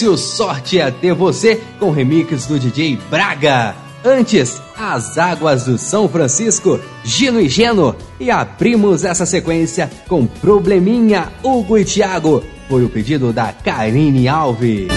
Vinícius, 0.00 0.20
sorte 0.20 0.80
a 0.80 0.90
ter 0.90 1.12
você 1.12 1.60
com 1.78 1.90
remix 1.90 2.46
do 2.46 2.58
DJ 2.58 2.98
Braga. 3.10 3.74
Antes, 4.02 4.60
As 4.74 5.18
Águas 5.18 5.64
do 5.64 5.76
São 5.76 6.08
Francisco, 6.08 6.80
Gino 7.04 7.38
e 7.38 7.50
Geno. 7.50 7.94
E 8.18 8.30
abrimos 8.30 9.04
essa 9.04 9.26
sequência 9.26 9.90
com 10.08 10.24
Probleminha, 10.24 11.30
Hugo 11.42 11.76
e 11.76 11.84
Thiago. 11.84 12.42
Foi 12.66 12.82
o 12.82 12.88
pedido 12.88 13.30
da 13.30 13.52
Karine 13.52 14.26
Alves. 14.26 14.88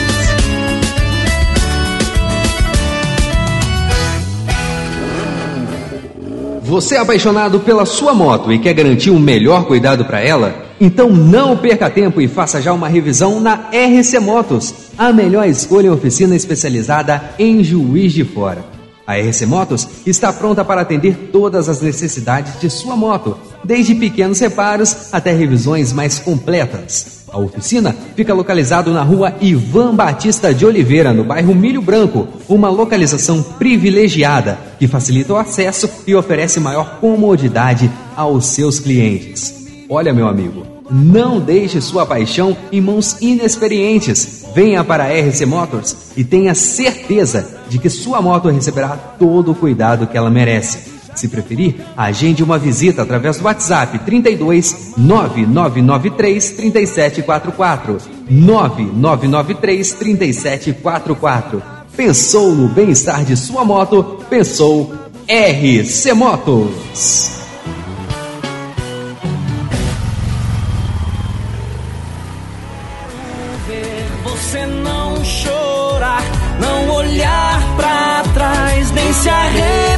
Você 6.62 6.95
é 6.95 6.99
apaixonado 6.99 7.60
pela 7.60 7.86
sua 7.86 8.14
moto 8.14 8.54
e 8.54 8.58
quer 8.58 8.74
garantir 8.74 9.12
um 9.12 9.20
melhor 9.20 9.66
cuidado 9.66 10.06
para 10.06 10.22
ela? 10.22 10.72
Então 10.86 11.09
não 11.09 11.55
perca 11.55 11.89
tempo 11.89 12.19
e 12.19 12.27
faça 12.27 12.61
já 12.61 12.73
uma 12.73 12.89
revisão 12.89 13.39
na 13.39 13.69
RC 13.71 14.19
Motos, 14.19 14.75
a 14.97 15.13
melhor 15.13 15.47
escolha 15.47 15.88
em 15.88 15.89
oficina 15.89 16.36
especializada 16.36 17.23
em 17.39 17.63
Juiz 17.63 18.11
de 18.11 18.25
Fora. 18.25 18.65
A 19.07 19.15
RC 19.15 19.45
Motos 19.45 19.88
está 20.05 20.34
pronta 20.34 20.65
para 20.65 20.81
atender 20.81 21.29
todas 21.31 21.69
as 21.69 21.81
necessidades 21.81 22.59
de 22.59 22.69
sua 22.69 22.97
moto, 22.97 23.38
desde 23.63 23.95
pequenos 23.95 24.41
reparos 24.41 25.07
até 25.13 25.31
revisões 25.31 25.93
mais 25.93 26.19
completas. 26.19 27.23
A 27.31 27.39
oficina 27.39 27.95
fica 28.13 28.34
localizado 28.34 28.91
na 28.91 29.03
rua 29.03 29.34
Ivan 29.39 29.95
Batista 29.95 30.53
de 30.53 30.65
Oliveira, 30.65 31.13
no 31.13 31.23
bairro 31.23 31.55
Milho 31.55 31.81
Branco, 31.81 32.27
uma 32.49 32.69
localização 32.69 33.41
privilegiada 33.41 34.59
que 34.77 34.86
facilita 34.86 35.31
o 35.31 35.38
acesso 35.38 35.89
e 36.05 36.13
oferece 36.13 36.59
maior 36.59 36.99
comodidade 36.99 37.89
aos 38.17 38.47
seus 38.47 38.81
clientes. 38.81 39.63
Olha, 39.89 40.13
meu 40.13 40.27
amigo, 40.27 40.72
não 40.89 41.39
deixe 41.39 41.81
sua 41.81 42.05
paixão 42.05 42.55
em 42.71 42.81
mãos 42.81 43.17
inexperientes. 43.21 44.45
Venha 44.53 44.84
para 44.84 45.05
a 45.05 45.07
RC 45.07 45.45
Motors 45.45 45.95
e 46.15 46.23
tenha 46.23 46.53
certeza 46.53 47.61
de 47.69 47.79
que 47.79 47.89
sua 47.89 48.21
moto 48.21 48.49
receberá 48.49 48.89
todo 49.17 49.51
o 49.51 49.55
cuidado 49.55 50.07
que 50.07 50.17
ela 50.17 50.29
merece. 50.29 50.93
Se 51.15 51.27
preferir, 51.27 51.75
agende 51.95 52.43
uma 52.43 52.57
visita 52.57 53.03
através 53.03 53.38
do 53.38 53.45
WhatsApp 53.45 53.99
32 53.99 54.93
9993 54.97 56.51
3744. 56.51 57.97
9993 58.29 59.93
3744. 59.93 61.61
Pensou 61.95 62.53
no 62.55 62.67
bem-estar 62.67 63.23
de 63.23 63.38
sua 63.38 63.63
moto? 63.63 64.19
Pensou 64.29 64.91
RC 65.27 66.13
Motos. 66.13 67.43
Se 79.24 79.30
arrepender. 79.30 79.93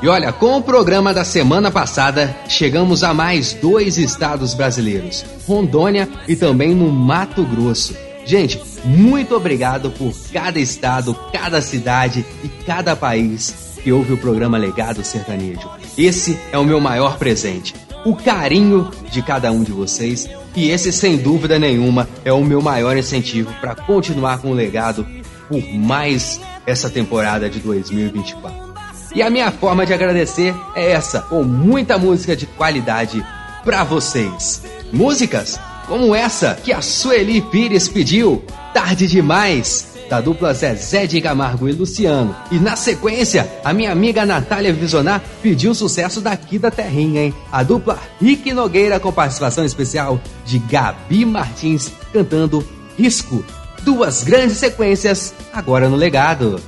E 0.00 0.08
olha, 0.08 0.32
com 0.32 0.56
o 0.56 0.62
programa 0.62 1.12
da 1.14 1.24
semana 1.24 1.70
passada, 1.70 2.36
chegamos 2.48 3.02
a 3.02 3.12
mais 3.12 3.52
dois 3.52 3.98
estados 3.98 4.54
brasileiros, 4.54 5.24
Rondônia 5.46 6.08
e 6.26 6.36
também 6.36 6.74
no 6.74 6.90
Mato 6.90 7.44
Grosso. 7.44 7.96
Gente, 8.24 8.60
muito 8.84 9.34
obrigado 9.34 9.90
por 9.90 10.12
cada 10.32 10.60
estado, 10.60 11.14
cada 11.32 11.60
cidade 11.60 12.24
e 12.44 12.48
cada 12.64 12.94
país 12.94 13.80
que 13.82 13.92
ouve 13.92 14.12
o 14.12 14.18
programa 14.18 14.58
Legado 14.58 15.02
Sertanejo. 15.04 15.68
Esse 15.96 16.38
é 16.52 16.58
o 16.58 16.64
meu 16.64 16.80
maior 16.80 17.16
presente. 17.16 17.74
O 18.04 18.14
carinho 18.14 18.90
de 19.10 19.22
cada 19.22 19.50
um 19.50 19.62
de 19.64 19.72
vocês 19.72 20.28
e 20.54 20.70
esse, 20.70 20.92
sem 20.92 21.16
dúvida 21.16 21.58
nenhuma, 21.58 22.08
é 22.24 22.32
o 22.32 22.44
meu 22.44 22.62
maior 22.62 22.96
incentivo 22.96 23.52
para 23.60 23.74
continuar 23.74 24.38
com 24.38 24.50
o 24.50 24.54
legado 24.54 25.04
por 25.48 25.62
mais 25.74 26.40
essa 26.68 26.90
temporada 26.90 27.48
de 27.48 27.58
2024. 27.60 28.68
E 29.14 29.22
a 29.22 29.30
minha 29.30 29.50
forma 29.50 29.86
de 29.86 29.94
agradecer 29.94 30.54
é 30.74 30.92
essa, 30.92 31.22
com 31.22 31.42
muita 31.42 31.96
música 31.96 32.36
de 32.36 32.46
qualidade 32.46 33.24
para 33.64 33.82
vocês. 33.84 34.62
Músicas 34.92 35.58
como 35.86 36.14
essa 36.14 36.54
que 36.54 36.70
a 36.70 36.82
Sueli 36.82 37.40
Pires 37.40 37.88
pediu, 37.88 38.44
Tarde 38.74 39.06
Demais, 39.06 39.88
da 40.10 40.20
dupla 40.20 40.52
Zezé 40.52 41.06
de 41.06 41.18
Camargo 41.22 41.66
e 41.66 41.72
Luciano. 41.72 42.36
E 42.50 42.58
na 42.58 42.76
sequência, 42.76 43.50
a 43.64 43.72
minha 43.72 43.90
amiga 43.90 44.26
Natália 44.26 44.72
Visionar 44.72 45.22
pediu 45.42 45.74
sucesso 45.74 46.20
daqui 46.20 46.58
da 46.58 46.70
terrinha, 46.70 47.22
hein? 47.22 47.34
A 47.50 47.62
dupla 47.62 47.98
Rick 48.20 48.52
Nogueira 48.52 49.00
com 49.00 49.10
participação 49.10 49.64
especial 49.64 50.20
de 50.44 50.58
Gabi 50.58 51.24
Martins 51.24 51.90
cantando 52.12 52.62
Risco. 52.98 53.42
Duas 53.82 54.22
grandes 54.22 54.58
sequências 54.58 55.32
agora 55.52 55.88
no 55.88 55.96
legado. 55.96 56.60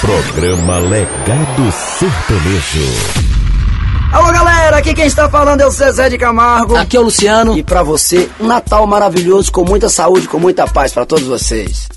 Programa 0.00 0.78
Legado 0.78 1.72
Sertanejo. 1.98 3.30
Alô 4.12 4.32
galera, 4.32 4.78
aqui 4.78 4.92
quem 4.92 5.06
está 5.06 5.28
falando 5.28 5.60
é 5.60 5.66
o 5.66 5.70
Zezé 5.70 6.08
de 6.08 6.18
Camargo. 6.18 6.76
Aqui 6.76 6.96
é 6.96 7.00
o 7.00 7.04
Luciano. 7.04 7.56
E 7.56 7.62
para 7.62 7.82
você, 7.82 8.28
um 8.40 8.46
Natal 8.46 8.86
maravilhoso, 8.86 9.52
com 9.52 9.64
muita 9.64 9.88
saúde, 9.88 10.26
com 10.26 10.38
muita 10.38 10.66
paz 10.66 10.92
para 10.92 11.06
todos 11.06 11.24
vocês. 11.24 11.88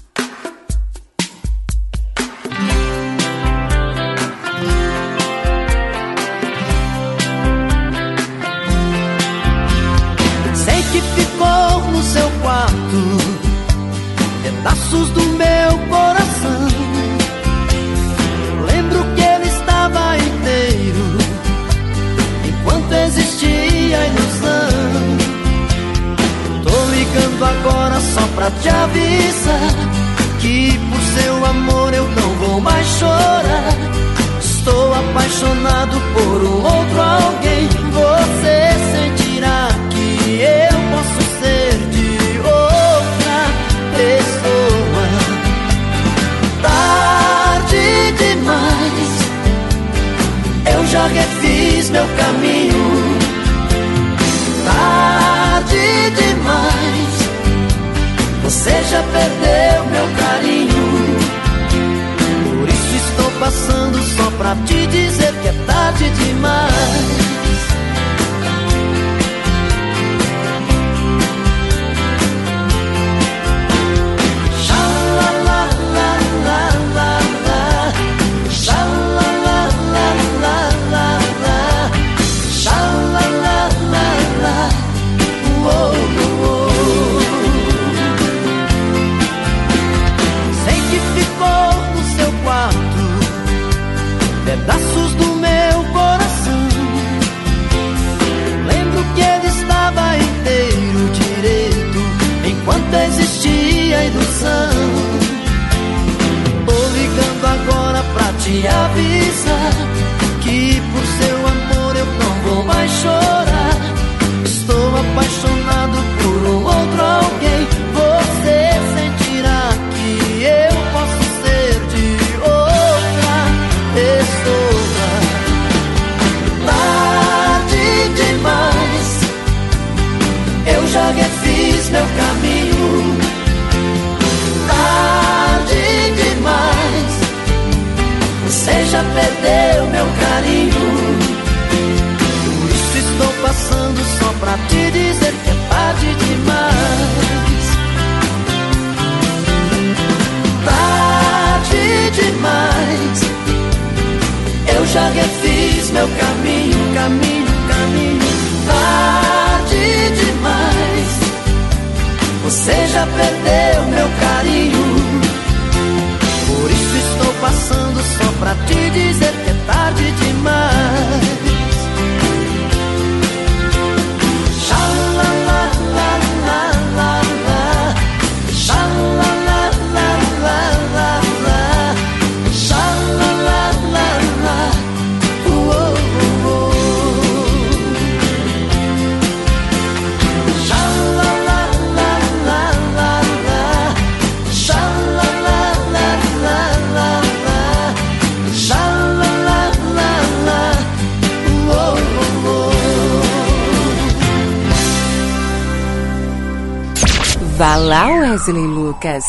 Vá 207.58 207.76
lá, 207.76 208.08
Wesley 208.08 208.66
Lucas. 208.66 209.24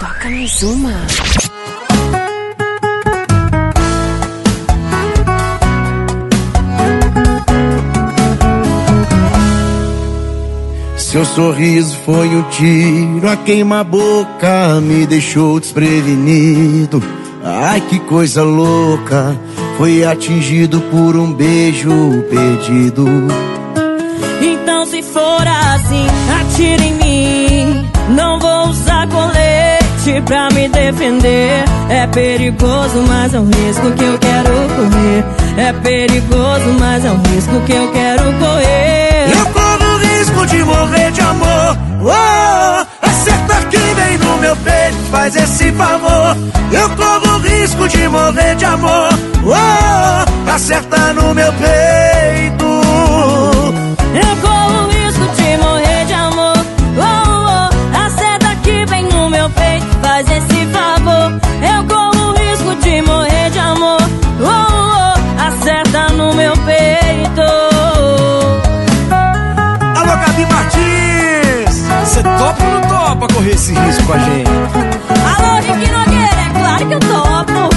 Toca 0.00 0.30
mais 0.30 0.62
uma. 0.62 0.94
Seu 10.96 11.24
sorriso 11.24 11.96
foi 12.04 12.28
um 12.28 12.42
tiro, 12.44 13.28
a 13.28 13.36
queima-boca 13.36 14.80
me 14.80 15.06
deixou 15.06 15.60
desprevenido. 15.60 17.02
Ai 17.44 17.80
que 17.82 17.98
coisa 18.00 18.42
louca, 18.42 19.38
foi 19.76 20.02
atingido 20.04 20.80
por 20.90 21.14
um 21.14 21.32
beijo 21.32 22.22
perdido. 22.30 23.06
Então 24.40 24.86
se 24.86 25.02
for 25.02 25.46
assim, 25.46 26.06
atire 26.40 26.84
em 26.84 26.94
mim. 26.94 27.45
Não 28.08 28.38
vou 28.38 28.68
usar 28.68 29.06
colete 29.08 30.20
pra 30.24 30.48
me 30.50 30.68
defender. 30.68 31.64
É 31.88 32.06
perigoso, 32.06 33.02
mas 33.08 33.34
é 33.34 33.40
um 33.40 33.46
risco 33.46 33.90
que 33.92 34.04
eu 34.04 34.18
quero 34.18 34.50
correr. 34.76 35.24
É 35.56 35.72
perigoso, 35.72 36.76
mas 36.78 37.04
é 37.04 37.10
um 37.10 37.22
risco 37.34 37.60
que 37.62 37.72
eu 37.72 37.90
quero 37.92 38.32
correr. 38.34 39.30
Eu 39.32 39.46
corro 39.46 39.94
o 39.94 39.98
risco 39.98 40.46
de 40.46 40.64
morrer 40.64 41.10
de 41.10 41.20
amor. 41.20 41.76
Oh, 42.02 43.06
acerta 43.06 43.54
aqui 43.54 43.78
bem 43.78 44.18
no 44.18 44.36
meu 44.38 44.56
peito, 44.56 44.96
faz 45.10 45.34
esse 45.34 45.72
favor. 45.72 46.36
Eu 46.70 46.90
corro 46.90 47.36
o 47.36 47.38
risco 47.40 47.88
de 47.88 48.08
morrer 48.08 48.54
de 48.54 48.64
amor. 48.64 49.08
Oh, 49.44 50.50
acerta 50.50 51.12
no 51.14 51.34
meu 51.34 51.52
peito. 51.54 52.66
Eu 54.14 54.36
corro 54.40 54.55
Martins! 70.52 71.82
Você 72.04 72.22
topa 72.22 72.64
ou 72.64 72.70
não 72.70 72.80
topa 72.82 73.34
correr 73.34 73.52
esse 73.54 73.72
risco 73.72 74.04
com 74.04 74.12
a 74.12 74.18
gente? 74.18 74.50
Alô, 75.36 75.56
Rick 75.60 75.90
Nogueira, 75.90 76.40
é 76.40 76.58
claro 76.58 76.86
que 76.86 76.94
eu 76.94 77.00
topo. 77.00 77.76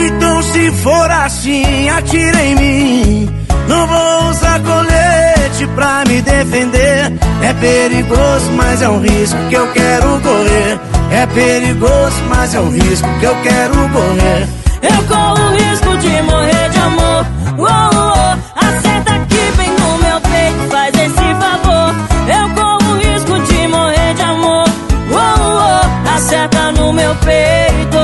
Então 0.00 0.42
se 0.42 0.70
for 0.82 1.10
assim, 1.10 1.88
atire 1.90 2.38
em 2.38 2.54
mim. 2.54 3.30
Não 3.68 3.86
vou 3.86 4.30
usar 4.30 4.60
colete 4.60 5.66
pra 5.74 6.04
me 6.06 6.22
defender. 6.22 7.12
É 7.42 7.52
perigoso, 7.54 8.50
mas 8.56 8.82
é 8.82 8.88
um 8.88 9.00
risco 9.00 9.38
que 9.48 9.54
eu 9.54 9.70
quero 9.72 10.20
correr. 10.20 10.80
É 11.10 11.26
perigoso, 11.26 12.22
mas 12.28 12.54
é 12.54 12.60
um 12.60 12.70
risco 12.70 13.08
que 13.20 13.24
eu 13.26 13.36
quero 13.42 13.74
correr. 13.90 14.48
Eu 14.82 15.02
corro 15.08 15.50
o 15.50 15.56
risco 15.56 15.96
de 15.98 16.22
morrer 16.22 16.68
de 16.70 16.78
amor. 16.78 17.26
Oh, 17.58 17.64
oh, 17.64 18.12
oh, 18.14 18.66
acerta 18.66 19.12
aqui 19.14 19.52
bem 19.56 19.70
no 19.70 19.98
meu 19.98 20.20
peito, 20.20 20.70
faz 20.70 20.94
esse 20.94 21.34
favor. 21.42 21.94
Eu 22.28 22.48
corro 22.54 22.92
o 22.92 22.98
risco 22.98 23.40
de 23.40 23.68
morrer 23.68 24.14
de 24.14 24.22
amor. 24.22 24.64
Oh, 25.10 25.40
oh, 25.40 25.58
oh, 26.06 26.14
acerta 26.14 26.72
no 26.72 26.92
meu 26.92 27.14
peito. 27.16 27.98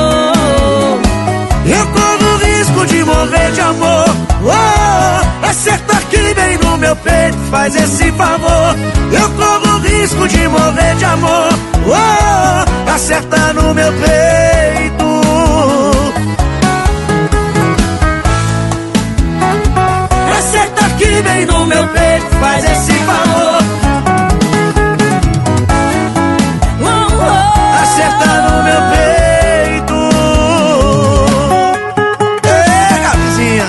Eu 1.66 1.86
corro 1.86 2.34
o 2.34 2.38
risco 2.38 2.86
de 2.86 3.04
morrer 3.04 3.52
de 3.52 3.60
amor. 3.60 4.04
Oh, 4.42 5.46
acerta 5.46 5.96
aqui 5.96 6.34
bem 6.34 6.58
no 6.58 6.76
meu 6.76 6.96
peito, 6.96 7.38
faz 7.50 7.74
esse 7.76 8.10
favor. 8.12 8.74
Eu 9.12 9.30
corro 9.30 9.76
o 9.76 9.78
risco 9.80 10.28
de 10.28 10.48
morrer 10.48 10.96
de 10.96 11.04
amor. 11.04 11.48
Oh, 11.86 12.90
acerta 12.90 13.52
no 13.52 13.72
meu 13.74 13.92
peito. 13.92 14.53
Aqui 21.14 21.22
bem 21.22 21.46
no 21.46 21.64
meu 21.66 21.86
peito, 21.88 22.26
faz 22.40 22.64
esse 22.64 22.92
favor. 23.04 23.62
Oh, 26.82 27.06
oh, 27.14 27.82
Acerta 27.82 28.26
no 28.42 28.64
meu 28.64 28.80
peito. 28.90 29.94
Ê, 32.48 32.98
Gabizinha. 33.00 33.66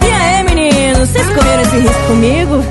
E 0.00 0.10
aí, 0.10 0.42
meninos, 0.44 1.06
vocês 1.10 1.26
comeram 1.26 1.62
esse 1.62 1.76
risco 1.76 2.02
comigo? 2.06 2.64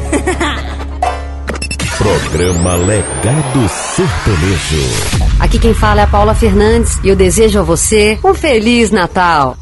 Programa 1.99 2.75
Legado 2.77 3.69
Sertanejo. 3.95 4.89
Aqui 5.39 5.59
quem 5.59 5.75
fala 5.75 6.01
é 6.01 6.03
a 6.05 6.07
Paula 6.07 6.33
Fernandes 6.33 6.97
e 7.03 7.09
eu 7.09 7.15
desejo 7.15 7.59
a 7.59 7.63
você 7.63 8.17
um 8.23 8.33
Feliz 8.33 8.89
Natal. 8.89 9.55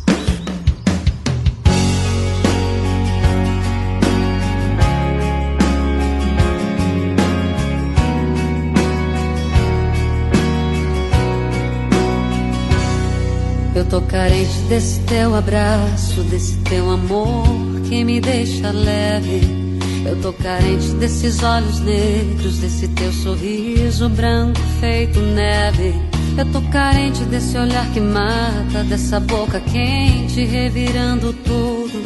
Eu 13.76 13.86
tô 13.86 14.02
carente 14.02 14.56
desse 14.70 15.00
teu 15.02 15.34
abraço, 15.34 16.22
desse 16.24 16.58
teu 16.58 16.92
amor 16.92 17.44
que 17.90 18.04
me 18.04 18.22
deixa 18.22 18.72
leve. 18.72 19.42
Eu 20.06 20.22
tô 20.22 20.32
carente 20.34 20.90
desses 20.96 21.42
olhos 21.42 21.80
negros, 21.80 22.60
desse 22.60 22.88
teu 22.90 23.12
sorriso 23.12 24.10
branco 24.10 24.60
feito 24.80 25.20
neve. 25.20 25.96
Eu 26.38 26.46
tô 26.52 26.62
carente 26.70 27.24
desse 27.26 27.58
olhar 27.58 27.90
que 27.94 28.00
mata, 28.00 28.84
dessa 28.88 29.20
boca 29.20 29.60
quente 29.60 30.46
revirando 30.46 31.34
tudo. 31.34 32.04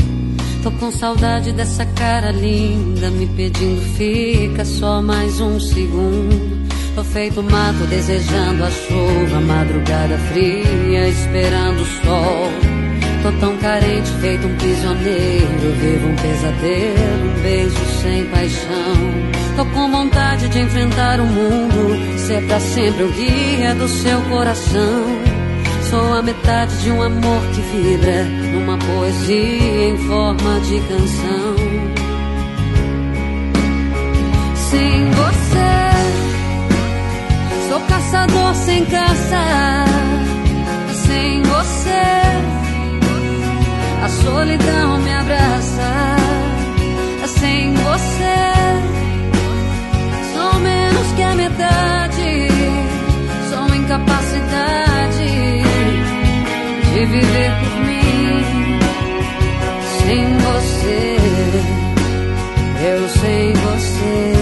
Tô 0.63 0.71
com 0.71 0.89
saudade 0.89 1.51
dessa 1.51 1.85
cara 1.85 2.31
linda, 2.31 3.09
me 3.09 3.27
pedindo 3.27 3.81
fica 3.97 4.63
só 4.63 5.01
mais 5.01 5.41
um 5.41 5.59
segundo. 5.59 6.56
Tô 6.97 7.03
feito 7.03 7.43
mato 7.43 7.85
desejando 7.85 8.63
a 8.63 8.71
chuva, 8.71 9.39
madrugada 9.39 10.17
fria, 10.17 11.07
esperando 11.07 11.79
o 11.79 11.85
sol. 11.85 12.49
Tô 13.21 13.31
tão 13.33 13.55
carente, 13.57 14.09
feito 14.19 14.47
um 14.47 14.55
prisioneiro, 14.55 15.73
vivo 15.79 16.07
um 16.07 16.15
pesadelo, 16.15 17.37
um 17.37 17.43
beijo 17.43 17.85
sem 18.01 18.25
paixão. 18.25 18.95
Tô 19.55 19.65
com 19.67 19.91
vontade 19.91 20.49
de 20.49 20.59
enfrentar 20.59 21.19
o 21.19 21.27
mundo, 21.27 22.17
ser 22.17 22.41
pra 22.47 22.59
sempre 22.59 23.03
o 23.03 23.11
guia 23.11 23.75
do 23.75 23.87
seu 23.87 24.19
coração. 24.23 25.05
Sou 25.91 26.15
a 26.15 26.23
metade 26.23 26.75
de 26.81 26.89
um 26.89 27.03
amor 27.03 27.43
que 27.53 27.61
vibra 27.61 28.23
numa 28.23 28.75
poesia 28.75 29.89
em 29.89 29.97
forma 29.99 30.59
de 30.61 30.79
canção. 30.79 32.06
Sou 37.77 37.85
caçador 37.87 38.55
sem 38.55 38.85
caça. 38.85 39.85
Sem 41.05 41.41
você, 41.43 42.07
a 44.03 44.09
solidão 44.09 44.99
me 44.99 45.13
abraça. 45.13 46.17
Sem 47.39 47.73
você, 47.73 48.39
sou 50.33 50.59
menos 50.59 51.11
que 51.15 51.21
a 51.21 51.35
metade. 51.35 52.47
Sou 53.49 53.75
incapacidade 53.75 55.29
de 56.93 57.05
viver 57.05 57.51
por 57.59 57.79
mim. 57.85 58.79
Sem 59.99 60.37
você, 60.37 61.17
eu 62.89 63.09
sem 63.09 63.53
você. 63.53 64.36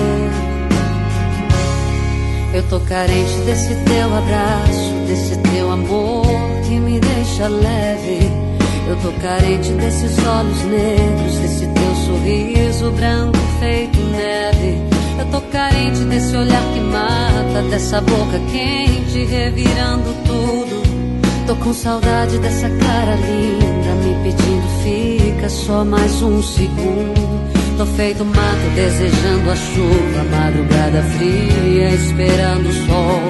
Tô 2.76 2.82
carente 2.82 3.34
desse 3.46 3.74
teu 3.74 4.14
abraço, 4.14 4.92
desse 5.08 5.38
teu 5.38 5.72
amor 5.72 6.26
que 6.68 6.78
me 6.78 7.00
deixa 7.00 7.48
leve. 7.48 8.30
Eu 8.90 8.98
tô 8.98 9.14
carente 9.22 9.72
desses 9.72 10.18
olhos 10.28 10.62
negros, 10.66 11.38
desse 11.38 11.68
teu 11.68 11.96
sorriso 12.06 12.92
branco 12.92 13.38
feito 13.62 13.98
neve. 13.98 14.78
Eu 15.18 15.26
tô 15.32 15.40
carente 15.52 16.04
desse 16.04 16.36
olhar 16.36 16.62
que 16.74 16.82
mata, 16.82 17.62
dessa 17.70 18.02
boca 18.02 18.42
quente 18.52 19.24
revirando 19.24 20.14
tudo. 20.26 20.84
Tô 21.48 21.56
com 21.56 21.74
saudade 21.74 22.38
dessa 22.40 22.68
cara 22.68 23.16
linda, 23.16 23.96
me 24.04 24.22
pedindo 24.22 24.68
fica 24.84 25.48
só 25.48 25.86
mais 25.86 26.22
um 26.22 26.44
segundo. 26.44 27.65
Tô 27.78 27.86
feito 27.86 28.24
mato 28.24 28.70
desejando 28.74 29.52
a 29.52 29.56
chuva, 29.56 30.24
madrugada 30.32 31.04
fria, 31.18 31.90
esperando 31.90 32.70
o 32.70 32.74
sol. 32.88 33.22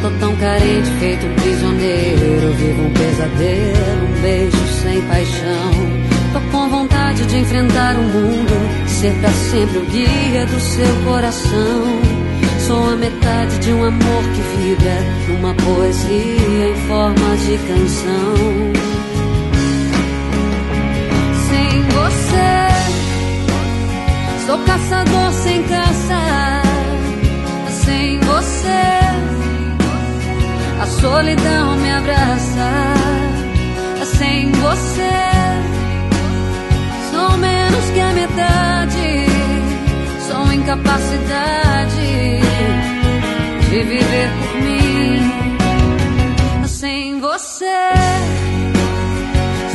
Tô 0.00 0.10
tão 0.18 0.34
carente, 0.36 0.88
feito 0.98 1.26
um 1.26 1.34
prisioneiro, 1.34 2.52
vivo 2.54 2.82
um 2.82 2.92
pesadelo, 2.94 4.04
um 4.08 4.22
beijo 4.22 4.66
sem 4.82 5.02
paixão. 5.02 6.08
Tô 6.32 6.40
com 6.50 6.68
vontade 6.70 7.26
de 7.26 7.36
enfrentar 7.36 7.94
o 7.96 8.02
mundo, 8.02 8.88
ser 8.88 9.12
pra 9.20 9.30
sempre 9.30 9.78
o 9.78 9.84
guia 9.84 10.46
do 10.46 10.60
seu 10.60 11.04
coração. 11.04 11.84
Sou 12.66 12.92
a 12.92 12.96
metade 12.96 13.58
de 13.58 13.70
um 13.70 13.84
amor 13.84 14.22
que 14.34 14.40
vibra 14.56 14.98
numa 15.28 15.54
poesia 15.54 16.70
em 16.70 16.76
forma 16.86 17.36
de 17.36 17.58
canção. 17.68 18.72
Sem 21.48 21.82
você, 21.82 22.57
sou 24.48 24.58
caçador 24.64 25.30
sem 25.44 25.62
caça. 25.64 26.62
Sem 27.84 28.18
você, 28.20 28.86
a 30.80 30.86
solidão 30.86 31.76
me 31.76 31.90
abraça. 31.90 32.70
Sem 34.16 34.50
você, 34.52 35.18
sou 37.10 37.36
menos 37.36 37.90
que 37.90 38.00
a 38.00 38.12
metade. 38.12 39.26
Sou 40.26 40.50
incapacidade 40.50 42.40
de 43.68 43.82
viver 43.82 44.30
por 44.40 44.62
mim. 44.62 45.20
Sem 46.66 47.20
você, 47.20 47.80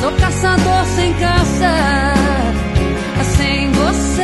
sou 0.01 0.11
caçador 0.13 0.85
sem 0.95 1.13
caça. 1.13 2.22
Você, 3.83 4.23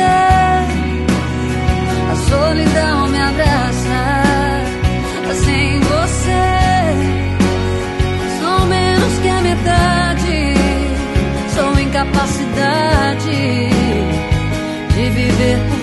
a 2.10 2.16
solidão 2.28 3.08
me 3.08 3.18
abraça. 3.18 4.02
Sem 5.44 5.80
você, 5.80 6.44
sou 8.40 8.66
menos 8.66 9.18
que 9.22 9.28
a 9.28 9.40
metade. 9.40 10.54
Sou 11.54 11.80
incapacidade 11.80 13.70
de 14.94 15.10
viver 15.10 15.58
por 15.68 15.79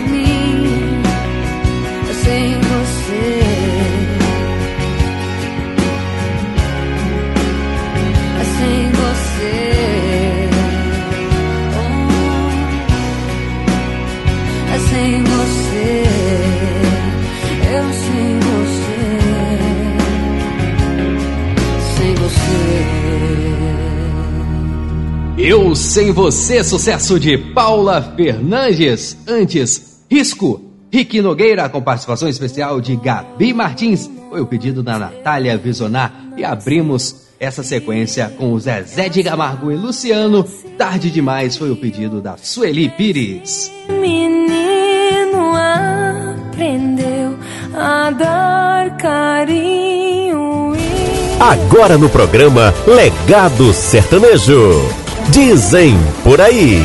Eu 25.49 25.73
Sem 25.73 26.11
Você, 26.11 26.61
sucesso 26.61 27.17
de 27.17 27.37
Paula 27.37 28.01
Fernandes. 28.01 29.15
Antes, 29.25 30.03
Risco, 30.11 30.59
Rick 30.91 31.21
Nogueira, 31.21 31.69
com 31.69 31.81
participação 31.81 32.27
especial 32.27 32.81
de 32.81 32.97
Gabi 32.97 33.53
Martins. 33.53 34.11
Foi 34.29 34.41
o 34.41 34.45
pedido 34.45 34.83
da 34.83 34.99
Natália 34.99 35.57
Visonar. 35.57 36.13
E 36.35 36.43
abrimos 36.43 37.27
essa 37.39 37.63
sequência 37.63 38.29
com 38.37 38.51
o 38.51 38.59
Zezé 38.59 39.07
de 39.07 39.23
Camargo 39.23 39.71
e 39.71 39.77
Luciano. 39.77 40.43
Tarde 40.77 41.09
demais 41.09 41.55
foi 41.55 41.71
o 41.71 41.77
pedido 41.77 42.19
da 42.19 42.35
Sueli 42.35 42.89
Pires. 42.89 43.71
Menino 43.87 45.53
aprendeu 45.55 47.37
a 47.73 48.11
dar 48.11 48.97
carinho 48.97 50.75
e 50.75 51.41
Agora 51.41 51.97
no 51.97 52.09
programa 52.09 52.73
Legado 52.85 53.71
Sertanejo. 53.71 55.06
Dizem 55.31 55.93
por 56.23 56.39
aí. 56.39 56.79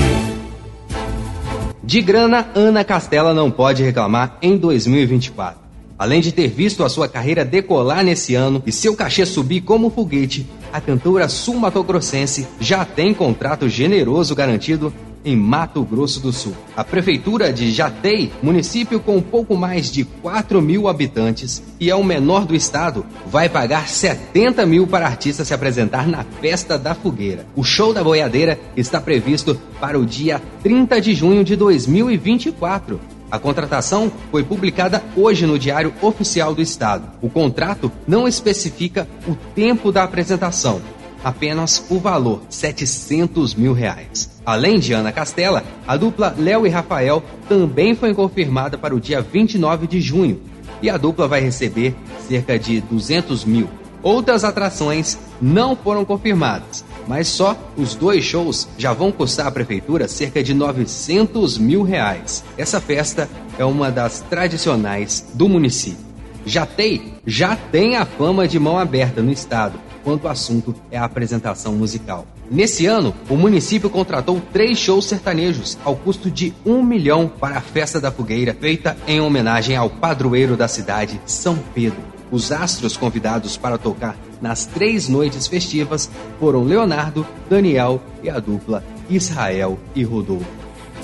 De 1.82 2.02
grana, 2.02 2.48
Ana 2.56 2.82
Castela 2.82 3.32
não 3.32 3.50
pode 3.50 3.84
reclamar 3.84 4.36
em 4.42 4.56
2024. 4.56 5.60
Além 5.96 6.20
de 6.20 6.32
ter 6.32 6.48
visto 6.48 6.82
a 6.82 6.88
sua 6.88 7.06
carreira 7.06 7.44
decolar 7.44 8.02
nesse 8.02 8.34
ano 8.34 8.60
e 8.66 8.72
seu 8.72 8.96
cachê 8.96 9.24
subir 9.24 9.60
como 9.60 9.90
foguete, 9.90 10.50
a 10.72 10.80
cantora 10.80 11.28
sul-matogrossense 11.28 12.48
já 12.58 12.84
tem 12.84 13.14
contrato 13.14 13.68
generoso 13.68 14.34
garantido 14.34 14.92
em 15.24 15.36
Mato 15.36 15.82
Grosso 15.84 16.20
do 16.20 16.32
Sul. 16.32 16.54
A 16.76 16.84
prefeitura 16.84 17.52
de 17.52 17.70
Jatei, 17.70 18.32
município 18.42 19.00
com 19.00 19.20
pouco 19.20 19.56
mais 19.56 19.90
de 19.90 20.04
4 20.04 20.60
mil 20.60 20.88
habitantes 20.88 21.62
e 21.78 21.90
é 21.90 21.94
o 21.94 22.04
menor 22.04 22.44
do 22.44 22.54
estado, 22.54 23.04
vai 23.26 23.48
pagar 23.48 23.88
70 23.88 24.64
mil 24.66 24.86
para 24.86 25.06
artista 25.06 25.44
se 25.44 25.54
apresentar 25.54 26.06
na 26.06 26.24
Festa 26.24 26.78
da 26.78 26.94
Fogueira. 26.94 27.46
O 27.54 27.62
show 27.62 27.92
da 27.92 28.02
boiadeira 28.02 28.58
está 28.76 29.00
previsto 29.00 29.60
para 29.80 29.98
o 29.98 30.06
dia 30.06 30.40
30 30.62 31.00
de 31.00 31.14
junho 31.14 31.44
de 31.44 31.56
2024. 31.56 33.00
A 33.32 33.38
contratação 33.38 34.12
foi 34.30 34.44
publicada 34.44 35.02
hoje 35.16 35.46
no 35.46 35.58
Diário 35.58 35.94
Oficial 36.02 36.54
do 36.54 36.60
Estado. 36.60 37.08
O 37.22 37.30
contrato 37.30 37.90
não 38.06 38.28
especifica 38.28 39.08
o 39.26 39.34
tempo 39.54 39.90
da 39.90 40.02
apresentação, 40.02 40.82
apenas 41.24 41.84
o 41.90 41.98
valor, 41.98 42.42
700 42.48 43.54
mil 43.54 43.72
reais. 43.72 44.30
Além 44.44 44.78
de 44.78 44.92
Ana 44.92 45.12
Castela, 45.12 45.62
a 45.86 45.96
dupla 45.96 46.34
Léo 46.36 46.66
e 46.66 46.70
Rafael 46.70 47.22
também 47.48 47.94
foi 47.94 48.14
confirmada 48.14 48.76
para 48.76 48.94
o 48.94 49.00
dia 49.00 49.20
29 49.20 49.86
de 49.86 50.00
junho 50.00 50.40
e 50.82 50.90
a 50.90 50.96
dupla 50.96 51.28
vai 51.28 51.40
receber 51.40 51.94
cerca 52.28 52.58
de 52.58 52.80
200 52.80 53.44
mil. 53.44 53.68
Outras 54.02 54.42
atrações 54.42 55.16
não 55.40 55.76
foram 55.76 56.04
confirmadas, 56.04 56.84
mas 57.06 57.28
só 57.28 57.56
os 57.76 57.94
dois 57.94 58.24
shows 58.24 58.68
já 58.76 58.92
vão 58.92 59.12
custar 59.12 59.46
à 59.46 59.50
prefeitura 59.50 60.08
cerca 60.08 60.42
de 60.42 60.52
900 60.52 61.56
mil 61.56 61.84
reais. 61.84 62.42
Essa 62.58 62.80
festa 62.80 63.28
é 63.56 63.64
uma 63.64 63.92
das 63.92 64.20
tradicionais 64.20 65.24
do 65.34 65.48
município. 65.48 66.12
Jatei 66.44 67.14
já 67.24 67.54
tem 67.54 67.94
a 67.94 68.04
fama 68.04 68.48
de 68.48 68.58
mão 68.58 68.76
aberta 68.76 69.22
no 69.22 69.30
estado, 69.30 69.78
quando 70.02 70.24
o 70.24 70.28
assunto 70.28 70.74
é 70.90 70.98
a 70.98 71.04
apresentação 71.04 71.72
musical. 71.74 72.26
Nesse 72.50 72.86
ano, 72.86 73.14
o 73.28 73.36
município 73.36 73.88
contratou 73.88 74.40
três 74.52 74.78
shows 74.78 75.06
sertanejos 75.06 75.78
ao 75.84 75.96
custo 75.96 76.30
de 76.30 76.52
um 76.66 76.82
milhão 76.82 77.28
para 77.28 77.56
a 77.56 77.60
Festa 77.60 78.00
da 78.00 78.10
Fogueira, 78.12 78.54
feita 78.58 78.96
em 79.06 79.20
homenagem 79.20 79.76
ao 79.76 79.88
padroeiro 79.88 80.56
da 80.56 80.68
cidade, 80.68 81.20
São 81.24 81.56
Pedro. 81.74 82.02
Os 82.30 82.50
astros 82.50 82.96
convidados 82.96 83.56
para 83.56 83.76
tocar 83.78 84.16
nas 84.40 84.66
três 84.66 85.08
noites 85.08 85.46
festivas 85.46 86.10
foram 86.40 86.64
Leonardo, 86.64 87.26
Daniel 87.48 88.02
e 88.22 88.30
a 88.30 88.40
dupla 88.40 88.82
Israel 89.08 89.78
e 89.94 90.02
Rodolfo. 90.02 90.46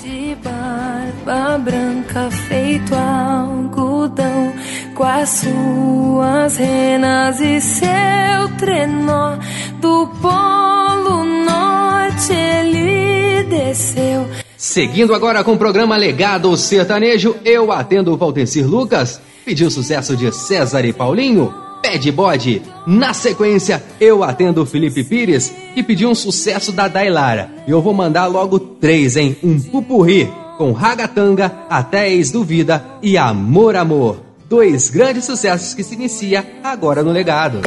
de 0.02 0.34
barba 0.42 1.58
branca 1.58 2.30
feito 2.30 2.94
algodão 2.94 4.54
com 4.98 5.04
as 5.04 5.28
suas 5.28 6.56
renas 6.56 7.40
e 7.40 7.60
seu 7.60 8.56
trenó 8.58 9.36
do 9.80 10.08
polo 10.20 11.24
norte 11.24 12.32
ele 12.32 13.44
desceu 13.44 14.26
Seguindo 14.56 15.14
agora 15.14 15.44
com 15.44 15.52
o 15.52 15.56
programa 15.56 15.96
Legado 15.96 16.54
Sertanejo, 16.56 17.36
eu 17.44 17.70
atendo 17.70 18.12
o 18.12 18.16
Valtencir 18.16 18.68
Lucas, 18.68 19.20
pediu 19.44 19.70
sucesso 19.70 20.16
de 20.16 20.34
César 20.34 20.84
e 20.84 20.92
Paulinho, 20.92 21.54
Pé 21.80 21.96
de 21.96 22.10
Bode. 22.10 22.60
Na 22.84 23.14
sequência, 23.14 23.80
eu 24.00 24.24
atendo 24.24 24.62
o 24.62 24.66
Felipe 24.66 25.04
Pires, 25.04 25.54
que 25.76 25.82
pediu 25.84 26.10
um 26.10 26.14
sucesso 26.14 26.72
da 26.72 26.88
Dailara. 26.88 27.48
E 27.68 27.70
eu 27.70 27.80
vou 27.80 27.94
mandar 27.94 28.26
logo 28.26 28.58
três, 28.58 29.16
hein? 29.16 29.36
Um 29.44 29.60
pupurri, 29.60 30.28
com 30.56 30.72
Ragatanga, 30.72 31.52
Até 31.70 32.12
Ex 32.12 32.32
Duvida 32.32 32.84
e 33.00 33.16
Amor 33.16 33.76
Amor. 33.76 34.27
Dois 34.48 34.88
grandes 34.88 35.26
sucessos 35.26 35.74
que 35.74 35.84
se 35.84 35.94
inicia 35.94 36.42
agora 36.64 37.02
no 37.02 37.12
Legado. 37.12 37.60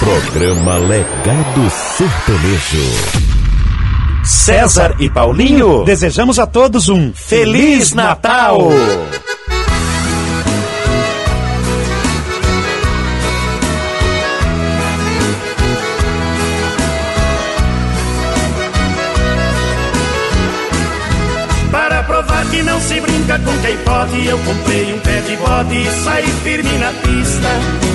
Programa 0.00 0.78
Legado 0.78 1.70
Sertanejo. 1.96 3.24
César 4.24 4.96
e 4.98 5.08
Paulinho, 5.08 5.84
desejamos 5.84 6.40
a 6.40 6.46
todos 6.46 6.88
um 6.88 7.12
Feliz 7.12 7.92
Natal! 7.92 8.58
Pode, 24.04 24.26
eu 24.26 24.38
comprei 24.38 24.92
um 24.92 24.98
pé 25.00 25.20
de 25.20 25.36
bode 25.36 25.76
e 25.76 25.90
saí 26.04 26.26
firme 26.42 26.78
na 26.78 26.92
pista. 26.92 27.48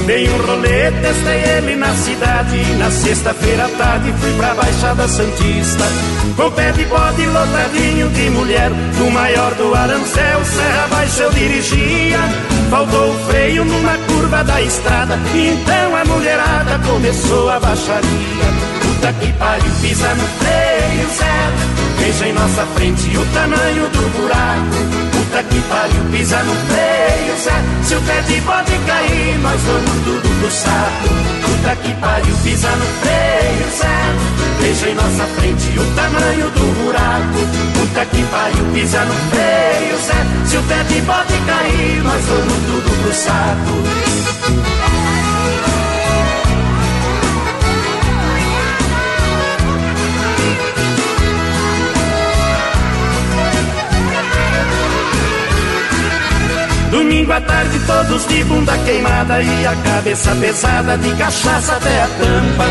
Dei 0.05 0.29
um 0.29 0.37
rolê, 0.37 0.91
testei 0.91 1.57
ele 1.57 1.75
na 1.75 1.93
cidade. 1.95 2.57
Na 2.77 2.89
sexta-feira 2.89 3.65
à 3.65 3.69
tarde 3.69 4.13
fui 4.19 4.33
pra 4.33 4.53
Baixada 4.55 5.07
Santista. 5.07 5.85
Com 6.35 6.51
pé 6.51 6.71
de 6.71 6.85
bode 6.85 7.25
lotadinho 7.25 8.09
de 8.09 8.29
mulher, 8.31 8.71
no 8.97 9.11
maior 9.11 9.53
do 9.55 9.73
arancel, 9.75 10.45
serra 10.45 10.85
abaixo 10.85 11.21
eu 11.21 11.31
dirigia. 11.31 12.19
Faltou 12.69 13.11
o 13.11 13.19
freio 13.27 13.65
numa 13.65 13.97
curva 14.07 14.43
da 14.43 14.61
estrada, 14.61 15.19
então 15.33 15.95
a 15.95 16.05
mulherada 16.05 16.79
começou 16.87 17.49
a 17.49 17.59
baixaria. 17.59 18.49
Puta 18.81 19.13
que 19.13 19.33
pariu, 19.33 19.71
pisa 19.81 20.07
no 20.15 20.27
freio, 20.39 21.09
zero. 21.17 21.79
Veja 21.99 22.27
em 22.27 22.33
nossa 22.33 22.65
frente 22.75 23.17
o 23.17 23.25
tamanho 23.33 23.89
do 23.89 24.09
buraco. 24.17 25.08
Puta 25.29 25.43
que 25.43 25.61
pariu, 25.61 26.03
pisa 26.11 26.41
no 26.41 26.55
freio, 26.55 27.37
Zé. 27.37 27.53
Se 27.83 27.95
o 27.95 28.01
pé 28.01 28.19
de 28.23 28.41
bode 28.41 28.79
cair, 28.87 29.37
nós 29.37 29.61
vamos 29.61 30.03
tudo 30.03 30.39
pro 30.39 30.49
saco. 30.49 31.09
Puta 31.45 31.75
que 31.75 31.93
pariu, 32.01 32.35
pisa 32.43 32.69
no 32.69 32.85
freio, 32.99 33.69
Zé. 33.77 33.99
Veja 34.59 34.89
em 34.89 34.95
nossa 34.95 35.25
frente 35.37 35.77
o 35.77 35.85
tamanho 35.93 36.49
do 36.49 36.83
buraco. 36.83 37.39
Puta 37.77 38.05
que 38.05 38.23
pariu, 38.23 38.65
pisa 38.73 39.05
no 39.05 39.13
freio, 39.29 39.97
Zé. 40.03 40.25
Se 40.47 40.57
o 40.57 40.63
pé 40.63 40.83
de 40.85 41.01
bode 41.01 41.37
cair, 41.45 42.01
nós 42.01 42.25
vamos 42.25 42.57
tudo 42.65 43.03
pro 43.03 43.13
saco. 43.13 44.98
Domingo 56.91 57.31
à 57.31 57.39
tarde, 57.39 57.79
todos 57.85 58.27
de 58.27 58.43
bunda 58.45 58.75
queimada 58.79 59.41
e 59.41 59.67
a 59.67 59.75
cabeça 59.75 60.35
pesada 60.35 60.97
de 60.97 61.13
cachaça 61.15 61.75
até 61.75 62.01
a 62.01 62.07
tampa. 62.07 62.65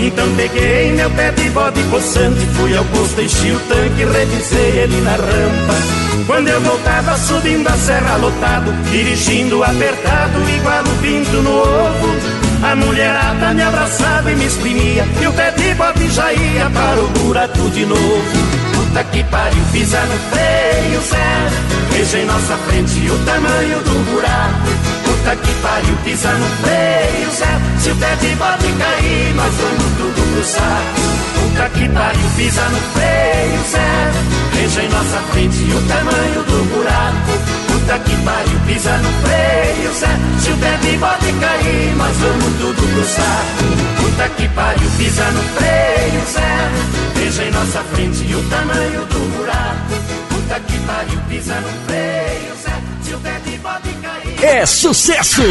Então 0.00 0.26
peguei 0.36 0.92
meu 0.92 1.10
pé 1.10 1.32
de 1.32 1.50
bode 1.50 1.82
coçante, 1.84 2.46
fui 2.54 2.74
ao 2.74 2.84
posto, 2.86 3.20
enchi 3.20 3.50
o 3.50 3.60
tanque, 3.60 4.04
revisei 4.04 4.80
ele 4.80 5.00
na 5.02 5.10
rampa. 5.10 5.98
Quando 6.26 6.48
eu 6.48 6.60
voltava 6.60 7.16
subindo 7.18 7.68
a 7.68 7.72
serra 7.72 8.16
lotado, 8.16 8.72
dirigindo 8.90 9.62
apertado, 9.62 10.38
igual 10.48 10.84
o 10.84 11.02
pinto 11.02 11.42
no 11.42 11.50
ovo. 11.50 12.38
A 12.62 12.74
mulherada 12.74 13.54
me 13.54 13.62
abraçava 13.62 14.32
e 14.32 14.36
me 14.36 14.46
exprimia, 14.46 15.06
e 15.20 15.26
o 15.26 15.32
pé 15.32 15.50
de 15.52 15.74
bode 15.74 16.08
já 16.08 16.32
ia 16.32 16.70
para 16.70 17.00
o 17.00 17.08
buraco 17.08 17.70
de 17.70 17.84
novo. 17.86 18.57
Puta 18.88 19.04
que 19.04 19.22
pariu, 19.24 19.62
pisa 19.70 20.00
no 20.00 20.18
freio, 20.30 21.00
Zé. 21.02 21.48
Veja 21.90 22.18
em 22.20 22.24
nossa 22.24 22.56
frente 22.56 23.10
o 23.10 23.18
tamanho 23.18 23.78
do 23.80 24.10
buraco. 24.10 24.68
Puta 25.04 25.36
que 25.36 25.54
pariu, 25.60 25.94
pisa 26.04 26.32
no 26.32 26.46
freio, 26.62 27.30
Zé. 27.30 27.60
Se 27.80 27.90
o 27.90 27.96
pé 27.96 28.16
de 28.16 28.34
bode 28.36 28.72
cair, 28.72 29.34
nós 29.34 29.54
vamos 29.54 29.92
tudo 29.98 30.32
pro 30.32 30.42
saco. 30.42 31.28
Puta 31.34 31.68
que 31.68 31.88
pariu, 31.90 32.30
pisa 32.34 32.62
no 32.62 32.80
freio, 32.94 33.60
Zé. 33.70 34.10
Veja 34.54 34.82
em 34.82 34.88
nossa 34.88 35.18
frente 35.32 35.70
o 35.70 35.82
tamanho 35.86 36.42
do 36.44 36.64
buraco. 36.74 37.32
Puta 37.68 37.98
que 37.98 38.16
pariu, 38.24 38.58
pisa 38.66 38.96
no 38.96 39.12
freio, 39.20 39.92
Zé. 39.92 40.18
Se 40.40 40.50
o 40.50 40.56
pé 40.56 40.78
de 40.80 40.96
bode 40.96 41.32
cair, 41.40 41.57
nós 41.96 42.16
vamos 42.16 42.54
tudo 42.58 42.82
pro 42.94 43.04
saco. 43.04 44.02
Puta 44.02 44.28
que 44.30 44.48
pariu, 44.48 44.90
pisa 44.96 45.30
no 45.30 45.42
freio, 45.42 46.22
Zé. 46.32 46.70
Veja 47.14 47.44
em 47.44 47.50
nossa 47.50 47.82
frente 47.84 48.34
o 48.34 48.42
tamanho 48.48 49.04
do 49.06 49.36
buraco. 49.36 49.94
Puta 50.28 50.60
que 50.60 50.78
pariu, 50.80 51.20
pisa 51.28 51.54
no 51.60 51.68
freio, 51.86 52.54
Zé. 52.62 52.82
Se 53.02 53.14
o 53.14 53.18
pé 53.18 53.40
de 53.44 53.58
bode 53.58 53.92
cair. 54.02 54.44
É 54.44 54.66
sucesso! 54.66 55.42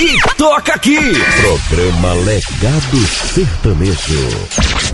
E 0.00 0.18
toca 0.36 0.74
aqui! 0.74 0.98
Programa 1.40 2.14
Legado 2.14 3.06
Sertanejo. 3.34 4.93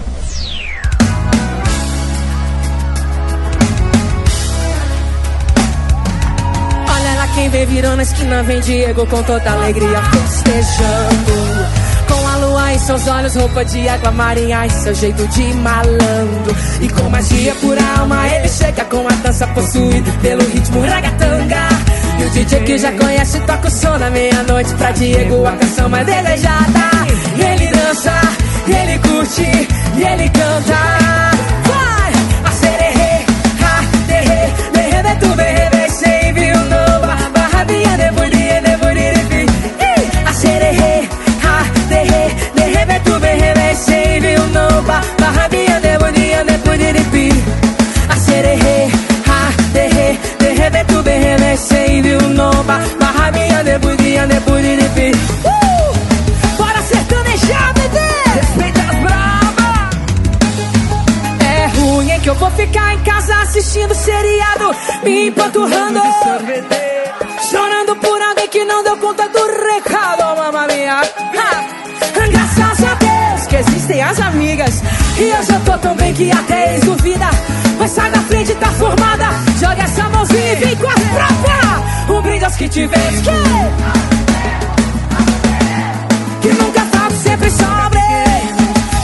Quem 7.41 7.49
vem 7.49 7.65
virando 7.65 8.01
a 8.01 8.03
esquina, 8.03 8.43
vem 8.43 8.61
Diego 8.61 9.07
com 9.07 9.23
toda 9.23 9.51
alegria 9.51 10.03
festejando. 10.03 11.67
Com 12.07 12.29
a 12.29 12.37
lua 12.37 12.73
em 12.75 12.79
seus 12.79 13.09
olhos, 13.09 13.35
roupa 13.35 13.65
de 13.65 13.89
água 13.89 14.11
marinha 14.11 14.67
e 14.67 14.71
seu 14.71 14.95
jeito 14.95 15.27
de 15.29 15.55
malandro. 15.55 16.55
E 16.83 16.89
com 16.91 17.09
magia 17.09 17.55
por 17.55 17.79
alma, 17.99 18.29
ele 18.29 18.49
chega 18.49 18.85
com 18.85 19.09
a 19.09 19.13
dança 19.23 19.47
possuída 19.49 20.13
pelo 20.21 20.45
ritmo 20.51 20.83
ragatanga. 20.83 21.69
E 22.19 22.25
o 22.25 22.31
DJ 22.31 22.61
que 22.61 22.79
já 22.79 22.93
conhece 22.93 23.41
toca 23.41 23.69
o 23.69 23.71
som 23.71 23.97
na 23.97 24.11
meia-noite 24.11 24.75
pra 24.75 24.91
Diego, 24.91 25.47
a 25.47 25.53
canção 25.53 25.89
mais 25.89 26.05
desejada. 26.05 26.91
E 27.37 27.41
ele 27.41 27.67
dança, 27.69 28.21
e 28.67 28.71
ele 28.71 28.99
curte, 28.99 29.69
e 29.97 30.03
ele 30.03 30.29
canta. 30.29 31.00
Nova, 52.71 52.97
barra, 52.99 53.31
minha, 53.33 53.65
deburie, 53.65 54.27
deburie, 54.27 55.13
Uh! 55.45 56.57
Bora 56.57 56.83
sertanejar, 56.83 57.75
bebê! 57.75 58.11
Respeita 58.35 58.81
as 58.81 58.99
bravas! 59.01 59.91
É 61.41 61.67
ruim, 61.79 62.11
é 62.11 62.19
que 62.19 62.31
eu 62.31 62.35
vou 62.35 62.51
ficar 62.53 62.95
em 62.95 62.99
casa 63.01 63.35
assistindo 63.43 63.95
seriado, 63.95 64.75
me 65.03 65.29
empanturrando. 65.29 66.01
Chorando 67.51 67.97
por 67.97 68.23
alguém 68.23 68.49
que 68.49 68.65
não 68.65 68.85
deu 68.85 68.97
conta 68.99 69.29
do 69.29 69.47
recado, 69.67 70.37
mamma 70.37 70.67
mia. 70.69 71.01
Ha! 71.01 71.81
Graças 72.31 72.85
a 72.85 72.95
Deus 72.95 73.47
que 73.47 73.57
existem 73.57 74.03
as 74.03 74.21
amigas. 74.21 74.83
E 75.19 75.31
eu 75.31 75.43
já 75.43 75.59
tô 75.61 75.77
tão 75.79 75.97
bem 75.97 76.15
que 76.15 76.31
até 76.31 76.75
eles 76.75 76.85
duvida. 76.85 77.29
Mas 77.79 77.91
sai 77.91 78.11
da 78.11 78.21
frente, 78.21 78.55
tá 78.55 78.71
formada. 78.73 79.27
Joga 79.59 79.83
essa 79.83 80.09
mãozinha 80.11 80.53
e 80.53 80.57
vem 80.57 80.77
com 80.77 80.87
as 80.87 81.05
bravas. 81.13 81.50
Aos 82.51 82.57
que 82.57 82.69
que. 82.69 82.91
Que 86.43 86.49
nunca 86.49 86.81
falta, 86.87 87.15
sempre 87.15 87.49
sobre. 87.49 88.01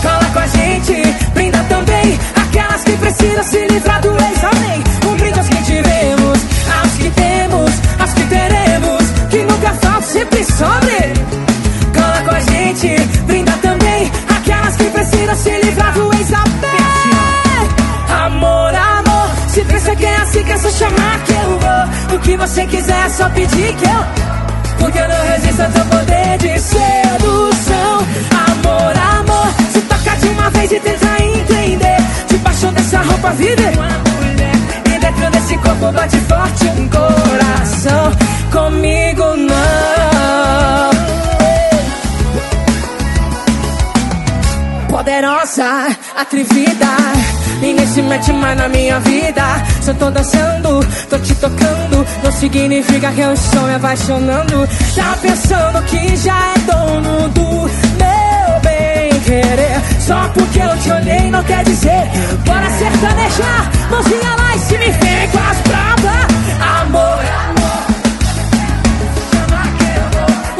Cola 0.02 0.31
com 0.32 0.39
a 0.40 0.47
gente, 0.48 0.94
brinda 1.32 1.59
também. 1.68 2.18
Aquelas 2.35 2.82
que 2.82 2.97
precisam 2.97 3.44
se 3.44 3.68
livrar 3.68 4.01
do 4.01 4.10
ex, 4.10 4.43
amém. 4.43 4.82
Um 5.09 5.16
brinde 5.16 5.39
aos 5.39 5.48
que 5.48 5.62
tivemos, 5.62 6.39
aos 6.81 6.93
que 6.94 7.10
temos, 7.10 7.70
aos 8.01 8.12
que 8.14 8.24
teremos. 8.24 9.02
Que 9.31 9.39
nunca 9.44 9.73
falta, 9.74 10.02
sempre 10.02 10.44
sobre. 10.44 10.95
Você 22.57 22.66
quiser 22.69 23.05
é 23.05 23.09
só 23.11 23.28
pedir 23.28 23.77
que 23.77 23.85
eu. 23.85 24.78
Porque 24.78 24.99
eu 24.99 25.07
não 25.07 25.27
resisto 25.27 25.61
ao 25.61 25.70
teu 25.73 25.85
poder 25.85 26.39
de 26.39 26.59
sedução. 26.59 27.99
Amor, 28.49 28.97
amor 28.97 29.55
Se 29.70 29.81
toca 29.83 30.16
de 30.16 30.28
uma 30.28 30.49
vez 30.49 30.73
e 30.73 30.81
tenta 30.81 31.23
entender. 31.23 31.97
Debaixo 32.28 32.69
dessa 32.69 33.03
roupa 33.03 33.31
vive 33.33 33.62
uma 33.74 33.89
mulher. 33.89 34.55
E 34.87 34.99
dentro 34.99 35.31
desse 35.33 35.59
corpo 35.59 35.93
bate 35.93 36.16
forte 36.20 36.65
um 36.65 36.89
coração. 36.89 38.12
Comigo 38.51 39.37
não. 39.37 39.57
Poderosa, 44.89 45.95
atrevida 46.16 46.87
Ninguém 47.61 47.87
se 47.87 48.03
mete 48.03 48.33
mais 48.33 48.57
na 48.57 48.69
minha 48.69 49.01
vida. 49.01 49.43
Se 49.81 49.91
eu 49.91 49.95
tô 49.95 50.11
dançando, 50.11 50.87
tô 51.09 51.19
te 51.19 51.35
tocando. 51.35 52.07
Não 52.23 52.33
significa 52.33 53.11
que 53.12 53.20
eu 53.20 53.33
estou 53.33 53.62
me 53.62 53.74
apaixonando. 53.74 54.69
Tá 54.95 55.16
pensando 55.20 55.83
que 55.85 56.16
já 56.16 56.55
é 56.55 56.59
dono 56.70 57.28
do 57.28 57.47
meu 57.99 58.61
bem 58.62 59.20
querer 59.20 59.81
Só 60.01 60.28
porque 60.28 60.59
eu 60.59 60.77
te 60.78 60.91
olhei 60.91 61.31
não 61.31 61.43
quer 61.45 61.65
dizer 61.65 62.11
Bora 62.45 62.70
sertanejar, 62.70 63.70
mãozinha 63.91 64.37
lá 64.37 64.57
e 64.57 64.59
se 64.61 64.78
me 64.78 64.91
vem 64.91 65.28
com 65.28 65.39
as 65.39 65.59
bravas. 65.61 66.27
Amor, 66.81 67.19
amor. 67.49 67.87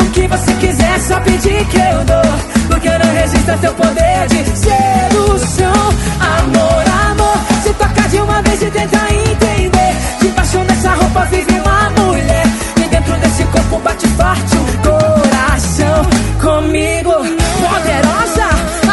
O 0.01 0.05
que 0.11 0.27
você 0.27 0.53
quiser, 0.55 1.01
só 1.01 1.21
pedir 1.21 1.65
que 1.67 1.77
eu 1.77 2.05
dou. 2.05 2.67
Porque 2.69 2.89
eu 2.89 2.99
não 2.99 3.13
resisto 3.15 3.51
ao 3.51 3.59
teu 3.59 3.75
poder 3.75 4.27
de 4.29 4.45
sedução. 4.59 5.95
Amor, 6.21 6.86
amor, 7.77 7.89
se 7.93 7.95
toca 7.95 8.09
de 8.09 8.19
uma 8.19 8.43
vez 8.43 8.63
e 8.63 8.71
tenta 8.71 9.13
entender. 9.13 9.97
Debaixo 10.21 10.59
dessa 10.59 10.95
roupa 10.95 11.25
vive 11.27 11.61
uma 11.61 11.91
mulher. 11.91 12.47
E 12.77 12.89
dentro 12.89 13.17
desse 13.19 13.45
corpo 13.45 13.79
bate 13.81 14.07
forte 14.09 14.57
um 14.57 14.67
coração. 14.83 16.07
Comigo, 16.41 17.13
poderosa, 17.61 18.49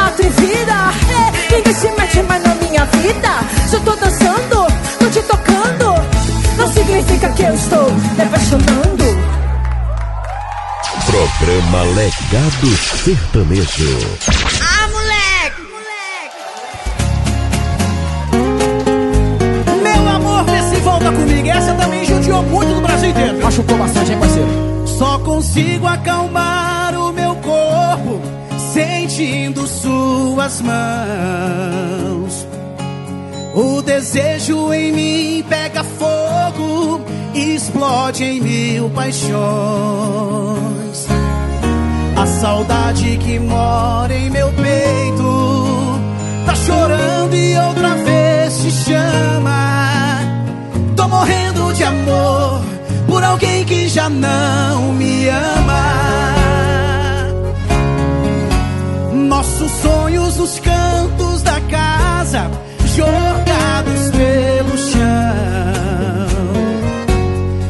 atrevida. 0.07 0.91
É, 1.10 1.55
ninguém 1.55 1.73
se 1.73 1.89
mete 1.91 2.22
mais 2.23 2.43
na 2.43 2.55
minha 2.55 2.85
vida. 2.85 3.39
Se 3.68 3.76
eu 3.76 3.81
tô 3.81 3.95
dançando, 3.95 4.68
tô 4.99 5.05
te 5.10 5.22
tocando. 5.22 5.95
Não 6.57 6.68
significa 6.72 7.30
que 7.30 7.43
eu 7.43 7.53
estou 7.53 7.91
me 7.91 8.23
apaixonando. 8.23 9.03
Programa 11.05 11.84
Legado 11.95 12.77
Sertanejo. 13.03 14.52
Machucou 23.43 23.77
bastante, 23.77 24.11
hein, 24.11 24.19
parceiro? 24.19 24.49
Só 24.85 25.19
consigo 25.19 25.85
acalmar 25.85 26.95
o 26.95 27.11
meu 27.11 27.35
corpo 27.35 28.21
sentindo 28.73 29.67
suas 29.67 30.61
mãos. 30.61 32.47
O 33.53 33.81
desejo 33.81 34.73
em 34.73 34.91
mim 34.91 35.45
pega 35.47 35.83
fogo, 35.83 37.01
explode 37.35 38.23
em 38.23 38.41
mil 38.41 38.89
paixões. 38.89 39.33
A 42.15 42.25
saudade 42.25 43.17
que 43.17 43.37
mora 43.39 44.15
em 44.15 44.29
meu 44.29 44.47
peito 44.53 45.99
tá 46.45 46.55
chorando 46.55 47.35
e 47.35 47.57
outra 47.57 47.95
vez 47.95 48.57
te 48.61 48.71
chama. 48.71 50.19
Tô 50.95 51.07
morrendo 51.07 51.73
de 51.73 51.83
amor 51.83 52.72
por 53.14 53.23
alguém 53.23 53.64
que 53.64 53.88
já 53.88 54.10
não 54.10 54.91
me 54.94 55.30
ama. 55.30 56.34
Nossos 59.14 59.72
sonhos 59.84 60.38
nos 60.38 60.60
cantos 60.60 61.44
da 61.44 61.61
casa, 61.61 62.49
jogados 62.95 64.10
pelo 64.18 64.77
chão. 64.90 66.23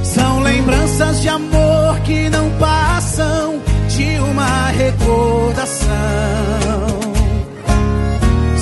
São 0.01 0.39
lembranças 0.39 1.21
de 1.21 1.27
amor 1.27 1.99
que 2.05 2.29
não 2.29 2.49
passam 2.51 3.59
de 3.89 4.17
uma 4.19 4.69
recordação. 4.69 5.89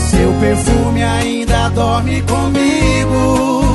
Seu 0.09 0.33
perfume 0.39 1.03
ainda 1.03 1.69
dorme 1.69 2.23
comigo 2.23 3.70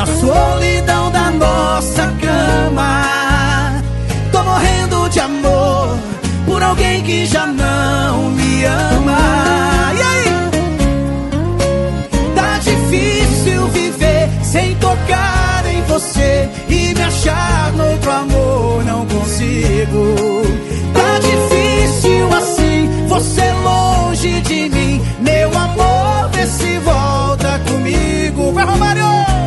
na 0.00 0.06
solidão 0.06 1.10
da 1.10 1.30
nossa 1.30 2.06
cama. 2.22 3.02
Tô 4.32 4.42
morrendo 4.42 5.10
de 5.10 5.20
amor 5.20 5.98
por 6.46 6.62
alguém 6.62 7.02
que 7.02 7.26
já 7.26 7.46
não 7.46 8.30
me 8.30 8.64
ama. 8.64 9.18
E 9.98 10.02
aí? 10.02 10.24
Tá 12.34 12.58
difícil 12.60 13.68
viver 13.68 14.30
sem 14.42 14.74
tocar 14.76 15.66
em 15.66 15.82
você 15.82 16.48
e 16.70 16.94
me 16.94 17.02
achar 17.02 17.70
no 17.74 17.90
outro 17.90 18.10
amor, 18.10 18.84
não 18.84 19.04
consigo. 19.04 20.14
Tá 20.94 21.18
difícil 21.18 22.26
assim, 22.38 23.06
você 23.06 23.52
longe 23.52 24.40
de 24.40 24.68
mim, 24.70 25.02
meu 25.20 25.50
amor, 25.58 26.30
vê 26.32 26.46
se 26.46 26.78
volta 26.78 27.60
comigo. 27.68 28.50
Vai, 28.52 28.64
Romário! 28.64 29.39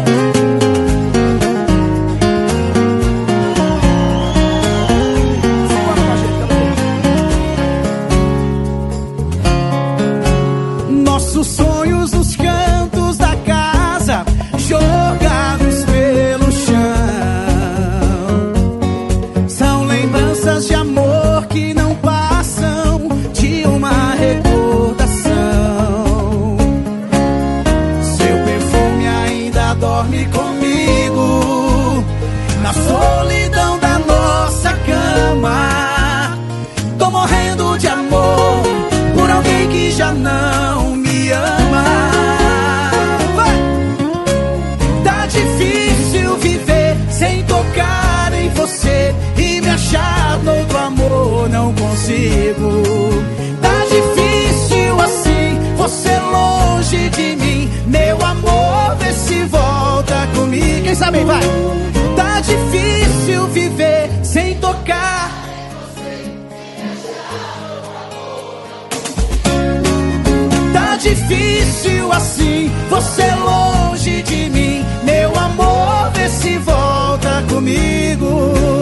Comigo. 60.94 60.94
Quem 60.94 60.96
sabe 60.96 61.24
vai? 61.24 61.42
Tá 62.16 62.40
difícil 62.40 63.48
viver 63.48 64.10
sem 64.24 64.56
tocar. 64.58 65.32
Tá 70.72 70.96
difícil 70.98 72.12
assim, 72.12 72.72
você 72.90 73.26
longe 73.36 74.22
de 74.22 74.50
mim, 74.52 74.86
meu 75.04 75.36
amor, 75.36 76.12
vê 76.14 76.30
se 76.30 76.58
volta 76.60 77.44
comigo. 77.50 78.73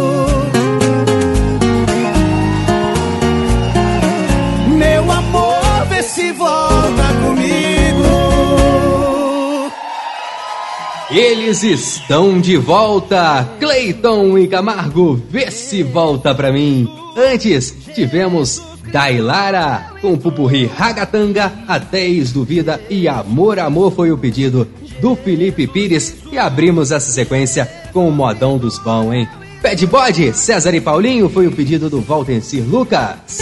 Eles 11.13 11.61
estão 11.61 12.39
de 12.39 12.55
volta! 12.55 13.45
Cleiton 13.59 14.37
e 14.37 14.47
Camargo, 14.47 15.21
vê 15.29 15.51
se 15.51 15.83
volta 15.83 16.33
pra 16.33 16.53
mim! 16.53 16.87
Antes, 17.17 17.75
tivemos 17.93 18.61
Dailara 18.93 19.91
com 20.01 20.17
Pupurri 20.17 20.65
Ragatanga, 20.65 21.51
Até 21.67 22.07
Ex 22.07 22.31
Duvida 22.31 22.79
e 22.89 23.09
Amor 23.09 23.59
Amor 23.59 23.91
foi 23.91 24.09
o 24.09 24.17
pedido 24.17 24.65
do 25.01 25.13
Felipe 25.13 25.67
Pires 25.67 26.15
e 26.31 26.37
abrimos 26.37 26.93
essa 26.93 27.11
sequência 27.11 27.69
com 27.91 28.07
o 28.07 28.11
modão 28.11 28.57
dos 28.57 28.79
bons, 28.79 29.11
hein? 29.11 29.27
Pede 29.61 29.85
Bode, 29.85 30.31
César 30.31 30.73
e 30.73 30.79
Paulinho 30.79 31.27
foi 31.27 31.45
o 31.45 31.51
pedido 31.51 31.89
do 31.89 31.99
Valtencir 31.99 32.63
Lucas. 32.63 33.37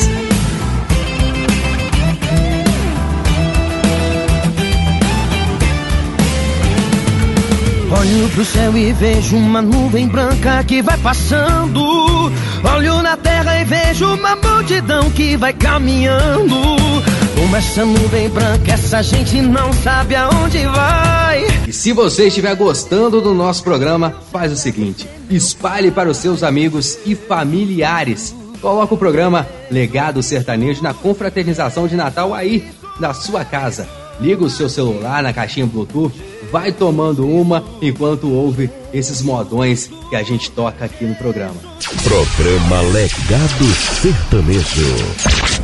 Olho 8.00 8.30
pro 8.30 8.46
céu 8.46 8.78
e 8.78 8.94
vejo 8.94 9.36
uma 9.36 9.62
nuvem 9.62 10.08
branca 10.08 10.64
que 10.64 10.82
vai 10.82 10.98
passando. 11.00 12.32
Olho 12.64 13.02
na 13.02 13.18
terra 13.18 13.60
e 13.60 13.66
vejo 13.66 14.14
uma 14.14 14.38
multidão 14.38 15.12
que 15.12 15.36
vai 15.36 15.52
caminhando. 15.52 16.56
Como 17.36 17.56
essa 17.58 17.84
nuvem 17.86 18.30
branca, 18.30 18.72
essa 18.72 19.04
gente 19.04 19.42
não 19.42 19.74
sabe 19.74 20.16
aonde 20.16 20.66
vai. 20.68 21.46
E 21.68 21.74
se 21.74 21.92
você 21.92 22.28
estiver 22.28 22.56
gostando 22.56 23.20
do 23.20 23.34
nosso 23.34 23.66
programa, 23.66 24.16
faz 24.32 24.54
o 24.54 24.56
seguinte: 24.56 25.06
espalhe 25.30 25.92
para 25.92 26.10
os 26.10 26.16
seus 26.16 26.42
amigos 26.42 26.98
e 27.06 27.16
familiares. 27.16 28.34
Coloque 28.62 28.94
o 28.94 28.98
programa 28.98 29.46
Legado 29.70 30.24
Sertanejo 30.24 30.82
na 30.82 30.94
confraternização 30.94 31.86
de 31.86 31.98
Natal 31.98 32.34
aí, 32.34 32.66
na 32.98 33.14
sua 33.14 33.44
casa. 33.44 33.99
Liga 34.20 34.44
o 34.44 34.50
seu 34.50 34.68
celular 34.68 35.24
na 35.24 35.32
caixinha 35.32 35.66
Bluetooth, 35.66 36.14
vai 36.52 36.72
tomando 36.72 37.26
uma 37.26 37.64
enquanto 37.82 38.32
ouve 38.32 38.70
esses 38.94 39.22
modões 39.22 39.90
que 40.10 40.16
a 40.16 40.24
gente 40.24 40.52
toca 40.52 40.86
aqui 40.86 41.06
no 41.06 41.16
programa. 41.16 41.56
Programa 42.04 42.82
Legado 42.92 43.66
Sertanejo. 44.02 45.60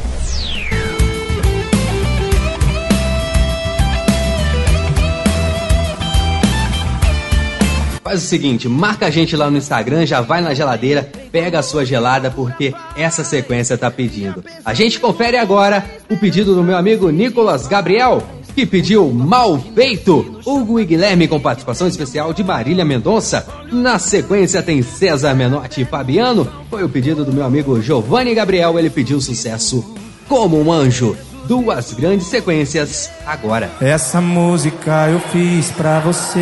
Faz 8.06 8.24
o 8.24 8.28
seguinte, 8.28 8.70
marca 8.70 9.08
a 9.08 9.10
gente 9.10 9.36
lá 9.36 9.50
no 9.50 9.58
Instagram, 9.58 10.06
já 10.06 10.22
vai 10.22 10.40
na 10.40 10.54
geladeira, 10.54 11.10
pega 11.32 11.58
a 11.58 11.64
sua 11.64 11.84
gelada, 11.84 12.30
porque 12.30 12.72
essa 12.96 13.24
sequência 13.24 13.76
tá 13.80 13.90
pedindo. 13.90 14.46
A 14.64 14.76
gente 14.76 15.00
confere 15.00 15.38
agora 15.38 15.84
o 16.08 16.16
pedido 16.16 16.54
do 16.54 16.64
meu 16.64 16.78
amigo 16.78 17.10
Nicolas 17.10 17.66
Gabriel, 17.66 18.22
que 18.56 18.66
pediu 18.66 19.12
Mal 19.12 19.60
Feito, 19.60 20.40
Hugo 20.46 20.80
e 20.80 20.86
Guilherme 20.86 21.28
com 21.28 21.38
participação 21.38 21.88
especial 21.88 22.34
de 22.34 22.42
Marília 22.42 22.86
Mendonça. 22.86 23.46
Na 23.70 24.00
sequência 24.00 24.64
tem 24.64 24.82
César 24.82 25.34
Menotti 25.34 25.82
e 25.82 25.86
Fabiano, 25.86 26.48
foi 26.70 26.82
o 26.82 26.90
pedido 26.90 27.26
do 27.26 27.34
meu 27.34 27.44
amigo 27.44 27.82
Giovanni 27.82 28.34
Gabriel, 28.34 28.80
ele 28.80 28.90
pediu 28.90 29.20
sucesso 29.20 29.84
Como 30.30 30.58
um 30.62 30.72
Anjo. 30.72 31.18
Duas 31.44 31.94
grandes 31.94 32.28
sequências 32.28 33.12
agora. 33.26 33.70
Essa 33.82 34.22
música 34.22 35.10
eu 35.10 35.20
fiz 35.20 35.70
pra 35.72 36.00
você. 36.00 36.40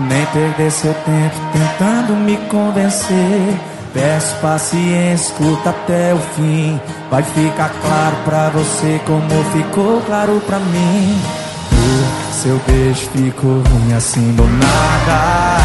Nem 0.00 0.26
perder 0.26 0.70
seu 0.70 0.92
tempo 0.92 1.36
tentando 1.52 2.14
me 2.16 2.36
convencer. 2.48 3.69
Peço 3.92 4.36
paciência, 4.36 5.32
escuta 5.32 5.70
até 5.70 6.14
o 6.14 6.18
fim. 6.36 6.80
Vai 7.10 7.22
ficar 7.22 7.70
claro 7.82 8.16
pra 8.24 8.48
você 8.50 9.00
como 9.04 9.44
ficou 9.52 10.00
claro 10.02 10.40
pra 10.46 10.58
mim. 10.58 11.20
O 11.72 12.32
seu 12.32 12.60
beijo 12.66 13.08
ficou 13.12 13.62
ruim 13.62 13.92
assim 13.94 14.32
do 14.36 14.44
nada. 14.44 15.58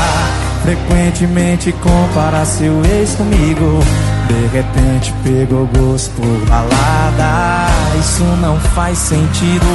Frequentemente 0.64 1.72
compara 1.74 2.44
seu 2.46 2.84
ex 2.86 3.14
comigo. 3.16 3.80
De 4.28 4.48
repente 4.48 5.14
pegou 5.24 5.68
gosto 5.68 6.12
por 6.16 6.50
balada. 6.50 7.68
Isso 8.00 8.24
não 8.42 8.60
faz 8.60 8.98
sentido. 8.98 9.66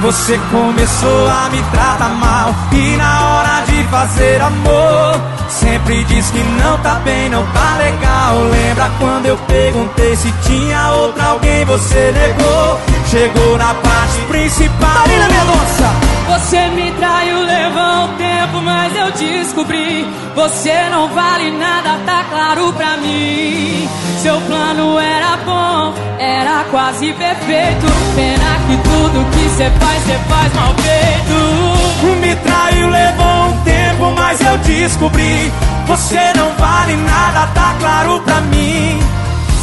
Você 0.00 0.38
começou 0.50 1.28
a 1.28 1.48
me 1.50 1.60
tratar 1.72 2.08
mal 2.10 2.54
E 2.72 2.96
na 2.96 3.28
hora 3.28 3.64
de 3.66 3.82
fazer 3.84 4.40
amor 4.40 5.20
Sempre 5.48 6.04
diz 6.04 6.30
que 6.30 6.38
não 6.38 6.78
tá 6.78 6.96
bem, 6.96 7.28
não 7.30 7.44
tá 7.46 7.76
legal. 7.78 8.38
Lembra 8.50 8.90
quando 8.98 9.26
eu 9.26 9.36
perguntei 9.38 10.14
se 10.14 10.30
tinha 10.42 10.90
outra 10.92 11.24
alguém 11.24 11.64
Você 11.64 12.12
negou, 12.12 12.80
chegou 13.06 13.58
na 13.58 13.74
parte 13.74 14.18
principal. 14.28 14.88
Marina 14.88 15.28
Mendonça 15.28 16.07
Você 16.28 16.68
me 16.68 16.90
traiu, 16.92 17.42
levou 17.42 18.04
um 18.04 18.16
tempo, 18.16 18.60
mas 18.62 18.94
eu 18.94 19.10
descobri. 19.12 20.06
Você 20.34 20.72
não 20.90 21.08
vale 21.08 21.50
nada, 21.52 21.98
tá 22.04 22.24
claro 22.30 22.70
pra 22.74 22.98
mim. 22.98 23.88
Seu 24.20 24.38
plano 24.42 24.98
era 24.98 25.38
bom, 25.38 25.94
era 26.18 26.64
quase 26.70 27.12
perfeito. 27.14 27.86
Pena 28.14 28.58
que 28.66 28.76
tudo 28.76 29.30
que 29.30 29.48
cê 29.56 29.70
faz, 29.80 30.02
cê 30.04 30.18
faz 30.28 30.52
mal 30.54 30.74
feito. 30.74 32.20
Me 32.20 32.36
traiu, 32.36 32.90
levou 32.90 33.48
um 33.48 33.64
tempo, 33.64 34.14
mas 34.14 34.40
eu 34.40 34.58
descobri. 34.58 35.52
Você 35.86 36.32
não 36.36 36.52
vale 36.58 36.94
nada, 36.96 37.46
tá 37.54 37.74
claro 37.80 38.20
pra 38.20 38.40
mim 38.42 39.17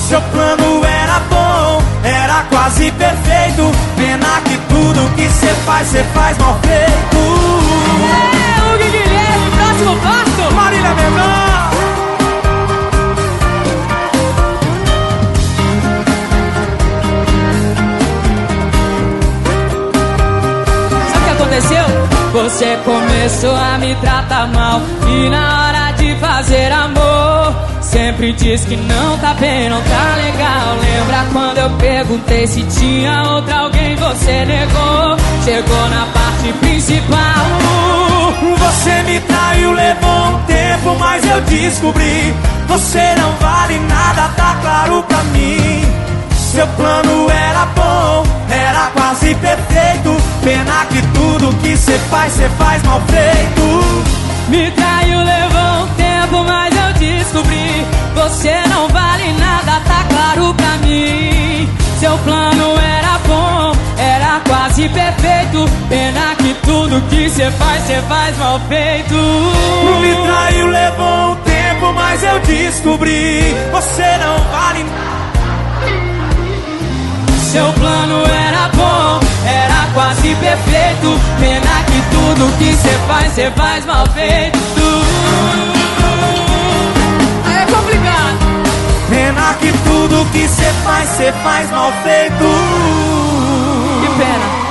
Seu 0.07 0.21
plano 0.21 0.85
era 0.85 1.19
bom, 1.31 1.81
era 2.03 2.43
quase 2.51 2.91
perfeito. 2.91 3.71
Pena 3.97 4.39
que 4.45 4.55
tudo 4.69 5.15
que 5.15 5.27
cê 5.27 5.47
faz, 5.65 5.87
cê 5.87 6.03
faz 6.13 6.37
mal 6.37 6.59
feito. 6.61 7.17
É, 8.37 8.71
o 8.71 8.77
Guilherme, 8.77 9.49
próximo 9.57 9.95
passo. 10.01 10.53
Marília 10.53 10.93
Mendonça. 10.93 11.65
Sabe 21.09 21.17
o 21.17 21.25
que 21.25 21.31
aconteceu? 21.31 21.85
Você 22.31 22.77
começou 22.85 23.55
a 23.55 23.77
me 23.79 23.95
tratar 23.95 24.45
mal 24.47 24.81
E 25.07 25.29
na 25.29 25.67
hora 25.67 25.91
de 25.93 26.15
fazer 26.19 26.71
amor 26.71 27.24
Sempre 27.95 28.33
diz 28.33 28.65
que 28.65 28.75
não 28.75 29.17
tá 29.19 29.33
bem, 29.35 29.69
não 29.69 29.81
tá 29.81 30.15
legal. 30.17 30.75
Lembra 30.81 31.25
quando 31.31 31.57
eu 31.59 31.69
perguntei 31.77 32.45
se 32.45 32.61
tinha 32.63 33.23
outra 33.23 33.59
alguém? 33.59 33.95
Você 33.95 34.43
negou, 34.43 35.15
chegou 35.45 35.89
na 35.89 36.05
parte 36.07 36.51
principal. 36.59 37.45
Você 38.59 39.01
me 39.03 39.17
traiu, 39.21 39.71
levou 39.71 40.27
um 40.27 40.43
tempo, 40.43 40.97
mas 40.99 41.23
eu 41.23 41.39
descobri. 41.43 42.35
Você 42.67 43.15
não 43.15 43.31
vale 43.39 43.79
nada, 43.79 44.27
tá 44.35 44.57
claro 44.61 45.01
pra 45.03 45.23
mim. 45.31 45.81
Seu 46.51 46.67
plano 46.67 47.31
era 47.31 47.65
bom, 47.67 48.25
era 48.49 48.87
quase 48.87 49.33
perfeito. 49.35 50.21
Pena 50.43 50.85
que 50.89 51.01
tudo 51.17 51.55
que 51.61 51.77
cê 51.77 51.97
faz, 52.11 52.33
cê 52.33 52.49
faz 52.57 52.83
mal 52.83 53.01
feito. 53.07 54.15
Me 54.49 54.69
traiu, 54.71 55.19
levou 55.19 55.85
um 55.85 55.87
tempo, 55.95 56.43
mas 56.43 56.74
descobri 57.05 57.85
Você 58.15 58.53
não 58.67 58.87
vale 58.89 59.31
nada, 59.33 59.81
tá 59.85 60.05
claro 60.09 60.53
pra 60.53 60.77
mim. 60.77 61.69
Seu 61.99 62.17
plano 62.19 62.77
era 62.79 63.19
bom, 63.27 63.73
era 63.97 64.41
quase 64.47 64.89
perfeito. 64.89 65.69
Pena 65.89 66.35
que 66.37 66.53
tudo 66.65 67.01
que 67.09 67.29
cê 67.29 67.51
faz, 67.51 67.83
cê 67.83 68.01
faz 68.07 68.37
mal 68.37 68.59
feito. 68.67 69.15
Me 70.01 70.15
traiu, 70.15 70.67
levou 70.67 71.31
um 71.31 71.35
tempo, 71.37 71.93
mas 71.93 72.23
eu 72.23 72.39
descobri. 72.39 73.55
Você 73.71 74.17
não 74.17 74.37
vale 74.51 74.83
nada. 74.83 75.15
Seu 77.51 77.71
plano 77.73 78.23
era 78.25 78.69
bom, 78.75 79.19
era 79.45 79.87
quase 79.93 80.35
perfeito. 80.35 81.19
Pena 81.39 81.83
que 81.85 82.01
tudo 82.11 82.57
que 82.57 82.73
cê 82.75 82.97
faz, 83.07 83.33
cê 83.33 83.51
faz 83.51 83.85
mal 83.85 84.05
feito 84.07 85.74
Pena 89.45 89.53
que 89.55 89.71
tudo 89.83 90.25
que 90.31 90.47
cê 90.47 90.71
faz, 90.83 91.09
cê 91.09 91.31
faz 91.43 91.69
mal 91.69 91.91
feito 92.03 92.45
Que 94.01 94.07
pena 94.17 94.65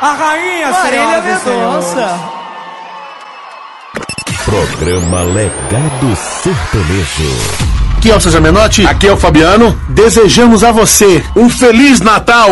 A 0.00 0.12
rainha, 0.12 0.70
Marília 0.70 1.20
Mendonça. 1.22 2.20
Programa 4.44 5.22
Legado 5.22 6.16
Sertanejo. 6.40 7.36
Aqui 7.96 8.10
é 8.12 8.14
o 8.14 8.20
César 8.20 8.40
Menotti, 8.40 8.86
aqui 8.86 9.08
é 9.08 9.12
o 9.12 9.16
Fabiano. 9.16 9.76
Desejamos 9.88 10.62
a 10.62 10.70
você 10.70 11.24
um 11.34 11.50
Feliz 11.50 12.00
Natal! 12.00 12.48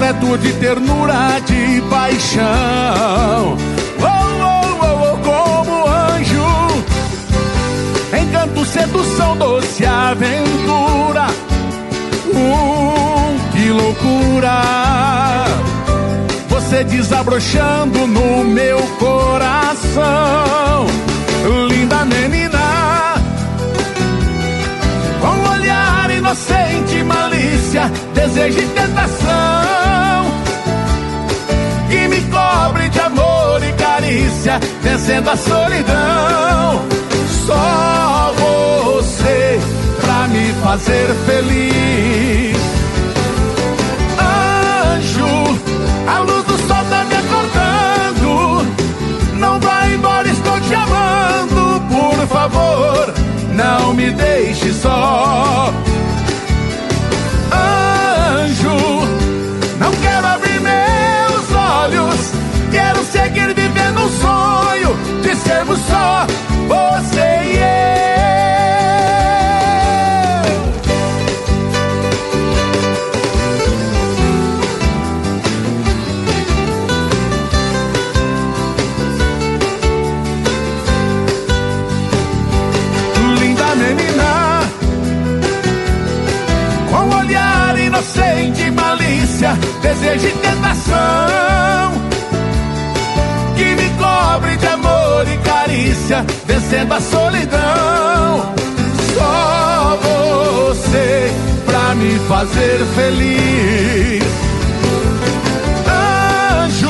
Repleto 0.00 0.38
de 0.38 0.52
ternura, 0.54 1.40
de 1.44 1.82
paixão. 1.90 3.58
Oh, 4.00 4.06
oh, 4.42 4.78
oh, 4.80 5.12
oh, 5.12 5.16
como 5.18 5.86
anjo, 5.86 6.48
encanto, 8.18 8.64
sedução, 8.64 9.36
doce 9.36 9.84
aventura. 9.84 11.26
Um, 12.32 13.38
que 13.52 13.68
loucura! 13.68 15.44
Você 16.48 16.82
desabrochando 16.84 18.06
no 18.06 18.44
meu 18.44 18.78
coração, 18.98 20.86
linda 21.68 22.06
menina, 22.06 23.16
com 25.20 25.28
um 25.28 25.52
olhar 26.30 26.34
inocente, 26.34 27.02
malícia, 27.04 27.90
desejo 28.14 28.60
e 28.60 28.66
tentação, 28.68 30.24
que 31.88 32.08
me 32.08 32.20
cobre 32.30 32.88
de 32.88 33.00
amor 33.00 33.60
e 33.62 33.72
carícia, 33.72 34.60
vencendo 34.82 35.28
a 35.30 35.36
solidão. 35.36 36.82
Só 37.46 38.32
você 38.36 39.60
pra 40.00 40.28
me 40.28 40.52
fazer 40.62 41.08
feliz. 41.26 42.56
Anjo, 44.18 45.58
a 46.06 46.18
luz 46.20 46.44
do 46.44 46.58
sol 46.58 46.84
tá 46.88 47.04
me 47.04 47.14
acordando. 47.16 48.66
Não 49.36 49.58
vai 49.58 49.94
embora, 49.94 50.28
estou 50.28 50.60
te 50.60 50.74
amando. 50.74 51.80
Por 51.88 52.26
favor, 52.28 53.14
não 53.52 53.94
me 53.94 54.10
deixe 54.12 54.72
só. 54.72 55.72
Seguir 63.10 63.54
vivendo 63.54 64.00
um 64.00 64.08
sonho 64.08 64.96
de 65.22 65.34
sermos 65.36 65.78
só 65.80 66.26
você 66.68 67.20
e 67.44 67.56
eu. 67.56 67.90
linda 83.40 83.74
menina, 83.76 84.60
com 86.90 87.16
olhar 87.16 87.78
inocente 87.78 88.70
malícia, 88.70 89.58
desejo 89.82 90.26
e 90.28 90.32
tentação, 90.32 91.89
distância, 96.10 96.26
vencendo 96.46 96.92
a 96.92 97.00
solidão. 97.00 98.54
Só 99.14 99.98
você 100.02 101.32
pra 101.64 101.94
me 101.94 102.18
fazer 102.28 102.84
feliz. 102.96 104.22
Anjo, 105.86 106.88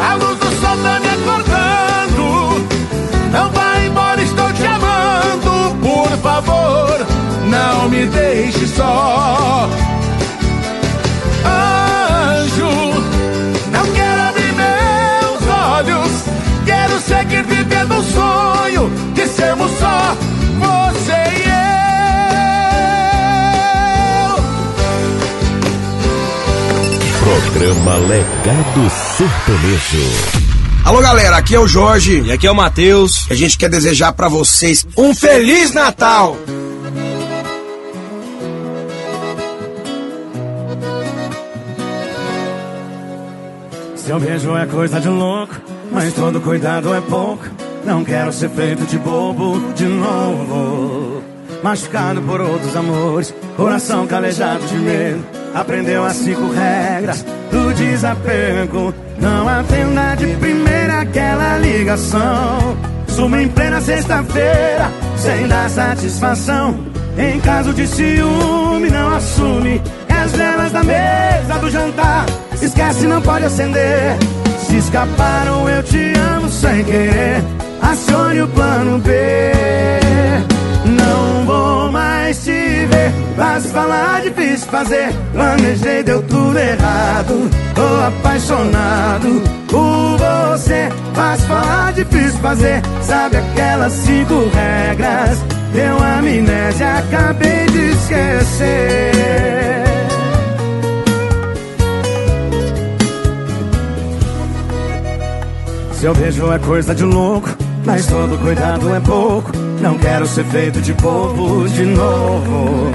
a 0.00 0.14
luz 0.14 0.38
do 0.38 0.60
sol 0.60 0.76
tá 0.82 1.00
me 1.00 1.08
acordando. 1.08 2.66
Não 3.32 3.50
vá 3.50 3.80
embora, 3.84 4.22
estou 4.22 4.52
te 4.52 4.66
amando. 4.66 5.76
Por 5.80 6.18
favor, 6.18 7.06
não 7.46 7.88
me 7.88 8.06
deixe 8.06 8.66
só. 8.66 9.68
Anjo, 11.44 13.02
não 13.72 13.86
quero 13.94 14.20
abrir 14.22 14.52
meus 14.52 15.42
olhos, 15.48 16.24
quero 16.64 17.00
seguir 17.00 17.42
vivendo 17.44 17.65
só 19.78 20.16
você 20.58 21.12
e 21.12 21.44
eu. 21.48 21.76
Programa 27.22 27.96
Legado 28.06 28.90
Sertanejo. 29.16 30.46
Alô, 30.84 31.00
galera, 31.00 31.36
aqui 31.36 31.54
é 31.54 31.58
o 31.58 31.66
Jorge. 31.66 32.22
E 32.22 32.30
aqui 32.30 32.46
é 32.46 32.50
o 32.50 32.54
Matheus. 32.54 33.26
A 33.28 33.34
gente 33.34 33.58
quer 33.58 33.68
desejar 33.68 34.12
para 34.12 34.28
vocês 34.28 34.86
um 34.96 35.12
Feliz 35.12 35.72
Natal! 35.72 36.36
Seu 43.96 44.20
beijo 44.20 44.56
é 44.56 44.64
coisa 44.66 45.00
de 45.00 45.08
louco, 45.08 45.56
mas 45.90 46.12
todo 46.12 46.40
cuidado 46.40 46.94
é 46.94 47.00
pouco. 47.00 47.55
Não 47.86 48.02
quero 48.04 48.32
ser 48.32 48.50
feito 48.50 48.84
de 48.84 48.98
bobo 48.98 49.72
de 49.74 49.84
novo. 49.84 51.22
Machucado 51.62 52.20
por 52.20 52.40
outros 52.40 52.74
amores, 52.74 53.32
coração 53.56 54.08
calejado 54.08 54.66
de 54.66 54.74
medo. 54.74 55.24
Aprendeu 55.54 56.04
as 56.04 56.16
cinco 56.16 56.50
regras 56.50 57.24
do 57.48 57.72
desapego. 57.74 58.92
Não 59.20 59.48
atenda 59.48 60.16
de 60.16 60.26
primeira 60.36 61.02
aquela 61.02 61.58
ligação. 61.58 62.76
Suma 63.06 63.40
em 63.40 63.48
plena 63.48 63.80
sexta-feira, 63.80 64.90
sem 65.16 65.46
dar 65.46 65.70
satisfação. 65.70 66.76
Em 67.16 67.38
caso 67.40 67.72
de 67.72 67.86
ciúme, 67.86 68.90
não 68.90 69.14
assume. 69.14 69.80
As 70.08 70.32
velas 70.32 70.72
da 70.72 70.82
mesa 70.82 71.58
do 71.60 71.70
jantar, 71.70 72.26
esquece, 72.60 73.06
não 73.06 73.22
pode 73.22 73.44
acender. 73.44 74.16
Se 74.58 74.76
escaparam, 74.76 75.68
eu 75.68 75.82
te 75.84 76.12
amo 76.18 76.48
sem 76.48 76.82
querer. 76.82 77.44
Acione 77.90 78.42
o 78.42 78.48
plano 78.48 78.98
B. 78.98 79.12
Não 80.84 81.44
vou 81.46 81.92
mais 81.92 82.42
te 82.44 82.50
ver. 82.50 83.12
Fácil 83.36 83.70
falar, 83.70 84.22
difícil 84.22 84.68
fazer. 84.68 85.12
Planejei, 85.32 86.02
deu 86.02 86.22
tudo 86.22 86.58
errado. 86.58 87.50
Tô 87.74 88.04
apaixonado 88.06 89.42
por 89.68 90.18
você. 90.18 90.88
Fácil 91.14 91.46
falar, 91.46 91.92
difícil 91.92 92.40
fazer. 92.40 92.82
Sabe 93.02 93.36
aquelas 93.36 93.92
cinco 93.92 94.50
regras? 94.54 95.38
Deu 95.72 95.96
amnésia, 95.98 96.98
acabei 96.98 97.66
de 97.66 97.90
esquecer. 97.90 99.16
Seu 105.92 106.14
beijo 106.14 106.52
é 106.52 106.58
coisa 106.58 106.94
de 106.94 107.04
louco, 107.04 107.48
mas 107.86 108.04
todo 108.06 108.36
cuidado 108.38 108.92
é 108.94 109.00
pouco. 109.00 109.52
Não 109.80 109.96
quero 109.96 110.26
ser 110.26 110.44
feito 110.46 110.80
de 110.82 110.92
bobo 110.94 111.66
de 111.68 111.84
novo. 111.84 112.90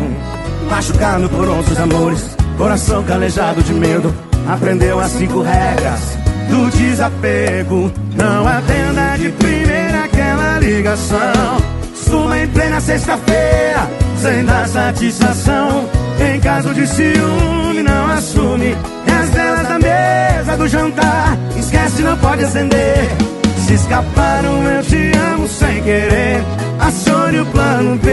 Machucado 0.69 1.29
por 1.29 1.47
outros 1.47 1.79
amores, 1.79 2.37
coração 2.57 3.03
calejado 3.03 3.63
de 3.63 3.73
medo. 3.73 4.13
Aprendeu 4.47 4.99
as 4.99 5.11
cinco 5.11 5.41
regras 5.41 6.17
do 6.49 6.69
desapego. 6.77 7.91
Não 8.15 8.45
atenda 8.45 9.17
de 9.17 9.29
primeira 9.31 10.03
aquela 10.03 10.59
ligação. 10.59 11.57
Suma 11.95 12.39
em 12.39 12.47
plena 12.49 12.81
sexta-feira, 12.81 13.89
sem 14.17 14.43
dar 14.43 14.67
satisfação. 14.67 15.85
Em 16.19 16.39
caso 16.41 16.73
de 16.73 16.85
ciúme, 16.85 17.81
não 17.83 18.11
assume. 18.11 18.75
E 19.07 19.11
as 19.11 19.29
velas 19.29 19.67
da 19.67 19.79
mesa 19.79 20.57
do 20.57 20.67
jantar, 20.67 21.37
esquece, 21.55 22.01
não 22.01 22.17
pode 22.17 22.43
acender. 22.43 23.30
Se 23.71 23.75
escaparam, 23.75 24.63
eu 24.63 24.83
te 24.83 25.11
amo 25.33 25.47
sem 25.47 25.81
querer. 25.81 26.43
Acione 26.77 27.39
o 27.39 27.45
plano 27.45 27.95
B. 27.99 28.11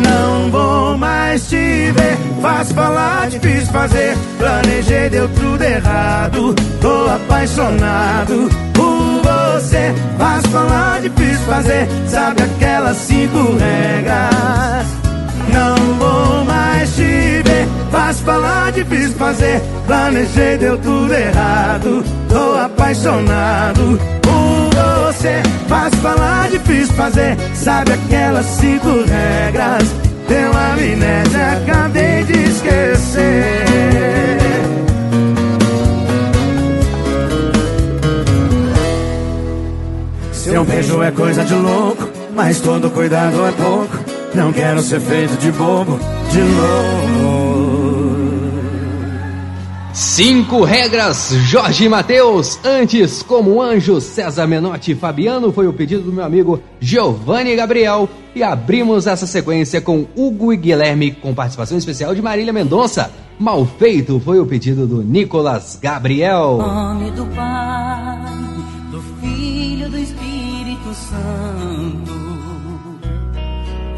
Não 0.00 0.50
vou 0.50 0.98
mais 0.98 1.48
te 1.48 1.92
ver. 1.92 2.18
Fácil 2.42 2.74
falar, 2.74 3.28
difícil 3.28 3.72
fazer. 3.72 4.16
Planejei, 4.36 5.08
deu 5.10 5.28
tudo 5.28 5.62
errado. 5.62 6.56
Tô 6.80 7.08
apaixonado 7.08 8.48
por 8.74 9.22
você. 9.22 9.94
Fácil 10.18 10.50
falar, 10.50 11.00
difícil 11.00 11.46
fazer. 11.46 11.88
Sabe 12.08 12.42
aquelas 12.42 12.96
cinco 12.96 13.56
regras? 13.58 14.86
Não 15.52 15.76
vou 16.00 16.44
mais 16.44 16.96
te 16.96 17.02
ver. 17.02 17.37
Fácil 17.90 18.24
falar, 18.24 18.72
difícil 18.72 19.12
fazer. 19.12 19.62
Planejei, 19.86 20.58
deu 20.58 20.78
tudo 20.78 21.12
errado. 21.12 22.04
Tô 22.28 22.54
apaixonado 22.58 23.98
por 24.22 25.06
você. 25.06 25.42
Fácil 25.68 25.98
falar, 26.00 26.50
difícil 26.50 26.94
fazer. 26.94 27.36
Sabe 27.54 27.92
aquelas 27.92 28.46
cinco 28.46 28.88
regras? 28.88 29.84
Deu 30.28 30.50
amnésia, 30.52 31.52
acabei 31.52 32.24
de 32.24 32.44
esquecer. 32.44 33.68
Seu 40.32 40.64
beijo 40.64 41.02
é 41.02 41.10
coisa 41.10 41.44
de 41.44 41.54
louco, 41.54 42.08
mas 42.34 42.60
todo 42.60 42.90
cuidado 42.90 43.46
é 43.46 43.52
pouco. 43.52 43.98
Não 44.34 44.52
quero 44.52 44.80
ser 44.80 45.00
feito 45.00 45.36
de 45.38 45.50
bobo 45.52 45.98
de 46.30 46.40
novo. 46.40 47.47
Cinco 49.98 50.62
regras, 50.62 51.30
Jorge 51.42 51.88
Matheus. 51.88 52.60
Antes, 52.64 53.20
como 53.20 53.60
anjo, 53.60 54.00
César 54.00 54.46
Menotti 54.46 54.92
e 54.92 54.94
Fabiano 54.94 55.52
foi 55.52 55.66
o 55.66 55.72
pedido 55.72 56.04
do 56.04 56.12
meu 56.12 56.24
amigo 56.24 56.62
Giovanni 56.78 57.56
Gabriel. 57.56 58.08
E 58.32 58.40
abrimos 58.40 59.08
essa 59.08 59.26
sequência 59.26 59.80
com 59.80 60.06
Hugo 60.14 60.52
e 60.52 60.56
Guilherme, 60.56 61.10
com 61.10 61.34
participação 61.34 61.76
especial 61.76 62.14
de 62.14 62.22
Marília 62.22 62.52
Mendonça. 62.52 63.10
Mal 63.40 63.66
feito 63.66 64.20
foi 64.20 64.38
o 64.38 64.46
pedido 64.46 64.86
do 64.86 65.02
Nicolas 65.02 65.76
Gabriel. 65.82 66.58
Nome 66.58 67.10
do 67.10 67.26
Pai, 67.34 68.20
do 68.92 69.02
Filho, 69.20 69.90
do 69.90 69.98
Espírito 69.98 70.94
Santo. 70.94 72.12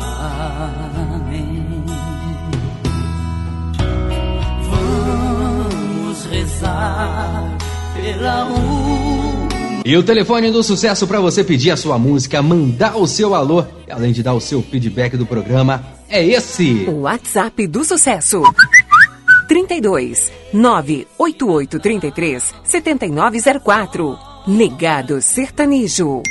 Amém. 0.01 1.09
Rezar 6.31 7.59
pela 7.94 8.48
E 9.85 9.97
o 9.97 10.02
telefone 10.02 10.51
do 10.51 10.62
sucesso 10.62 11.07
para 11.07 11.20
você 11.20 11.43
pedir 11.43 11.73
a 11.73 11.77
sua 11.77 11.98
música, 11.98 12.40
mandar 12.40 12.97
o 12.97 13.07
seu 13.07 13.35
alô, 13.35 13.65
e 13.86 13.90
além 13.90 14.12
de 14.12 14.23
dar 14.23 14.35
o 14.35 14.40
seu 14.40 14.62
feedback 14.62 15.16
do 15.16 15.27
programa, 15.27 15.85
é 16.09 16.24
esse. 16.24 16.85
O 16.89 17.01
WhatsApp 17.01 17.66
do 17.66 17.85
sucesso. 17.85 18.43
32 19.48 20.31
98833 20.52 22.55
7904. 22.62 24.19
Legado 24.47 25.20
Sertanejo. 25.20 26.23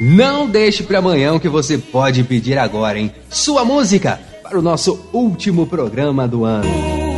Não 0.00 0.48
deixe 0.48 0.82
para 0.82 0.98
amanhã 0.98 1.34
o 1.34 1.40
que 1.40 1.48
você 1.48 1.78
pode 1.78 2.24
pedir 2.24 2.58
agora, 2.58 2.98
hein? 2.98 3.12
Sua 3.30 3.64
música 3.64 4.20
para 4.42 4.58
o 4.58 4.62
nosso 4.62 5.08
último 5.12 5.66
programa 5.66 6.26
do 6.26 6.44
ano. 6.44 7.13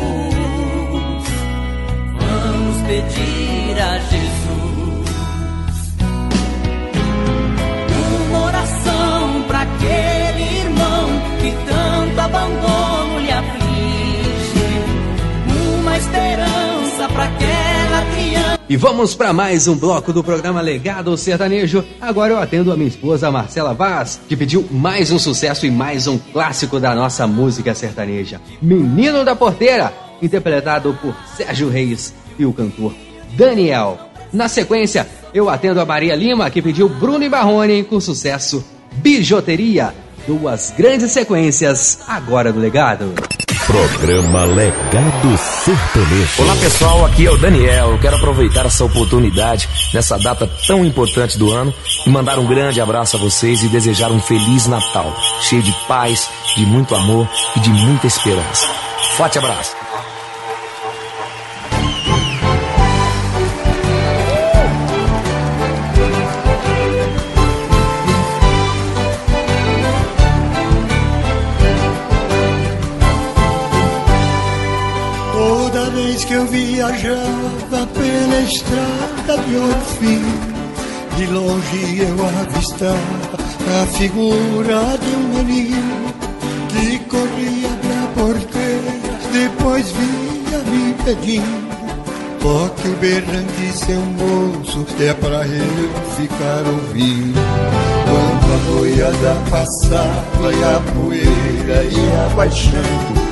Pedir 2.87 3.81
a 3.81 3.99
Jesus 3.99 4.77
uma 8.31 8.45
oração 8.47 9.43
para 9.49 9.63
aquele 9.63 10.61
irmão 10.61 11.09
que 11.41 11.53
tanto 11.69 12.21
abandono 12.21 13.19
lhe 13.19 13.33
aflige, 13.33 14.85
uma 15.81 15.99
esperança 15.99 17.09
para 17.13 17.25
aquela 17.25 18.15
criança. 18.15 18.61
E 18.69 18.77
vamos 18.77 19.17
para 19.17 19.33
mais 19.33 19.67
um 19.67 19.75
bloco 19.75 20.13
do 20.13 20.23
programa 20.23 20.61
Legado 20.61 21.17
Sertanejo. 21.17 21.85
Agora 22.01 22.35
eu 22.35 22.39
atendo 22.39 22.71
a 22.71 22.77
minha 22.77 22.89
esposa 22.89 23.33
Marcela 23.33 23.75
Vaz, 23.75 24.21
que 24.29 24.37
pediu 24.37 24.65
mais 24.71 25.11
um 25.11 25.19
sucesso 25.19 25.67
e 25.67 25.73
mais 25.73 26.07
um 26.07 26.19
clássico 26.19 26.79
da 26.79 26.95
nossa 26.95 27.27
música 27.27 27.75
sertaneja. 27.75 28.41
Menino 28.63 29.25
da 29.25 29.35
Porteira, 29.35 29.93
interpretado 30.23 30.97
por 31.03 31.17
Sérgio 31.37 31.69
Reis 31.69 32.15
e 32.39 32.45
o 32.45 32.53
cantor 32.53 32.95
Daniel. 33.37 33.99
Na 34.33 34.49
sequência, 34.49 35.07
eu 35.33 35.49
atendo 35.49 35.81
a 35.81 35.85
Maria 35.85 36.15
Lima, 36.15 36.51
que 36.51 36.63
pediu 36.63 36.89
Bruno 36.89 37.25
e 37.25 37.29
Barrone 37.29 37.85
com 37.85 38.01
sucesso 38.01 38.65
Bijuteria. 38.97 39.95
Duas 40.27 40.73
grandes 40.77 41.13
sequências 41.13 42.01
agora 42.09 42.53
do 42.53 42.59
Legado. 42.59 43.15
Programa 43.67 44.45
Legado 44.45 45.39
Sertanejo. 45.39 46.43
Olá 46.43 46.57
pessoal, 46.57 47.05
aqui 47.05 47.27
é 47.27 47.31
o 47.31 47.37
Daniel. 47.37 47.91
Eu 47.91 47.99
quero 47.99 48.17
aproveitar 48.17 48.65
essa 48.65 48.85
oportunidade 48.85 49.69
nessa 49.93 50.17
data 50.19 50.49
tão 50.67 50.85
importante 50.85 51.37
do 51.37 51.51
ano 51.53 51.75
e 52.07 52.11
mandar 52.11 52.39
um 52.39 52.47
grande 52.47 52.81
abraço 52.81 53.17
a 53.17 53.21
vocês 53.21 53.63
e 53.63 53.69
desejar 53.69 54.11
um 54.11 54.21
feliz 54.21 54.67
Natal, 54.67 55.15
cheio 55.41 55.63
de 55.63 55.75
paz, 55.89 56.29
de 56.57 56.65
muito 56.65 56.95
amor 56.95 57.29
e 57.57 57.61
de 57.61 57.71
muita 57.71 58.07
esperança. 58.07 58.69
Forte 59.17 59.39
abraço. 59.39 59.86
Toda 75.77 75.91
vez 75.91 76.25
que 76.25 76.33
eu 76.33 76.47
viajava 76.47 77.87
pela 77.93 78.41
estrada 78.41 79.43
de 79.47 79.57
Orfim, 79.57 80.25
de 81.19 81.27
longe 81.27 82.01
eu 82.01 82.17
avistava 82.41 82.97
a 83.83 83.87
figura 83.89 84.97
de 84.97 85.17
um 85.17 85.45
menino 85.45 86.15
que 86.71 86.99
corria 87.01 87.69
pra 87.83 88.23
porteira, 88.23 88.93
depois 89.31 89.93
vinha 89.93 90.59
me 90.61 90.95
pedindo. 91.05 91.67
Toque 92.41 92.89
o 92.89 92.97
berrante, 92.97 93.77
seu 93.77 94.01
moço, 94.01 94.87
é 94.99 95.13
pra 95.13 95.47
eu 95.47 95.91
ficar 96.17 96.67
ouvindo. 96.67 97.39
Quando 98.07 98.55
a 98.55 98.79
boiada 98.79 99.37
passava 99.51 100.55
e 100.55 100.65
a 100.65 100.81
poeira 100.95 101.85
ia 101.85 102.35
baixando, 102.35 103.26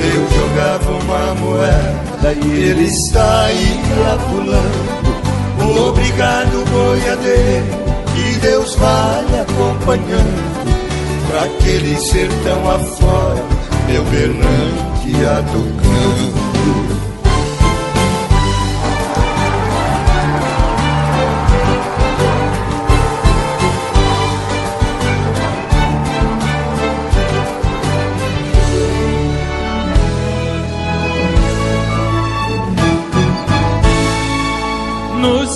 eu 0.00 0.28
jogava 0.30 0.90
uma 0.90 1.34
moeda 1.34 2.32
e 2.32 2.62
ele 2.62 2.90
saía 3.10 4.18
pulando. 4.28 5.88
Obrigado, 5.88 6.64
boiadeiro, 6.70 7.66
que 8.14 8.38
Deus 8.40 8.74
vai 8.76 9.24
acompanhando. 9.40 10.50
Pra 11.28 11.44
aquele 11.44 11.96
sertão 11.96 12.70
afora, 12.70 13.44
meu 13.86 14.04
berrante 14.04 15.08
ia 15.08 15.42
tocando. 15.52 17.09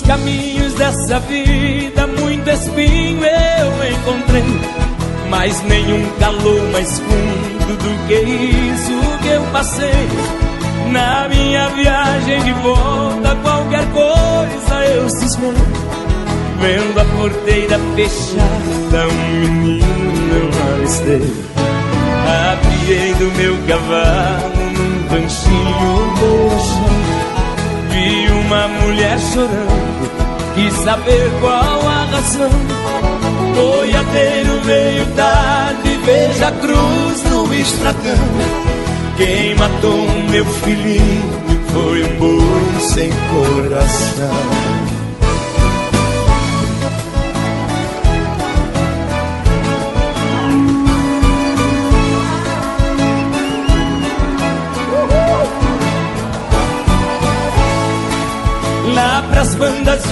Caminhos 0.07 0.73
dessa 0.73 1.19
vida, 1.21 2.07
muito 2.07 2.49
espinho 2.49 3.25
eu 3.25 3.91
encontrei, 3.91 4.43
mas 5.29 5.61
nenhum 5.63 6.05
calor 6.19 6.61
mais 6.71 6.99
fundo 6.99 7.77
do 7.77 8.07
que 8.07 8.13
isso 8.13 9.19
que 9.21 9.27
eu 9.29 9.41
passei. 9.51 10.07
Na 10.91 11.27
minha 11.27 11.67
viagem 11.69 12.43
de 12.43 12.53
volta, 12.53 13.35
qualquer 13.41 13.85
coisa 13.91 14.85
eu 14.85 15.09
cismei. 15.09 15.53
Vendo 16.61 16.99
a 16.99 17.05
porteira 17.17 17.79
fechada, 17.95 19.07
um 19.07 19.51
menino 19.51 19.81
eu 20.35 20.73
avistei. 20.73 21.33
Apiei 22.53 23.13
do 23.15 23.31
meu 23.37 23.57
cavalo 23.67 24.71
num 24.71 25.07
ranchinho. 25.09 26.05
Vi 26.15 26.84
uma 28.55 28.67
mulher 28.69 29.19
chorando, 29.19 30.11
quis 30.55 30.73
saber 30.75 31.29
qual 31.41 31.81
a 31.87 32.05
razão. 32.05 32.49
Boiadeiro 33.53 34.61
veio 34.63 35.05
tarde, 35.15 35.99
veja 36.05 36.47
a 36.47 36.51
cruz 36.51 37.23
no 37.29 37.53
estradão. 37.53 38.15
Quem 39.17 39.55
matou 39.55 40.07
meu 40.29 40.45
filhinho 40.45 41.23
foi 41.73 42.03
um 42.03 42.17
boi 42.17 42.79
sem 42.79 43.09
coração. 43.11 44.74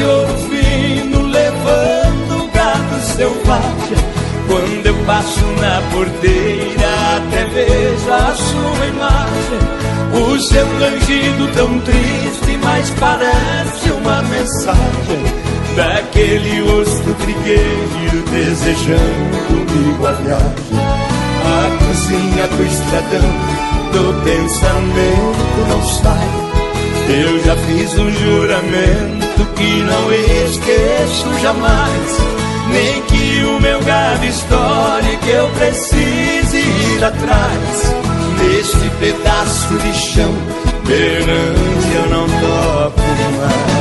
Ouro 0.01 0.37
fino 0.49 1.21
Levando 1.27 2.49
gado 2.53 3.01
selvagem. 3.15 4.23
Quando 4.47 4.85
eu 4.85 4.95
passo 5.05 5.45
na 5.61 5.81
porteira 5.91 7.17
Até 7.17 7.45
vejo 7.45 8.11
a 8.11 8.35
sua 8.35 8.85
imagem. 8.87 9.83
O 10.13 10.39
seu 10.39 10.65
rangido 10.79 11.47
tão 11.55 11.79
triste 11.81 12.57
Mas 12.63 12.89
parece 12.99 13.89
uma 13.91 14.21
mensagem. 14.23 15.23
Daquele 15.75 16.61
rosto 16.61 17.13
trigueiro 17.15 18.23
Desejando 18.31 19.37
comigo 19.47 20.07
a 20.07 20.11
viagem. 20.11 21.03
A 21.45 21.85
cozinha 21.85 22.47
do 22.47 22.63
estradão 22.63 23.31
Do 23.91 24.23
pensamento 24.23 25.67
não 25.67 25.83
sai. 25.83 26.43
Eu 27.09 27.43
já 27.43 27.55
fiz 27.57 27.93
um 27.99 28.09
juramento 28.11 29.22
que 29.55 29.83
não 29.83 30.11
esqueço 30.11 31.39
jamais. 31.41 32.17
Nem 32.71 33.01
que 33.03 33.43
o 33.45 33.59
meu 33.59 33.81
gado 33.83 34.25
estoure, 34.25 35.17
que 35.17 35.29
eu 35.29 35.47
precise 35.49 36.57
ir 36.57 37.03
atrás. 37.03 37.93
Neste 38.41 38.89
pedaço 38.99 39.77
de 39.77 39.93
chão, 39.93 40.33
perante 40.85 41.95
eu 41.95 42.09
não 42.09 42.27
toco 42.27 43.01
mais. 43.37 43.72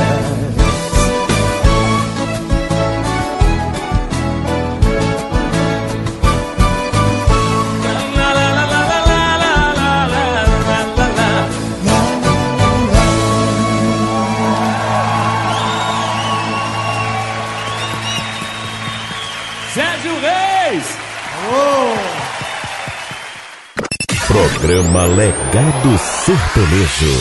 Programa 24.73 25.05
Legado 25.05 25.99
Sertanejo. 26.25 27.19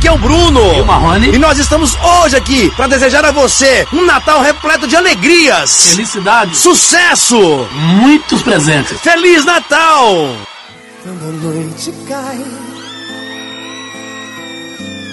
Que 0.00 0.08
é 0.08 0.12
o 0.12 0.18
Bruno 0.18 0.74
E 0.74 0.80
o 0.80 0.84
Marrone. 0.84 1.28
E 1.28 1.38
nós 1.38 1.56
estamos 1.56 1.96
hoje 2.02 2.34
aqui 2.34 2.68
para 2.74 2.88
desejar 2.88 3.24
a 3.24 3.30
você 3.30 3.86
um 3.92 4.04
Natal 4.04 4.42
repleto 4.42 4.88
de 4.88 4.96
alegrias, 4.96 5.90
Felicidade, 5.90 6.56
sucesso, 6.56 7.38
muitos 7.70 8.42
presentes. 8.42 9.00
Feliz 9.02 9.44
Natal! 9.44 10.34
Quando 11.04 11.22
a 11.22 11.52
noite 11.52 11.94
cai, 12.08 12.44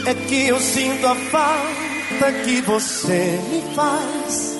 é 0.07 0.13
que 0.15 0.47
eu 0.47 0.59
sinto 0.59 1.05
a 1.05 1.15
falta 1.15 2.31
que 2.43 2.59
você 2.61 3.39
me 3.51 3.75
faz. 3.75 4.57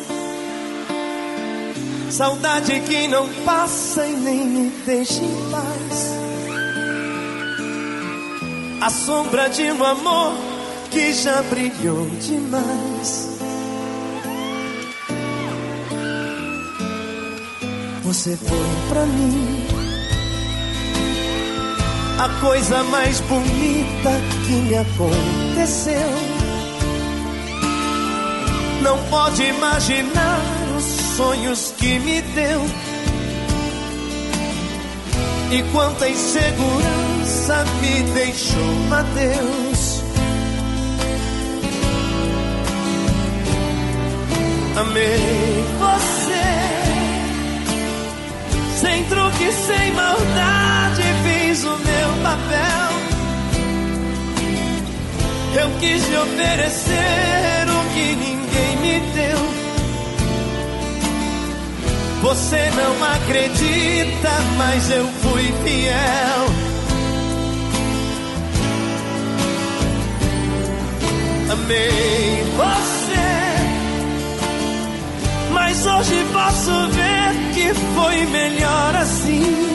Saudade 2.12 2.80
que 2.82 3.08
não 3.08 3.28
passa 3.44 4.06
e 4.06 4.14
nem 4.14 4.46
me 4.46 4.70
deixa 4.86 5.24
em 5.24 5.50
paz. 5.50 6.17
A 8.88 8.90
sombra 8.90 9.50
de 9.50 9.64
um 9.64 9.84
amor 9.84 10.32
que 10.90 11.12
já 11.14 11.42
brilhou 11.42 12.08
demais. 12.22 13.38
Você 18.04 18.38
foi 18.38 18.88
pra 18.88 19.06
mim 19.06 19.68
a 22.18 22.30
coisa 22.40 22.82
mais 22.86 23.20
bonita 23.20 24.12
que 24.46 24.54
me 24.54 24.76
aconteceu. 24.78 26.10
Não 28.84 28.98
pode 29.10 29.44
imaginar 29.44 30.40
os 30.78 30.86
sonhos 31.18 31.74
que 31.78 32.00
me 32.00 32.22
deu. 32.22 32.62
E 35.52 35.62
quanta 35.74 36.08
insegurança 36.08 37.07
me 37.56 38.04
deixou, 38.14 38.62
Adeus. 38.92 40.04
Amei 44.76 45.66
você, 45.80 46.44
sem 48.80 49.04
truque, 49.06 49.52
sem 49.52 49.92
maldade, 49.94 51.04
fiz 51.24 51.64
o 51.64 51.78
meu 51.78 52.10
papel. 52.22 52.98
Eu 55.62 55.70
quis 55.80 56.08
lhe 56.10 56.18
oferecer 56.18 57.66
o 57.70 57.94
que 57.94 58.16
ninguém 58.16 58.78
me 58.82 59.00
deu. 59.14 59.40
Você 62.24 62.70
não 62.76 63.04
acredita, 63.16 64.32
mas 64.58 64.92
eu 64.92 65.08
fui 65.22 65.54
fiel. 65.64 66.57
Amei 71.68 72.46
você, 72.56 73.28
mas 75.52 75.86
hoje 75.86 76.26
posso 76.32 76.72
ver 76.92 77.54
que 77.54 77.74
foi 77.94 78.26
melhor 78.28 78.96
assim. 78.96 79.68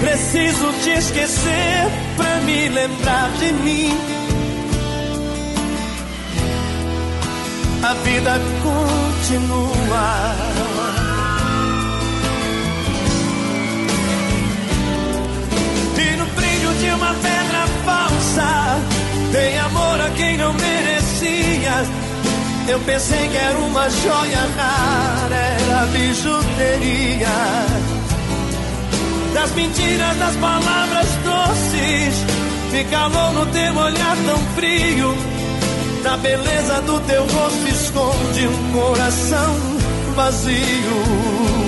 Preciso 0.00 0.72
te 0.82 0.90
esquecer 0.98 1.90
pra 2.16 2.40
me 2.40 2.68
lembrar 2.70 3.30
de 3.32 3.52
mim. 3.52 3.94
A 7.82 7.92
vida 8.02 8.40
continua. 8.62 10.34
E 15.98 16.16
no 16.16 16.24
brilho 16.34 16.74
de 16.80 16.90
uma 16.94 17.12
pedra 17.12 17.66
falsa, 17.84 18.93
tem 19.34 19.58
amor 19.58 20.00
a 20.00 20.10
quem 20.10 20.36
não 20.36 20.52
merecia. 20.54 21.74
Eu 22.68 22.78
pensei 22.80 23.28
que 23.28 23.36
era 23.36 23.58
uma 23.58 23.90
joia 23.90 24.38
rara, 24.56 25.34
era 25.34 25.86
bijuteria 25.86 27.26
das 29.34 29.50
mentiras, 29.50 30.16
das 30.18 30.36
palavras 30.36 31.08
doces, 31.24 32.14
de 32.70 32.84
calor 32.84 33.32
no 33.32 33.46
teu 33.46 33.76
olhar 33.76 34.16
tão 34.24 34.38
frio, 34.54 35.14
da 36.04 36.16
beleza 36.16 36.80
do 36.82 37.00
teu 37.00 37.26
rosto 37.26 37.68
esconde 37.68 38.46
um 38.46 38.72
coração 38.72 39.56
vazio. 40.14 41.63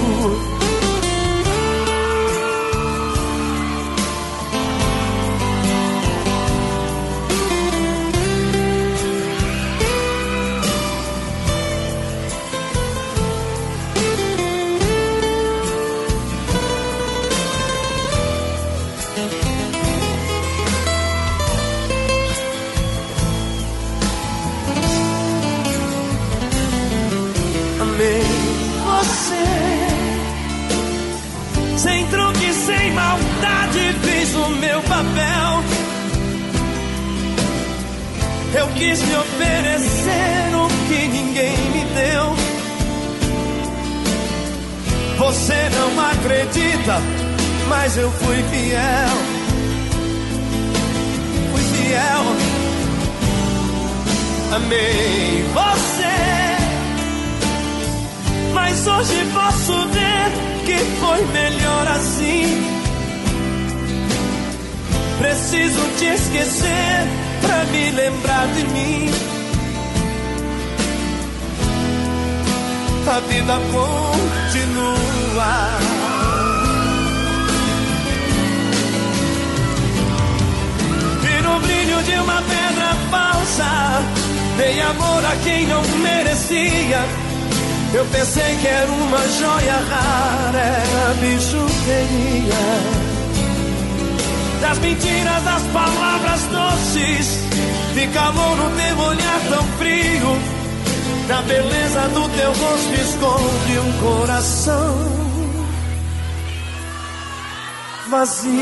Vazio. 108.17 108.53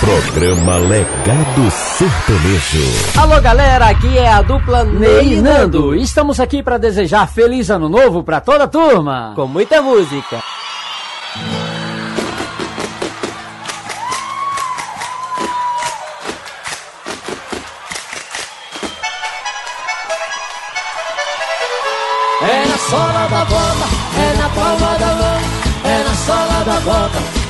Programa 0.00 0.78
Legado 0.78 1.70
Sertanejo. 1.70 3.20
Alô 3.20 3.40
galera, 3.40 3.86
aqui 3.86 4.16
é 4.16 4.28
a 4.28 4.40
dupla 4.40 4.84
Ney 4.84 5.34
e 5.34 5.42
Nando. 5.42 5.94
Estamos 5.96 6.38
aqui 6.38 6.62
para 6.62 6.78
desejar 6.78 7.26
feliz 7.26 7.68
ano 7.68 7.88
novo 7.88 8.22
para 8.22 8.40
toda 8.40 8.64
a 8.64 8.68
turma. 8.68 9.32
Com 9.34 9.48
muita 9.48 9.82
música. 9.82 10.40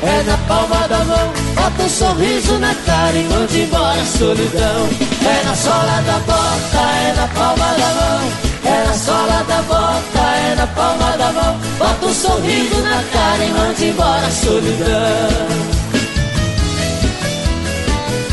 É 0.02 0.22
na 0.22 0.36
palma 0.46 0.86
da 0.88 0.98
mão, 1.04 1.32
bota 1.54 1.82
um 1.82 1.88
sorriso 1.88 2.58
na 2.58 2.74
cara 2.86 3.16
e 3.16 3.24
manda 3.24 3.56
embora 3.56 4.00
a 4.00 4.06
solidão. 4.06 4.88
É 5.26 5.44
na 5.44 5.54
sola 5.54 6.02
da 6.06 6.18
bota, 6.20 6.78
é 6.78 7.12
na 7.16 7.28
palma 7.28 7.66
da 7.74 7.94
mão. 7.94 8.48
É 8.64 8.86
na 8.86 8.94
sola 8.94 9.44
da 9.48 9.62
bota, 9.62 10.20
é 10.20 10.54
na 10.54 10.66
palma 10.68 11.16
da 11.16 11.32
mão. 11.32 11.60
Bota 11.78 12.06
um 12.06 12.14
sorriso 12.14 12.76
na 12.82 13.02
cara 13.12 13.44
e 13.44 13.50
manda 13.50 13.84
embora 13.84 14.26
a 14.26 14.30
solidão. 14.30 15.78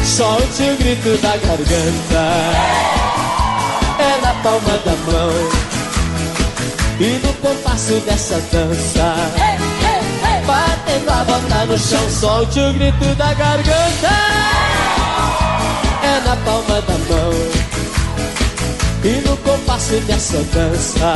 Solte 0.03 0.63
o 0.63 0.77
grito 0.77 1.17
da 1.21 1.35
garganta, 1.35 2.25
é 3.99 4.21
na 4.21 4.33
palma 4.43 4.77
da 4.85 5.11
mão. 5.11 5.65
E 6.99 7.19
no 7.25 7.33
compasso 7.33 7.93
dessa 8.05 8.39
dança 8.51 9.64
bota 11.25 11.65
no 11.65 11.77
chão, 11.77 12.09
solte 12.09 12.59
o 12.59 12.73
grito 12.73 13.15
da 13.15 13.33
garganta. 13.33 14.09
É 16.03 16.19
na 16.25 16.35
palma 16.37 16.81
da 16.81 16.93
mão 17.09 17.65
e 19.03 19.27
no 19.27 19.37
compasso 19.37 19.99
dessa 20.01 20.37
dança. 20.53 21.13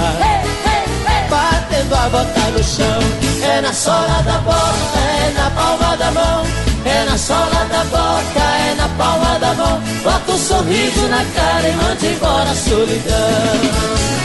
Batendo 1.29 1.95
a 1.95 2.09
bota 2.09 2.51
no 2.51 2.63
chão, 2.63 2.99
é 3.43 3.61
na 3.61 3.73
sola 3.73 4.21
da 4.23 4.37
bota, 4.39 4.99
é 4.99 5.31
na 5.35 5.49
palma 5.51 5.97
da 5.97 6.11
mão. 6.11 6.69
É 6.85 7.03
na 7.03 7.17
sola 7.17 7.65
da 7.69 7.83
bota, 7.85 8.39
é 8.39 8.75
na 8.75 8.87
palma 8.89 9.37
da 9.37 9.53
mão. 9.53 9.81
Bota 10.03 10.31
um 10.31 10.37
sorriso 10.37 11.07
na 11.09 11.25
cara 11.35 11.67
e 11.67 11.73
manda 11.73 12.05
embora 12.05 12.49
a 12.49 12.55
solidão. 12.55 14.18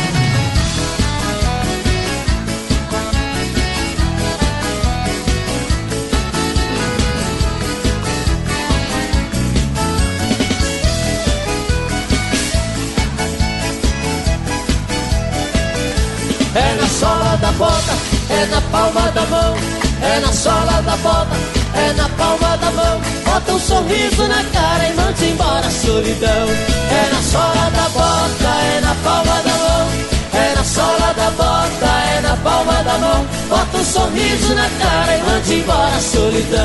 Da 17.45 17.53
bota, 17.53 17.93
é 18.31 18.47
na 18.47 18.61
palma 18.73 19.11
da 19.13 19.27
mão. 19.27 19.55
É 20.01 20.21
na 20.21 20.33
sola 20.33 20.81
da 20.83 20.97
bota, 20.97 21.37
é 21.75 21.93
na 21.93 22.09
palma 22.11 22.57
da 22.57 22.71
mão. 22.71 23.01
Bota 23.25 23.53
um 23.53 23.59
sorriso 23.59 24.27
na 24.29 24.43
cara 24.45 24.89
e 24.89 24.95
manda 24.95 25.25
embora 25.25 25.67
a 25.67 25.71
solidão. 25.71 26.47
É 26.91 27.03
na 27.13 27.23
sola 27.23 27.71
da 27.77 27.89
bota, 27.91 28.51
é 28.73 28.81
na 28.81 28.95
palma 29.05 29.43
da 29.43 29.55
mão. 29.65 29.89
É 30.33 30.55
na 30.57 30.65
sola 30.65 31.13
da 31.15 31.31
bota, 31.33 31.91
é 32.17 32.21
na 32.23 32.37
palma 32.39 32.83
da 32.83 32.99
mão. 32.99 33.27
Bota 33.51 33.77
um 33.77 33.85
sorriso 33.85 34.55
na 34.55 34.69
cara 34.81 35.15
e 35.15 35.23
manda 35.23 35.55
embora 35.55 35.97
a 35.97 36.01
solidão. 36.01 36.65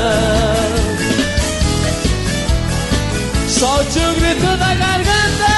Solte 3.48 3.98
o 3.98 4.14
grito 4.14 4.56
da 4.56 4.74
garganta, 4.74 5.52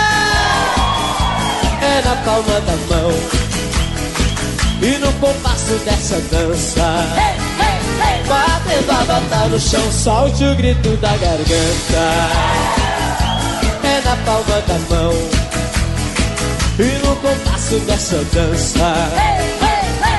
é 1.80 2.02
na 2.04 2.16
palma 2.24 2.60
da 2.66 2.76
mão. 2.96 3.41
E 4.82 4.98
no 4.98 5.12
compasso 5.12 5.74
dessa 5.84 6.20
dança 6.22 7.06
hey, 7.14 7.36
hey, 7.60 7.78
hey. 8.02 8.24
Batendo 8.26 8.90
a 8.90 9.04
bota 9.04 9.46
no 9.46 9.60
chão 9.60 9.92
Solte 9.92 10.42
o 10.42 10.56
grito 10.56 10.96
da 10.96 11.10
garganta. 11.10 12.02
É 13.84 14.00
na 14.04 14.16
palma 14.24 14.60
da 14.66 14.78
mão. 14.90 15.12
E 16.80 17.06
no 17.06 17.14
compasso 17.14 17.78
dessa 17.86 18.16
dança 18.32 18.92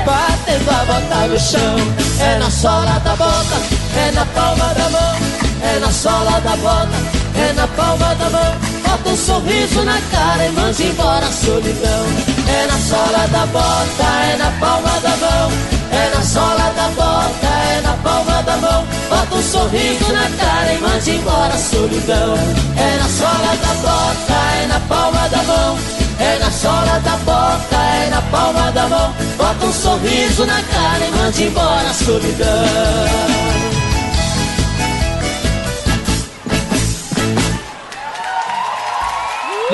Batendo 0.05 0.71
a 0.71 0.85
bota 0.85 1.27
no 1.27 1.39
chão. 1.39 1.75
É 2.21 2.37
na 2.37 2.49
sola 2.49 2.99
da 2.99 3.15
bota, 3.17 3.57
é 3.97 4.11
na 4.13 4.25
palma 4.27 4.73
da 4.75 4.89
mão. 4.89 5.15
É 5.61 5.79
na 5.79 5.91
sola 5.91 6.39
da 6.39 6.55
bota, 6.55 6.97
é 7.35 7.51
na 7.51 7.67
palma 7.67 8.15
da 8.15 8.29
mão. 8.29 8.55
Bota 8.81 9.09
um 9.09 9.17
sorriso 9.17 9.83
na 9.83 9.99
cara 10.09 10.45
e 10.45 10.51
manda 10.53 10.83
embora 10.83 11.25
a 11.25 11.31
solidão 11.33 12.32
É 12.47 12.67
na 12.67 12.77
sola 12.77 13.27
da 13.27 13.45
bota, 13.47 14.03
é 14.31 14.37
na 14.37 14.51
palma 14.59 14.99
da 15.01 15.15
mão 15.17 15.51
É 15.91 16.15
na 16.15 16.21
sola 16.21 16.73
da 16.75 16.87
bota, 16.89 17.47
é 17.47 17.81
na 17.81 17.93
palma 18.03 18.43
da 18.43 18.57
mão 18.57 18.85
Bota 19.09 19.35
um 19.35 19.41
sorriso 19.41 20.13
na 20.13 20.29
cara 20.37 20.73
e 20.73 20.77
manda 20.79 21.09
embora 21.09 21.53
a 21.53 21.57
solidão 21.57 22.35
É 22.77 22.97
na 22.97 23.09
sola 23.09 23.55
da 23.61 23.73
bota, 23.81 24.33
é 24.61 24.67
na 24.67 24.79
palma 24.81 25.29
da 25.29 25.43
mão 25.43 25.77
é 26.19 26.37
na 26.37 26.51
sola 26.51 26.99
da 26.99 27.17
bota, 27.17 27.75
é 27.75 28.09
na 28.09 28.21
palma 28.21 28.71
da 28.71 28.87
mão. 28.87 29.13
Bota 29.35 29.65
um 29.65 29.73
sorriso 29.73 30.45
na 30.45 30.61
cara 30.61 31.05
e 31.05 31.11
manda 31.11 31.41
embora 31.41 31.89
a 31.89 31.93
solidão. 31.93 33.62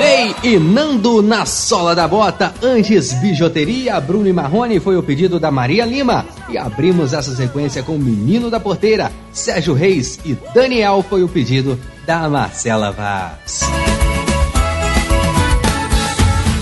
Ney 0.00 0.34
e 0.42 0.58
Nando 0.58 1.20
na 1.20 1.44
sola 1.44 1.94
da 1.94 2.08
bota. 2.08 2.54
Antes, 2.62 3.12
bijuteria, 3.20 4.00
Bruno 4.00 4.26
e 4.26 4.32
Marrone 4.32 4.80
foi 4.80 4.96
o 4.96 5.02
pedido 5.02 5.38
da 5.38 5.50
Maria 5.50 5.84
Lima. 5.84 6.24
E 6.48 6.56
abrimos 6.56 7.12
essa 7.12 7.36
sequência 7.36 7.82
com 7.82 7.98
Menino 7.98 8.48
da 8.48 8.58
Porteira, 8.58 9.12
Sérgio 9.30 9.74
Reis 9.74 10.18
e 10.24 10.38
Daniel 10.54 11.04
foi 11.06 11.22
o 11.22 11.28
pedido 11.28 11.78
da 12.06 12.30
Marcela 12.30 12.90
Vaz. 12.90 13.60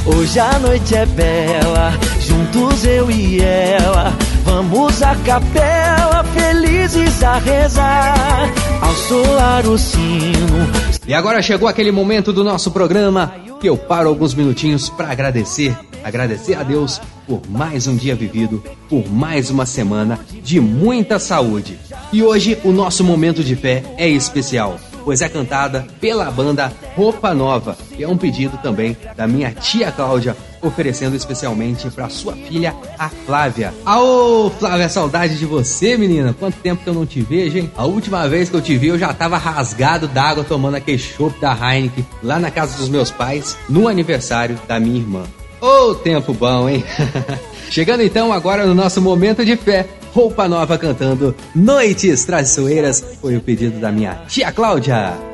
Hoje 0.04 0.40
a 0.40 0.58
noite 0.58 0.96
é 0.96 1.06
bela, 1.06 1.92
juntos 2.18 2.84
eu 2.84 3.08
e 3.08 3.40
ela. 3.40 4.18
Vamos 4.48 5.02
à 5.02 5.14
capela, 5.14 6.24
felizes 6.24 7.22
a 7.22 7.38
rezar, 7.38 8.50
ao 8.80 8.94
soar 8.94 9.66
o 9.68 9.76
sino. 9.76 10.66
E 11.06 11.12
agora 11.12 11.42
chegou 11.42 11.68
aquele 11.68 11.92
momento 11.92 12.32
do 12.32 12.42
nosso 12.42 12.70
programa 12.70 13.34
que 13.60 13.68
eu 13.68 13.76
paro 13.76 14.08
alguns 14.08 14.34
minutinhos 14.34 14.88
para 14.88 15.12
agradecer, 15.12 15.76
agradecer 16.02 16.54
a 16.54 16.62
Deus 16.62 16.98
por 17.26 17.42
mais 17.46 17.86
um 17.86 17.94
dia 17.94 18.16
vivido, 18.16 18.64
por 18.88 19.06
mais 19.10 19.50
uma 19.50 19.66
semana 19.66 20.18
de 20.42 20.58
muita 20.58 21.18
saúde. 21.18 21.78
E 22.10 22.22
hoje 22.22 22.58
o 22.64 22.72
nosso 22.72 23.04
momento 23.04 23.44
de 23.44 23.54
fé 23.54 23.84
é 23.98 24.08
especial 24.08 24.78
pois 25.08 25.22
é 25.22 25.28
cantada 25.30 25.86
pela 26.02 26.30
banda 26.30 26.70
Roupa 26.94 27.32
Nova, 27.32 27.78
que 27.96 28.04
é 28.04 28.06
um 28.08 28.18
pedido 28.18 28.58
também 28.58 28.94
da 29.16 29.26
minha 29.26 29.50
tia 29.52 29.90
Cláudia, 29.90 30.36
oferecendo 30.62 31.16
especialmente 31.16 31.90
para 31.90 32.08
sua 32.08 32.34
filha, 32.34 32.74
a 32.98 33.08
Flávia. 33.08 33.72
Aô, 33.84 34.50
Flávia, 34.50 34.88
saudade 34.88 35.38
de 35.38 35.46
você, 35.46 35.96
menina. 35.96 36.34
Quanto 36.38 36.56
tempo 36.56 36.82
que 36.82 36.88
eu 36.88 36.94
não 36.94 37.06
te 37.06 37.20
vejo, 37.20 37.58
hein? 37.58 37.70
A 37.76 37.84
última 37.84 38.28
vez 38.28 38.48
que 38.48 38.56
eu 38.56 38.62
te 38.62 38.76
vi, 38.76 38.88
eu 38.88 38.98
já 38.98 39.12
tava 39.12 39.36
rasgado 39.36 40.08
d'água 40.08 40.44
tomando 40.44 40.76
aquele 40.76 40.98
chopp 40.98 41.38
da 41.40 41.52
Heineken 41.52 42.06
lá 42.22 42.38
na 42.38 42.50
casa 42.50 42.76
dos 42.76 42.88
meus 42.88 43.10
pais, 43.10 43.56
no 43.68 43.88
aniversário 43.88 44.58
da 44.66 44.78
minha 44.78 44.98
irmã. 44.98 45.24
Ô, 45.60 45.90
oh, 45.90 45.94
tempo 45.94 46.32
bom, 46.32 46.68
hein? 46.68 46.84
Chegando 47.70 48.02
então 48.02 48.32
agora 48.32 48.64
no 48.64 48.74
nosso 48.74 49.02
momento 49.02 49.44
de 49.44 49.56
fé. 49.56 49.86
Roupa 50.12 50.48
Nova 50.48 50.78
cantando 50.78 51.34
Noites 51.54 52.24
Traiçoeiras 52.24 53.04
foi 53.20 53.36
o 53.36 53.40
pedido 53.40 53.78
da 53.78 53.92
minha 53.92 54.14
tia 54.26 54.50
Cláudia. 54.50 55.27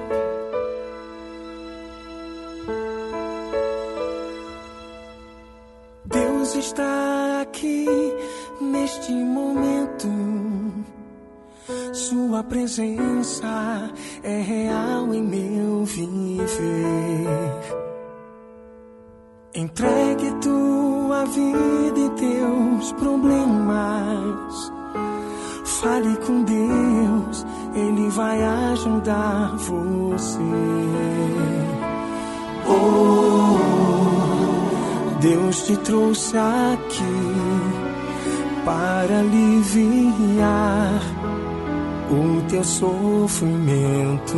Presença 12.75 13.93
é 14.25 14.41
real 14.41 15.15
em 15.15 15.23
meu 15.23 15.85
viver. 15.85 16.49
Entregue 19.55 20.33
tua 20.41 21.25
vida 21.27 22.01
e 22.01 22.11
teus 22.11 22.93
problemas. 22.95 24.73
Fale 25.65 26.17
com 26.27 26.43
Deus, 26.43 27.47
Ele 27.75 28.09
vai 28.09 28.43
ajudar 28.43 29.55
você. 29.57 30.41
Oh, 32.67 33.57
Deus 35.21 35.63
te 35.63 35.77
trouxe 35.77 36.37
aqui 36.37 37.05
para 38.65 39.21
aliviar 39.21 41.14
o 42.11 42.43
teu 42.49 42.65
sofrimento. 42.65 44.37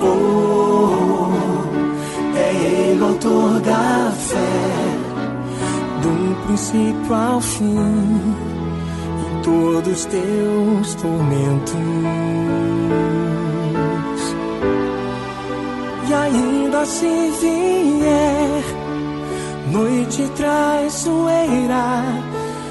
Oh, 0.00 1.30
é 2.36 2.54
Ele 2.54 3.02
autor 3.02 3.60
da 3.60 4.12
fé, 4.12 4.36
do 6.02 6.46
princípio 6.46 7.14
ao 7.14 7.40
fim, 7.40 7.76
em 7.76 9.42
todos 9.42 9.92
os 9.92 10.04
teus 10.06 10.94
tormentos. 10.94 11.74
E 16.08 16.14
ainda 16.14 16.86
se 16.86 17.30
vier 17.40 18.88
noite 19.70 20.28
traiçoeira, 20.36 22.02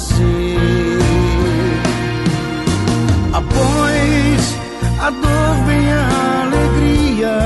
Você. 0.00 0.56
Após 3.32 4.58
a 5.00 5.10
dor 5.10 5.66
vem 5.66 5.92
a 5.92 6.42
alegria, 6.42 7.38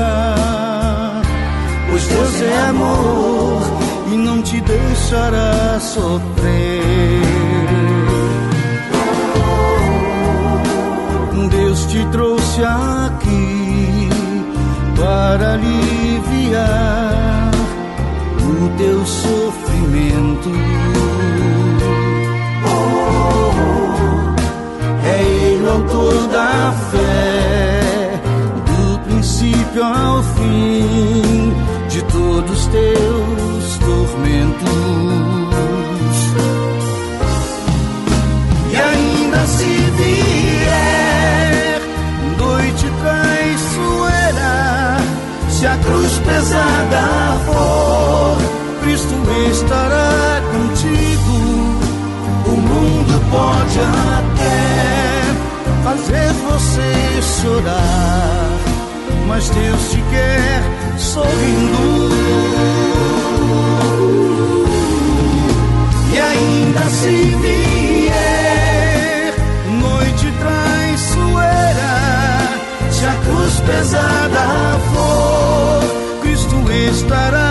pois 1.89 2.07
Deus 2.07 2.41
é 2.41 2.61
amor 2.69 3.61
e 4.11 4.17
não 4.17 4.41
te 4.41 4.61
deixará 4.61 5.79
sofrer. 5.79 7.25
Deus 11.49 11.85
te 11.85 12.05
trouxe 12.11 12.63
aqui 12.63 14.09
para 14.97 15.53
aliviar 15.53 17.51
o 18.41 18.77
teu 18.77 19.05
sofrimento. 19.05 20.49
O 25.65 25.69
autor 25.69 26.27
da 26.27 26.73
fé, 26.91 28.21
do 28.65 28.99
princípio 28.99 29.83
ao 29.83 30.21
fim 30.21 31.53
de 31.89 32.03
todos 32.03 32.51
os 32.51 32.67
teus 32.67 33.77
tormentos. 33.79 34.65
E 38.71 38.75
ainda 38.75 39.47
se 39.47 39.65
vier 39.97 41.81
noite 42.37 42.91
traiçoeira, 43.01 44.97
se 45.49 45.65
a 45.65 45.77
cruz 45.77 46.19
pesada 46.19 47.37
for, 47.45 48.37
Cristo 48.83 49.15
estará 49.51 50.41
contigo. 50.51 51.35
O 52.47 52.51
mundo 52.51 53.19
pode 53.31 53.79
até 53.79 54.34
fazer 55.85 56.33
você 56.49 57.21
chorar, 57.21 58.49
mas 59.27 59.47
Deus 59.51 59.91
te 59.91 60.01
quer 60.09 60.63
sorrindo. 60.97 62.09
E 66.11 66.19
ainda 66.19 66.89
se 66.89 67.35
vier 67.39 69.35
noite 69.79 70.33
traiçoeira, 70.39 71.93
se 72.89 73.05
a 73.05 73.13
cruz 73.23 73.59
pesada 73.59 74.79
for, 74.91 75.83
Cristo 76.23 76.55
estará 76.89 77.44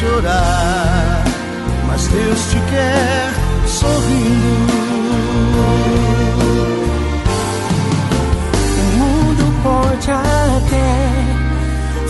chorar, 0.00 1.24
mas 1.86 2.08
Deus 2.08 2.40
te 2.50 2.56
quer 2.70 3.34
sorrindo. 3.66 4.50
O 8.78 8.98
mundo 8.98 9.44
pode 9.62 10.10
até 10.10 10.90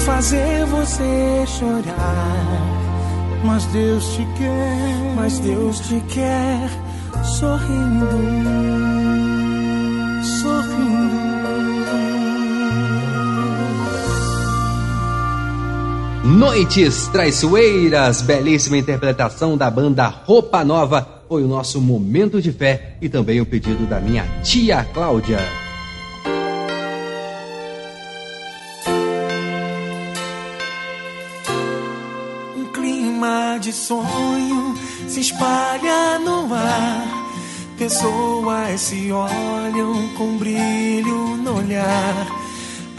fazer 0.04 0.64
você 0.66 1.44
chorar, 1.46 2.70
Mas 3.42 3.64
Deus 3.66 4.04
te 4.14 4.24
quer, 4.36 5.14
mas 5.16 5.38
Deus 5.40 5.80
te 5.80 6.00
quer 6.08 6.70
sorrindo, 7.24 8.06
Noites 16.22 17.08
Traiçoeiras, 17.08 18.20
belíssima 18.20 18.76
interpretação 18.76 19.56
da 19.56 19.70
banda 19.70 20.06
Roupa 20.06 20.62
Nova, 20.62 21.22
foi 21.26 21.42
o 21.42 21.48
nosso 21.48 21.80
momento 21.80 22.42
de 22.42 22.52
fé 22.52 22.96
e 23.00 23.08
também 23.08 23.40
o 23.40 23.46
pedido 23.46 23.86
da 23.86 23.98
minha 23.98 24.26
tia 24.42 24.84
Cláudia. 24.92 25.38
Um 32.54 32.64
clima 32.74 33.56
de 33.58 33.72
sonho 33.72 34.74
se 35.08 35.20
espalha 35.20 36.18
no 36.18 36.52
ar. 36.52 37.20
Pessoas 37.78 38.78
se 38.78 39.10
olham 39.10 40.08
com 40.18 40.36
brilho 40.36 41.38
no 41.38 41.56
olhar. 41.56 42.39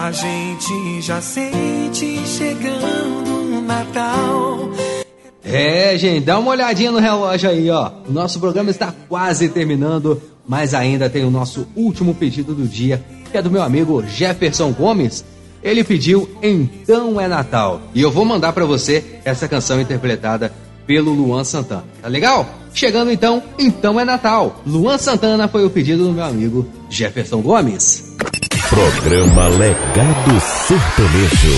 A 0.02 0.12
gente 0.12 1.00
já 1.00 1.22
sente 1.22 2.26
chegando 2.26 3.58
o 3.60 3.62
Natal. 3.62 4.72
É, 5.44 5.96
gente, 5.96 6.26
dá 6.26 6.40
uma 6.40 6.50
olhadinha 6.50 6.92
no 6.92 6.98
relógio 6.98 7.48
aí, 7.48 7.70
ó. 7.70 7.92
Nosso 8.10 8.40
programa 8.40 8.72
está 8.72 8.92
quase 9.08 9.48
terminando, 9.50 10.20
mas 10.48 10.74
ainda 10.74 11.08
tem 11.08 11.24
o 11.24 11.30
nosso 11.30 11.68
último 11.76 12.16
pedido 12.16 12.56
do 12.56 12.68
dia, 12.68 13.06
que 13.32 13.38
é 13.38 13.44
do 13.44 13.52
meu 13.52 13.62
amigo 13.62 14.04
Jefferson 14.08 14.72
Gomes. 14.72 15.24
Ele 15.62 15.84
pediu 15.84 16.28
Então 16.42 17.22
é 17.22 17.28
Natal. 17.28 17.80
E 17.94 18.02
eu 18.02 18.10
vou 18.10 18.26
mandar 18.26 18.54
pra 18.54 18.66
você 18.66 19.20
essa 19.24 19.48
canção 19.48 19.80
interpretada 19.80 20.52
pelo 20.88 21.14
Luan 21.14 21.44
Santana. 21.44 21.86
Tá 22.02 22.08
legal? 22.08 22.50
Chegando 22.74 23.12
então, 23.12 23.44
Então 23.60 24.00
é 24.00 24.04
Natal. 24.04 24.64
Luan 24.66 24.98
Santana 24.98 25.48
foi 25.48 25.64
o 25.64 25.70
pedido 25.70 26.06
do 26.06 26.12
meu 26.12 26.26
amigo 26.26 26.68
Jefferson 26.90 27.40
Gomes. 27.40 28.12
Programa 28.72 29.50
Legado 29.50 30.40
Sertanejo. 30.40 31.58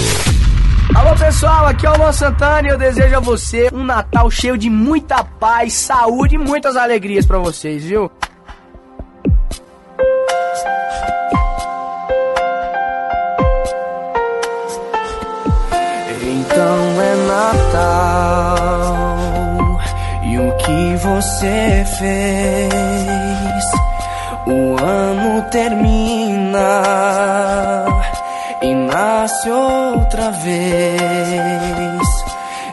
Alô 0.95 1.15
pessoal, 1.15 1.67
aqui 1.67 1.85
é 1.85 1.91
o 1.91 1.95
Luan 1.95 2.11
Santana 2.11 2.67
e 2.67 2.71
eu 2.71 2.77
desejo 2.77 3.15
a 3.15 3.19
você 3.19 3.69
um 3.71 3.83
Natal 3.83 4.31
cheio 4.31 4.57
de 4.57 4.67
muita 4.67 5.23
paz, 5.23 5.73
saúde 5.73 6.33
e 6.33 6.37
muitas 6.39 6.75
alegrias 6.75 7.23
pra 7.23 7.37
vocês, 7.37 7.83
viu? 7.83 8.11
Então 16.19 16.99
é 16.99 17.15
Natal 17.27 18.57
e 20.25 20.39
o 20.39 20.57
que 20.57 20.95
você 20.97 21.85
fez? 21.99 23.12
O 24.45 24.75
ano 24.83 25.41
termina 25.51 26.81
e 28.61 28.75
nasce 28.75 29.49
outra 29.49 30.31
vez. 30.31 32.03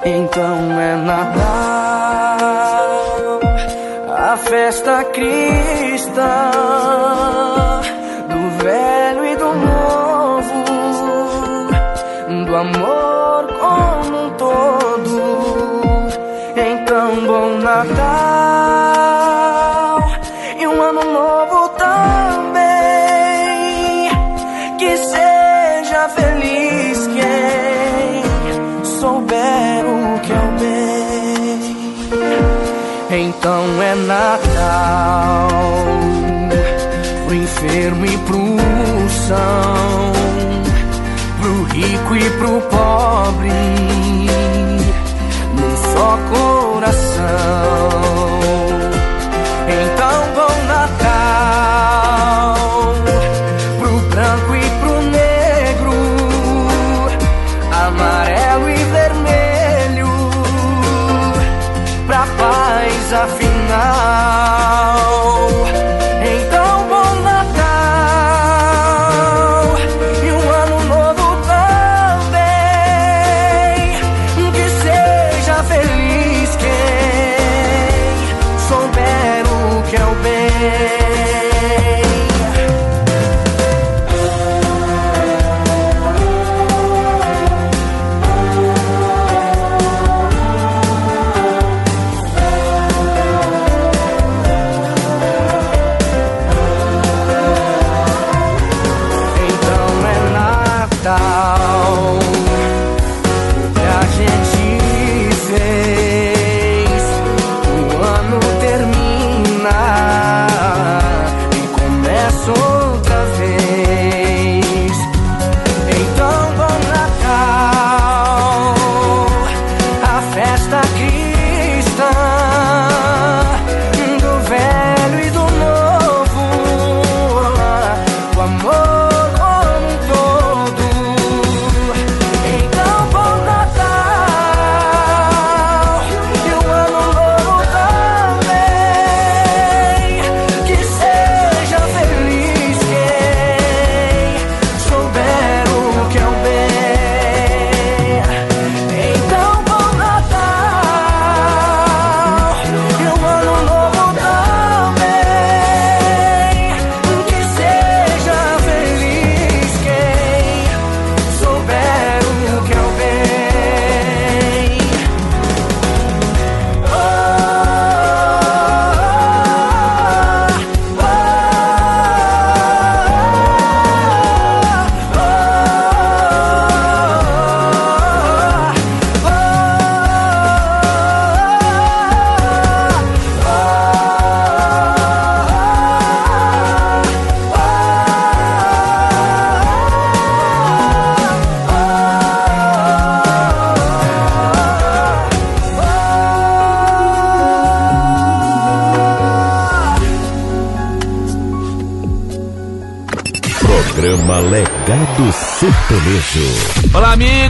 Então 0.05 0.81
é 0.81 0.97
Natal, 0.97 1.31
a 4.17 4.37
festa 4.37 5.05
cristã 5.05 6.51
do 8.29 8.65
velho 8.65 9.25
e 9.25 9.37
do 9.37 9.55
novo 9.55 10.11
do 12.47 12.57
amor 12.57 13.47
como 13.61 14.27
um 14.27 14.31
todo. 14.31 15.21
Então, 16.57 17.27
bom 17.27 17.59
Natal 17.59 18.30
Pro 37.25 37.35
enfermo 37.35 38.07
e 38.07 38.19
pro 38.19 38.57
são 39.27 40.13
pro 41.41 41.63
rico 41.65 42.17
e 42.17 42.31
pro 42.39 42.61
pobre, 42.63 43.51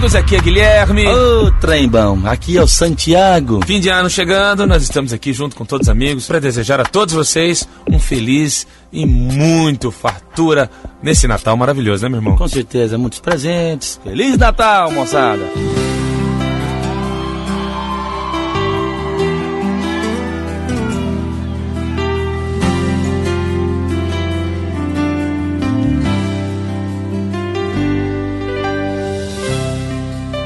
amigos, 0.00 0.14
aqui 0.14 0.36
é 0.36 0.40
Guilherme. 0.40 1.06
Ô, 1.06 1.50
trembão, 1.60 2.22
aqui 2.24 2.56
é 2.56 2.62
o 2.62 2.66
Santiago. 2.66 3.60
Fim 3.66 3.78
de 3.78 3.90
ano 3.90 4.08
chegando, 4.08 4.66
nós 4.66 4.82
estamos 4.82 5.12
aqui 5.12 5.30
junto 5.30 5.54
com 5.54 5.66
todos 5.66 5.88
os 5.88 5.90
amigos 5.90 6.26
para 6.26 6.40
desejar 6.40 6.80
a 6.80 6.84
todos 6.84 7.12
vocês 7.12 7.68
um 7.86 7.98
feliz 7.98 8.66
e 8.90 9.04
muito 9.04 9.90
fartura 9.90 10.70
nesse 11.02 11.28
Natal 11.28 11.54
maravilhoso, 11.54 12.02
né, 12.02 12.08
meu 12.08 12.18
irmão? 12.18 12.36
Com 12.36 12.48
certeza, 12.48 12.96
muitos 12.96 13.18
presentes. 13.18 14.00
Feliz 14.02 14.38
Natal, 14.38 14.90
moçada. 14.90 15.42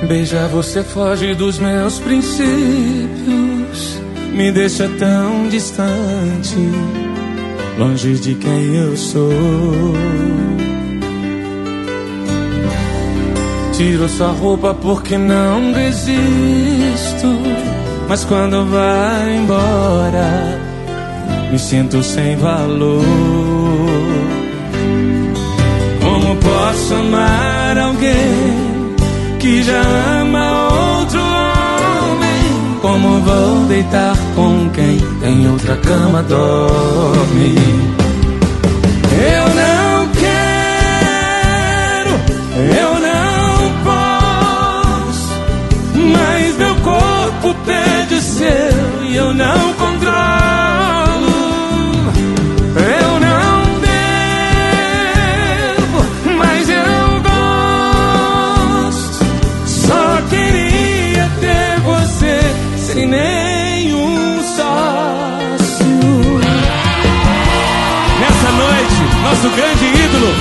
Beijar 0.08 0.48
você 0.48 0.82
foge 0.82 1.34
dos 1.34 1.58
meus 1.58 1.98
princípios, 1.98 2.48
me 4.34 4.52
deixa 4.52 4.86
tão 4.98 5.48
distante, 5.48 6.56
longe 7.78 8.14
de 8.14 8.34
quem 8.34 8.76
eu 8.76 8.96
sou. 8.96 9.32
Tiro 13.72 14.06
sua 14.08 14.28
roupa 14.28 14.74
porque 14.74 15.16
não 15.16 15.72
resisto, 15.72 17.26
mas 18.06 18.24
quando 18.24 18.66
vai 18.66 19.36
embora, 19.36 20.60
me 21.50 21.58
sinto 21.58 22.02
sem 22.02 22.36
valor. 22.36 23.02
Como 26.00 26.36
posso 26.36 26.94
amar 26.94 27.78
alguém? 27.78 28.73
Que 29.44 29.62
já 29.62 29.82
ama 30.22 30.44
outro 30.72 31.20
homem. 31.20 32.78
Como 32.80 33.20
vou 33.20 33.66
deitar 33.66 34.16
com 34.34 34.70
quem 34.70 34.98
em 35.22 35.50
outra 35.50 35.76
cama 35.76 36.22
dorme? 36.22 37.54
Eu 39.12 39.46
não 39.60 40.08
quero, 40.22 40.32
eu 42.80 42.92
não 43.08 43.70
posso, 43.84 45.28
mas 46.14 46.56
meu 46.56 46.74
corpo 46.76 47.54
pede 47.66 48.22
seu 48.22 49.04
e 49.04 49.14
eu 49.14 49.34
não 49.34 49.74
controlo. 49.74 50.83
Ídolo, 70.14 70.32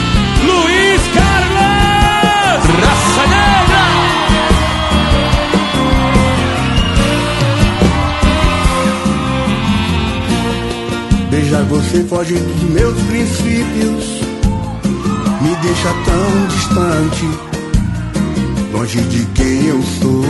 Luiz 0.45 1.01
Carlos! 1.13 2.61
Raça 2.83 3.23
Negra! 3.27 3.83
Beijar 11.29 11.63
você 11.63 12.03
foge 12.03 12.35
dos 12.35 12.63
meus 12.69 13.01
princípios, 13.03 14.21
me 15.41 15.55
deixa 15.61 15.93
tão 16.05 16.47
distante, 16.47 17.29
longe 18.71 19.01
de 19.01 19.25
quem 19.33 19.65
eu 19.67 19.81
sou. 19.99 20.23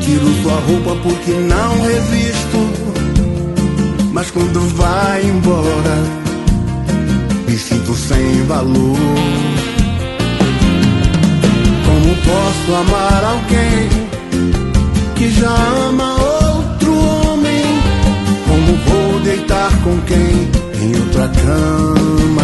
Tiro 0.00 0.42
sua 0.42 0.54
roupa 0.54 0.96
porque 1.02 1.32
não 1.32 1.80
resisto, 1.82 2.91
mas 4.22 4.30
quando 4.30 4.60
vai 4.76 5.24
embora, 5.24 5.96
me 7.48 7.58
sinto 7.58 7.92
sem 7.92 8.44
valor. 8.44 8.96
Como 11.84 12.14
posso 12.22 12.74
amar 12.76 13.24
alguém? 13.24 13.88
que 15.16 15.28
já 15.28 15.52
ama 15.88 16.14
outro 16.14 16.94
homem. 16.94 17.64
Como 18.46 18.76
vou 18.86 19.20
deitar 19.22 19.76
com 19.82 20.00
quem 20.02 20.52
em 20.80 20.94
outra 21.00 21.28
cama? 21.28 22.42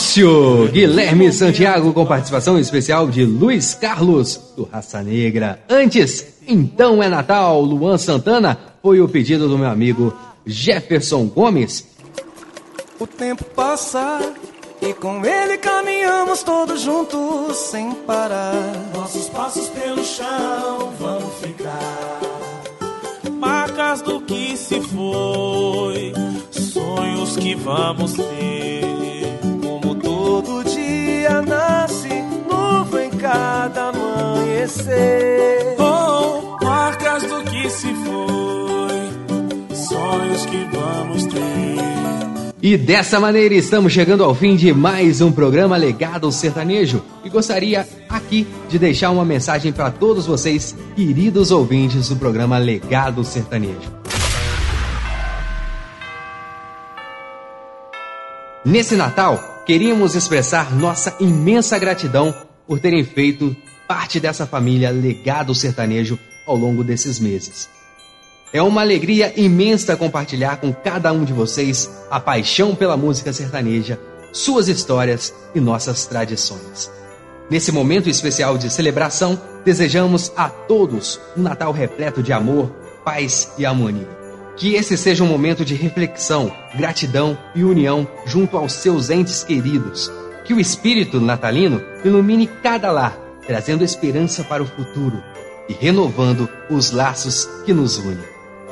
Sócio 0.00 0.66
Guilherme 0.72 1.30
Santiago 1.30 1.92
com 1.92 2.06
participação 2.06 2.58
especial 2.58 3.10
de 3.10 3.22
Luiz 3.22 3.74
Carlos 3.74 4.40
do 4.56 4.64
Raça 4.64 5.02
Negra. 5.02 5.62
Antes, 5.68 6.26
então 6.48 7.02
é 7.02 7.08
Natal, 7.08 7.60
Luan 7.60 7.98
Santana 7.98 8.58
foi 8.82 8.98
o 9.02 9.08
pedido 9.08 9.46
do 9.46 9.58
meu 9.58 9.68
amigo 9.68 10.16
Jefferson 10.46 11.26
Gomes. 11.26 11.86
O 12.98 13.06
tempo 13.06 13.44
passa 13.44 14.20
e 14.80 14.94
com 14.94 15.22
ele 15.24 15.58
caminhamos 15.58 16.42
todos 16.42 16.80
juntos 16.80 17.58
sem 17.58 17.92
parar. 17.92 18.54
Nossos 18.94 19.28
passos 19.28 19.68
pelo 19.68 20.02
chão 20.02 20.92
vão 20.98 21.20
ficar. 21.42 22.20
Marcas 23.38 24.00
do 24.00 24.18
que 24.22 24.56
se 24.56 24.80
foi, 24.80 26.14
sonhos 26.50 27.36
que 27.36 27.54
vamos 27.54 28.14
ter. 28.14 28.99
Cada 33.20 33.90
amanhecer. 33.90 35.76
Oh, 35.78 36.56
marcas 36.64 37.22
do 37.24 37.42
que 37.44 37.68
se 37.68 37.88
foi, 37.94 39.76
sonhos 39.76 40.46
que 40.46 40.66
vamos 40.72 41.26
ter. 41.26 41.40
E 42.62 42.76
dessa 42.76 43.18
maneira 43.20 43.54
estamos 43.54 43.92
chegando 43.92 44.22
ao 44.22 44.34
fim 44.34 44.56
de 44.56 44.72
mais 44.72 45.20
um 45.20 45.32
programa 45.32 45.76
Legado 45.76 46.30
Sertanejo 46.30 47.02
e 47.24 47.30
gostaria 47.30 47.86
aqui 48.08 48.46
de 48.68 48.78
deixar 48.78 49.10
uma 49.10 49.24
mensagem 49.24 49.72
para 49.72 49.90
todos 49.90 50.26
vocês, 50.26 50.76
queridos 50.94 51.50
ouvintes 51.50 52.08
do 52.08 52.16
programa 52.16 52.58
Legado 52.58 53.24
Sertanejo. 53.24 54.00
Nesse 58.62 58.94
Natal, 58.94 59.62
queríamos 59.64 60.14
expressar 60.14 60.74
nossa 60.74 61.16
imensa 61.18 61.78
gratidão 61.78 62.34
por 62.70 62.78
terem 62.78 63.02
feito 63.02 63.56
parte 63.88 64.20
dessa 64.20 64.46
família 64.46 64.92
Legado 64.92 65.52
Sertanejo 65.52 66.16
ao 66.46 66.54
longo 66.54 66.84
desses 66.84 67.18
meses. 67.18 67.68
É 68.52 68.62
uma 68.62 68.80
alegria 68.80 69.32
imensa 69.36 69.96
compartilhar 69.96 70.58
com 70.58 70.72
cada 70.72 71.12
um 71.12 71.24
de 71.24 71.32
vocês 71.32 71.90
a 72.08 72.20
paixão 72.20 72.76
pela 72.76 72.96
música 72.96 73.32
sertaneja, 73.32 73.98
suas 74.32 74.68
histórias 74.68 75.34
e 75.52 75.58
nossas 75.58 76.06
tradições. 76.06 76.88
Nesse 77.50 77.72
momento 77.72 78.08
especial 78.08 78.56
de 78.56 78.70
celebração, 78.70 79.36
desejamos 79.64 80.30
a 80.36 80.48
todos 80.48 81.20
um 81.36 81.42
Natal 81.42 81.72
repleto 81.72 82.22
de 82.22 82.32
amor, 82.32 82.70
paz 83.04 83.50
e 83.58 83.66
harmonia. 83.66 84.08
Que 84.56 84.74
esse 84.74 84.96
seja 84.96 85.24
um 85.24 85.26
momento 85.26 85.64
de 85.64 85.74
reflexão, 85.74 86.52
gratidão 86.76 87.36
e 87.52 87.64
união 87.64 88.06
junto 88.26 88.56
aos 88.56 88.74
seus 88.74 89.10
entes 89.10 89.42
queridos. 89.42 90.08
Que 90.50 90.54
o 90.54 90.58
espírito 90.58 91.20
natalino 91.20 91.80
ilumine 92.04 92.48
cada 92.60 92.90
lar, 92.90 93.16
trazendo 93.46 93.84
esperança 93.84 94.42
para 94.42 94.60
o 94.60 94.66
futuro 94.66 95.22
e 95.68 95.72
renovando 95.72 96.48
os 96.68 96.90
laços 96.90 97.48
que 97.64 97.72
nos 97.72 97.98
unem. 97.98 98.18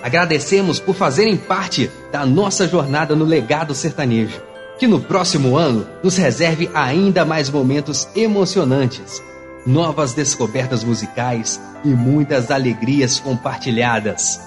Agradecemos 0.03 0.81
por 0.81 0.97
fazerem 0.97 1.37
parte 1.37 1.89
da 2.11 2.27
nossa 2.27 2.67
jornada 2.67 3.15
no 3.15 3.25
legado 3.25 3.77
sertanejo. 3.77 4.43
Que 4.77 4.89
no 4.89 5.01
próximo 5.01 5.57
ano 5.57 5.87
nos 6.03 6.17
reserve 6.17 6.69
ainda 6.75 7.25
mais 7.25 7.49
momentos 7.49 8.09
emocionantes, 8.17 9.23
novas 9.65 10.13
descobertas 10.13 10.83
musicais 10.83 11.61
e 11.85 11.91
muitas 11.91 12.51
alegrias 12.51 13.21
compartilhadas. 13.21 14.41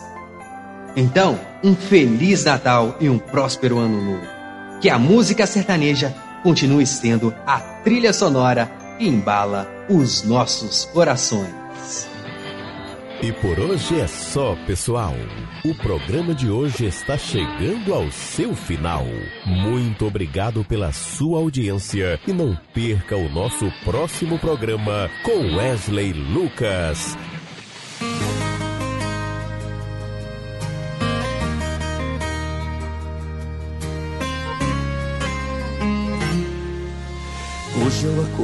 Então, 0.98 1.40
um 1.64 1.78
feliz 1.78 2.44
Natal 2.44 2.98
e 3.00 3.10
um 3.10 3.18
próspero 3.18 3.78
ano 3.78 4.02
novo. 4.02 4.28
Que 4.82 4.90
a 4.90 5.00
música 5.00 5.48
sertaneja 5.48 6.14
continue 6.44 6.86
sendo 6.86 7.34
a 7.46 7.60
trilha 7.84 8.14
sonora 8.14 8.72
que 8.98 9.08
embala 9.08 9.68
os 9.90 10.24
nossos 10.24 10.86
corações. 10.86 12.10
E 13.24 13.32
por 13.34 13.60
hoje 13.60 14.00
é 14.00 14.08
só, 14.08 14.56
pessoal. 14.66 15.14
O 15.64 15.76
programa 15.76 16.34
de 16.34 16.50
hoje 16.50 16.86
está 16.86 17.16
chegando 17.20 17.94
ao 17.94 18.12
seu 18.12 18.56
final. 18.56 19.06
Muito 19.46 20.08
obrigado 20.08 20.66
pela 20.66 20.92
sua 20.92 21.38
audiência 21.38 22.20
e 22.28 22.34
não 22.34 22.58
perca 22.74 23.16
o 23.16 23.30
nosso 23.30 23.72
próximo 23.86 24.40
programa 24.40 25.08
com 25.24 25.56
Wesley 25.56 26.14
Lucas. 26.14 27.16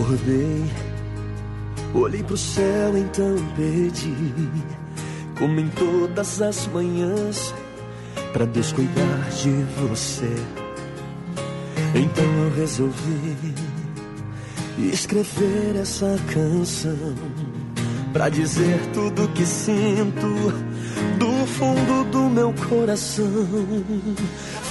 Acordei, 0.07 0.63
olhei 1.93 2.23
pro 2.23 2.37
céu, 2.37 2.97
então 2.97 3.35
pedi, 3.57 4.15
como 5.37 5.59
em 5.59 5.67
todas 5.69 6.41
as 6.41 6.65
manhãs, 6.67 7.53
pra 8.31 8.45
Deus 8.45 8.71
cuidar 8.71 9.29
de 9.31 9.51
você. 9.81 10.33
Então 11.93 12.25
eu 12.25 12.55
resolvi 12.55 13.35
escrever 14.93 15.75
essa 15.81 16.17
canção 16.33 17.15
pra 18.13 18.29
dizer 18.29 18.79
tudo 18.93 19.27
que 19.33 19.45
sinto 19.45 20.27
do 21.19 21.45
fundo 21.47 22.09
do 22.11 22.29
meu 22.29 22.53
coração. 22.69 23.25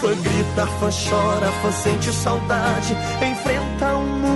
Fã 0.00 0.08
grita, 0.08 0.66
fã 0.78 0.88
chora, 0.90 1.52
fã 1.62 1.72
sente 1.72 2.12
saudade, 2.12 2.96
enfrenta 3.22 3.94
o 3.96 4.06
mundo, 4.06 4.35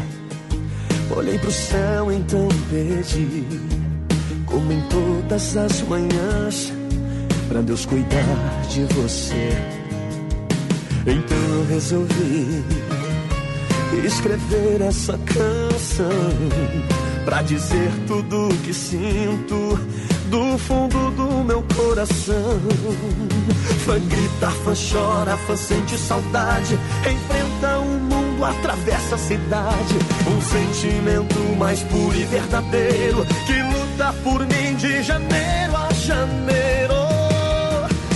olhei 1.15 1.37
pro 1.37 1.51
céu, 1.51 2.11
então 2.11 2.47
pedi, 2.69 3.45
como 4.45 4.71
em 4.71 4.81
todas 4.89 5.57
as 5.57 5.81
manhãs, 5.83 6.73
pra 7.47 7.61
Deus 7.61 7.85
cuidar 7.85 8.61
de 8.69 8.83
você. 8.93 9.49
Então 11.05 11.37
eu 11.55 11.65
resolvi 11.67 12.63
escrever 14.05 14.81
essa 14.81 15.17
canção 15.25 16.09
pra 17.25 17.41
dizer 17.41 17.91
tudo 18.07 18.49
que 18.63 18.73
sinto 18.73 19.79
do 20.29 20.57
fundo 20.57 21.11
do 21.11 21.43
meu 21.43 21.63
coração. 21.75 22.59
Fã 23.85 23.99
grita, 23.99 24.49
fã 24.63 24.73
chora, 24.73 25.37
fã 25.37 25.55
sente 25.55 25.97
saudade, 25.97 26.79
enfrenta 26.99 27.79
o 27.79 27.90
atravessa 28.43 29.15
a 29.15 29.17
cidade. 29.17 29.95
Um 30.27 30.41
sentimento 30.41 31.39
mais 31.57 31.81
puro 31.83 32.15
e 32.15 32.23
verdadeiro 32.25 33.25
que 33.45 33.61
luta 33.61 34.13
por 34.23 34.39
mim 34.41 34.75
de 34.75 35.03
janeiro 35.03 35.75
a 35.75 35.93
janeiro. 35.93 36.95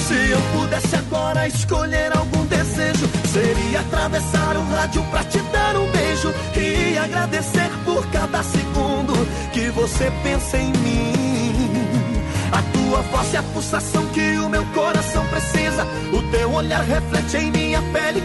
Se 0.08 0.32
eu 0.32 0.40
pudesse 0.54 0.96
agora 0.96 1.48
escolher 1.48 2.16
algum 2.16 2.46
desejo, 2.46 3.08
seria 3.32 3.80
atravessar 3.80 4.56
o 4.56 4.64
rádio 4.70 5.04
pra 5.12 5.24
te 5.24 5.40
dar 5.52 5.76
um 5.76 5.90
beijo 5.92 6.34
e 6.56 6.98
agradecer 6.98 7.70
por 7.84 8.06
cada 8.12 8.44
segundo 8.44 9.14
que 9.52 9.70
você 9.72 10.12
pensa 10.24 10.58
em 10.58 10.72
mim. 10.74 11.26
A 12.52 12.62
tua 12.62 13.02
voz 13.02 13.34
é 13.34 13.38
a 13.38 13.44
pulsação 13.44 14.06
que 14.08 14.38
o 14.38 14.48
meu 14.48 14.64
coração 14.68 15.26
precisa. 15.28 15.86
O 16.14 16.22
teu 16.32 16.54
olhar 16.54 16.84
reflete 16.84 17.38
em 17.38 17.52
minha 17.52 17.82
pele 17.92 18.22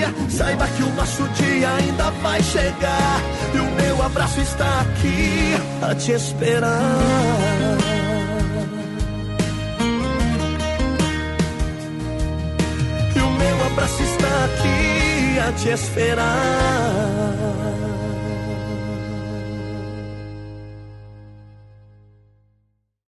arrepia. 0.00 0.30
Saiba 0.30 0.66
que 0.68 0.82
o 0.82 0.90
nosso 0.94 1.28
dia 1.28 1.74
ainda 1.74 2.10
vai 2.22 2.42
chegar 2.42 3.22
e 3.54 3.58
o 3.58 3.70
meu 3.72 4.02
abraço 4.02 4.40
está 4.40 4.80
aqui 4.80 5.54
a 5.82 5.94
te 5.94 6.12
esperar. 6.12 6.70
E 13.14 13.18
o 13.18 13.30
meu 13.30 13.66
abraço 13.66 14.02
está 14.02 14.44
aqui 14.44 15.38
a 15.48 15.52
te 15.52 15.68
esperar. 15.68 17.69